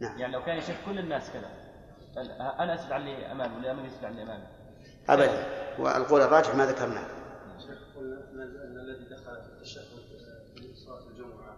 نعم. 0.00 0.18
يعني 0.18 0.32
لو 0.32 0.44
كان 0.44 0.56
يا 0.56 0.60
شيخ 0.60 0.76
كل 0.86 0.98
الناس 0.98 1.30
كذا. 1.30 1.50
أنا 2.60 2.74
أسجد 2.74 2.92
على 2.92 3.02
اللي 3.02 3.32
أمامي 3.32 3.56
والإمام 3.56 3.86
يسجد 3.86 4.04
على 4.04 4.12
اللي 4.12 4.22
أمامي 4.22 4.46
أبدا. 5.08 5.46
والقول 5.78 6.20
الراجح 6.20 6.54
ما 6.54 6.66
ذكرناه. 6.66 7.06
شيخ 7.58 7.78
قلنا 7.96 8.30
أن 8.30 8.78
الذي 8.78 9.04
دخل 9.04 9.42
في 9.42 9.48
التشهد 9.48 9.84
في 10.56 10.74
صلاة 10.74 11.06
الجمعة 11.08 11.56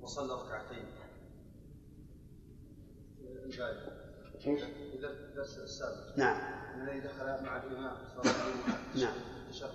وصلى 0.00 0.32
ركعتين. 0.32 0.84
في 4.40 4.94
الدرس 4.94 5.58
السابق 5.58 6.18
نعم. 6.18 6.40
الذي 6.80 7.00
دخل 7.00 7.44
مع 7.44 7.56
الإمام 7.56 7.96
في 7.96 8.22
صلاة 8.22 8.46
الجمعة 8.46 8.78
نعم. 8.94 9.12
في 9.12 9.46
التشهد 9.46 9.70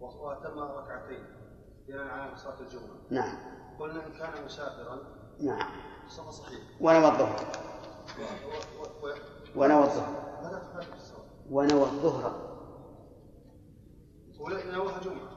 وأتم 0.00 0.58
ركعتين. 0.58 1.24
بناء 1.88 2.06
على 2.06 2.36
صلاة 2.36 2.60
الجمعة. 2.60 2.96
نعم. 3.10 3.38
قلنا 3.78 4.06
إن 4.06 4.12
كان 4.12 4.44
مسافرا 4.44 4.98
نعم. 5.40 5.72
ونوى 6.80 7.08
الظهر. 7.08 7.46
ونوى 9.56 9.84
الظهر. 9.84 10.14
ونوى 11.50 11.82
الظهر. 11.82 12.46
ولا 14.40 14.64
نواها 14.64 15.00
جمعه 15.00 15.36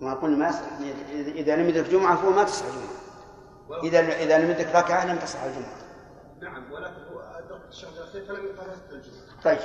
ما 0.00 0.14
قلنا 0.14 0.36
ما 0.36 0.48
يصح. 0.48 0.60
إذا- 0.78 1.50
لم 1.58 1.68
يدرك 1.68 1.86
جمعة 1.90 2.16
فهو 2.16 2.30
ما 2.30 2.44
تصح 2.44 2.64
الجمعة. 2.66 3.82
إذا 3.82 4.00
إذا 4.00 4.38
لم 4.38 4.50
يدرك 4.50 4.74
ركعة 4.74 5.06
لم 5.06 5.18
تصح 5.18 5.42
الجمعة. 5.42 5.76
نعم 6.40 6.72
ولكن 6.72 7.02
هو 7.12 7.20
ادرك 7.20 7.60
التشهد 7.64 7.96
الأخير 7.96 8.24
فلم 8.24 8.46
يقرأ 8.46 8.76
الجمعة. 8.92 9.42
طيب. 9.44 9.58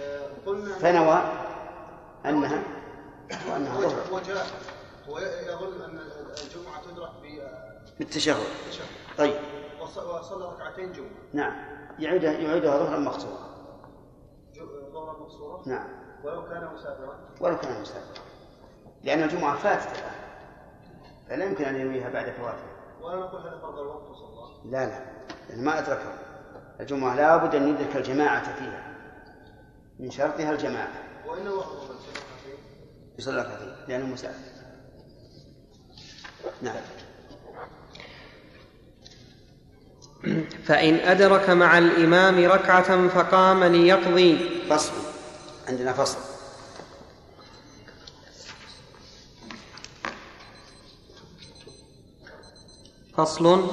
آه، 0.00 0.28
قلنا 0.46 0.74
فنوى 0.74 1.22
أنها 2.26 2.62
وأنها 3.50 3.80
ظهر. 3.80 4.12
هو 4.12 4.20
جاهل 4.20 4.46
هو 5.08 5.18
يظن 5.18 5.82
أن 5.82 5.98
الجمعة 6.44 6.82
تدرك 6.82 7.10
بالتشهد. 7.98 8.36
بالتشهد. 8.36 8.86
طيب. 9.18 9.34
وص- 9.80 9.98
وصلى 9.98 10.44
ركعتين 10.52 10.92
جمعة. 10.92 11.08
نعم. 11.32 11.52
يعيدها 11.98 12.32
يعيدها 12.32 12.78
ظهرا 12.78 12.98
مقصورا 12.98 13.54
ظهرا 14.92 15.20
مقصورة 15.20 15.62
نعم. 15.68 15.88
ولو 16.24 16.48
كان 16.48 16.74
مسافرا؟ 16.74 17.18
ولو 17.40 17.58
كان 17.58 17.80
مسافرا. 17.80 18.24
لأن 19.04 19.22
الجمعة 19.22 19.56
فاتت 19.56 19.98
الآن. 19.98 20.14
فلا 21.28 21.44
يمكن 21.44 21.64
أن 21.64 21.76
ينويها 21.76 22.08
بعد 22.08 22.30
فواتها. 22.30 22.74
ولا 23.02 23.16
نقول 23.16 23.40
هذا 23.40 23.58
فرض 23.58 23.78
الوقت 23.78 24.10
وصلى 24.10 24.70
لا 24.70 24.86
لا. 24.86 25.04
لأنه 25.48 25.62
ما 25.62 25.78
أدركه. 25.78 26.12
الجمعة 26.80 27.14
لابد 27.16 27.54
أن 27.54 27.68
يدرك 27.68 27.96
الجماعة 27.96 28.54
فيها. 28.58 28.94
من 29.98 30.10
شرطها 30.10 30.50
الجماعة. 30.50 30.92
وإنه 31.26 31.50
وقت 31.52 31.66
صلى 31.68 31.96
يصلي 33.18 33.40
ركعتين 33.42 33.74
لأنه 33.88 34.06
مسافر. 34.06 34.54
نعم. 36.62 36.76
فإن 40.66 40.94
أدرك 40.94 41.50
مع 41.50 41.78
الإمام 41.78 42.44
ركعة 42.44 43.08
فقام 43.08 43.64
ليقضي. 43.64 44.38
فصل. 44.70 44.92
عندنا 45.68 45.92
فصل. 45.92 46.18
فصل. 53.16 53.70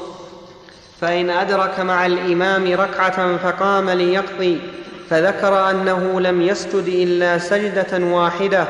فإن 1.02 1.30
أدرك 1.30 1.80
مع 1.80 2.06
الإمام 2.06 2.73
ركعة 2.73 3.38
فقام 3.38 3.90
ليقضي. 3.90 4.61
فذكر 5.10 5.69
أنه 5.69 6.19
لم 6.19 6.41
يسجد 6.41 6.88
إلا 6.88 7.38
سجدة 7.38 8.06
واحدة 8.06 8.68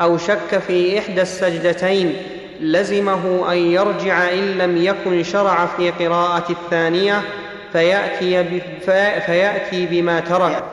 أو 0.00 0.18
شك 0.18 0.58
في 0.66 0.98
إحدى 0.98 1.22
السجدتين. 1.22 2.37
لزمه 2.60 3.52
أن 3.52 3.58
يرجع 3.58 4.32
إن 4.32 4.58
لم 4.58 4.76
يكن 4.76 5.22
شرع 5.22 5.66
في 5.66 5.90
قراءة 5.90 6.44
الثانية 6.50 7.22
فيأتي, 7.72 8.42
ب... 8.42 8.62
في... 8.84 9.20
فيأتي 9.20 9.86
بما 9.86 10.20
ترك 10.20 10.64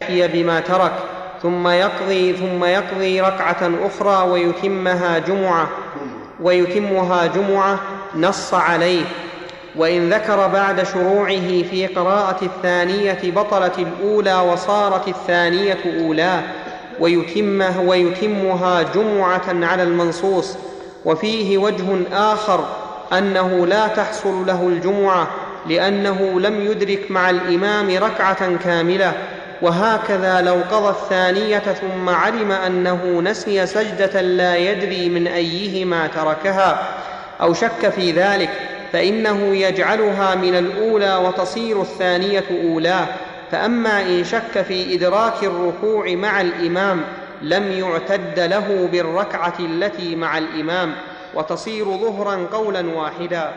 يأتي 0.00 0.28
بما 0.28 0.60
ترك 0.60 0.92
ثم 1.42 1.68
يقضي 1.68 2.32
ثم 2.32 2.64
يقضي 2.64 3.20
ركعة 3.20 3.70
أخرى 3.82 4.30
ويتمها 4.30 5.18
جمعة 5.18 5.68
ويتمها 6.40 7.26
جمعة 7.26 7.78
نص 8.16 8.54
عليه. 8.54 9.04
وإن 9.76 10.10
ذكر 10.10 10.48
بعد 10.48 10.82
شروعه 10.82 11.62
في 11.70 11.86
قراءة 11.86 12.44
الثانية 12.44 13.18
بطلت 13.24 13.78
الأولى 13.78 14.34
وصارت 14.34 15.08
الثانية 15.08 15.78
أولى 16.00 16.40
ويتمه 17.00 17.80
ويتمها 17.80 18.82
جمعة 18.82 19.42
على 19.48 19.82
المنصوص 19.82 20.56
وفيه 21.04 21.58
وجه 21.58 21.84
آخر 22.12 22.64
أنه 23.12 23.66
لا 23.66 23.86
تحصل 23.88 24.46
له 24.46 24.68
الجمعة 24.68 25.28
لأنه 25.68 26.40
لم 26.40 26.60
يدرك 26.60 27.10
مع 27.10 27.30
الإمام 27.30 27.96
ركعة 27.96 28.56
كاملة 28.56 29.12
وهكذا 29.62 30.40
لو 30.40 30.54
قضى 30.70 30.88
الثانية 30.88 31.58
ثم 31.58 32.08
علم 32.08 32.52
أنه 32.52 33.20
نسي 33.20 33.66
سجدة 33.66 34.20
لا 34.20 34.56
يدري 34.56 35.08
من 35.08 35.26
أيهما 35.26 36.06
تركها 36.06 36.82
أو 37.40 37.54
شك 37.54 37.88
في 37.88 38.12
ذلك 38.12 38.50
فإنه 38.92 39.56
يجعلها 39.56 40.34
من 40.34 40.54
الأولى 40.54 41.16
وتصير 41.16 41.80
الثانية 41.80 42.44
أولى. 42.64 43.06
فأما 43.50 44.02
إن 44.02 44.24
شك 44.24 44.62
في 44.68 44.94
إدراك 44.94 45.44
الركوع 45.44 46.10
مع 46.10 46.40
الإمام 46.40 47.00
لم 47.42 47.72
يعتد 47.72 48.40
له 48.40 48.88
بالركعة 48.92 49.54
التي 49.60 50.16
مع 50.16 50.38
الإمام 50.38 50.94
وتصير 51.34 51.84
ظهرا 51.84 52.46
قولا 52.52 52.90
واحدا. 52.96 53.52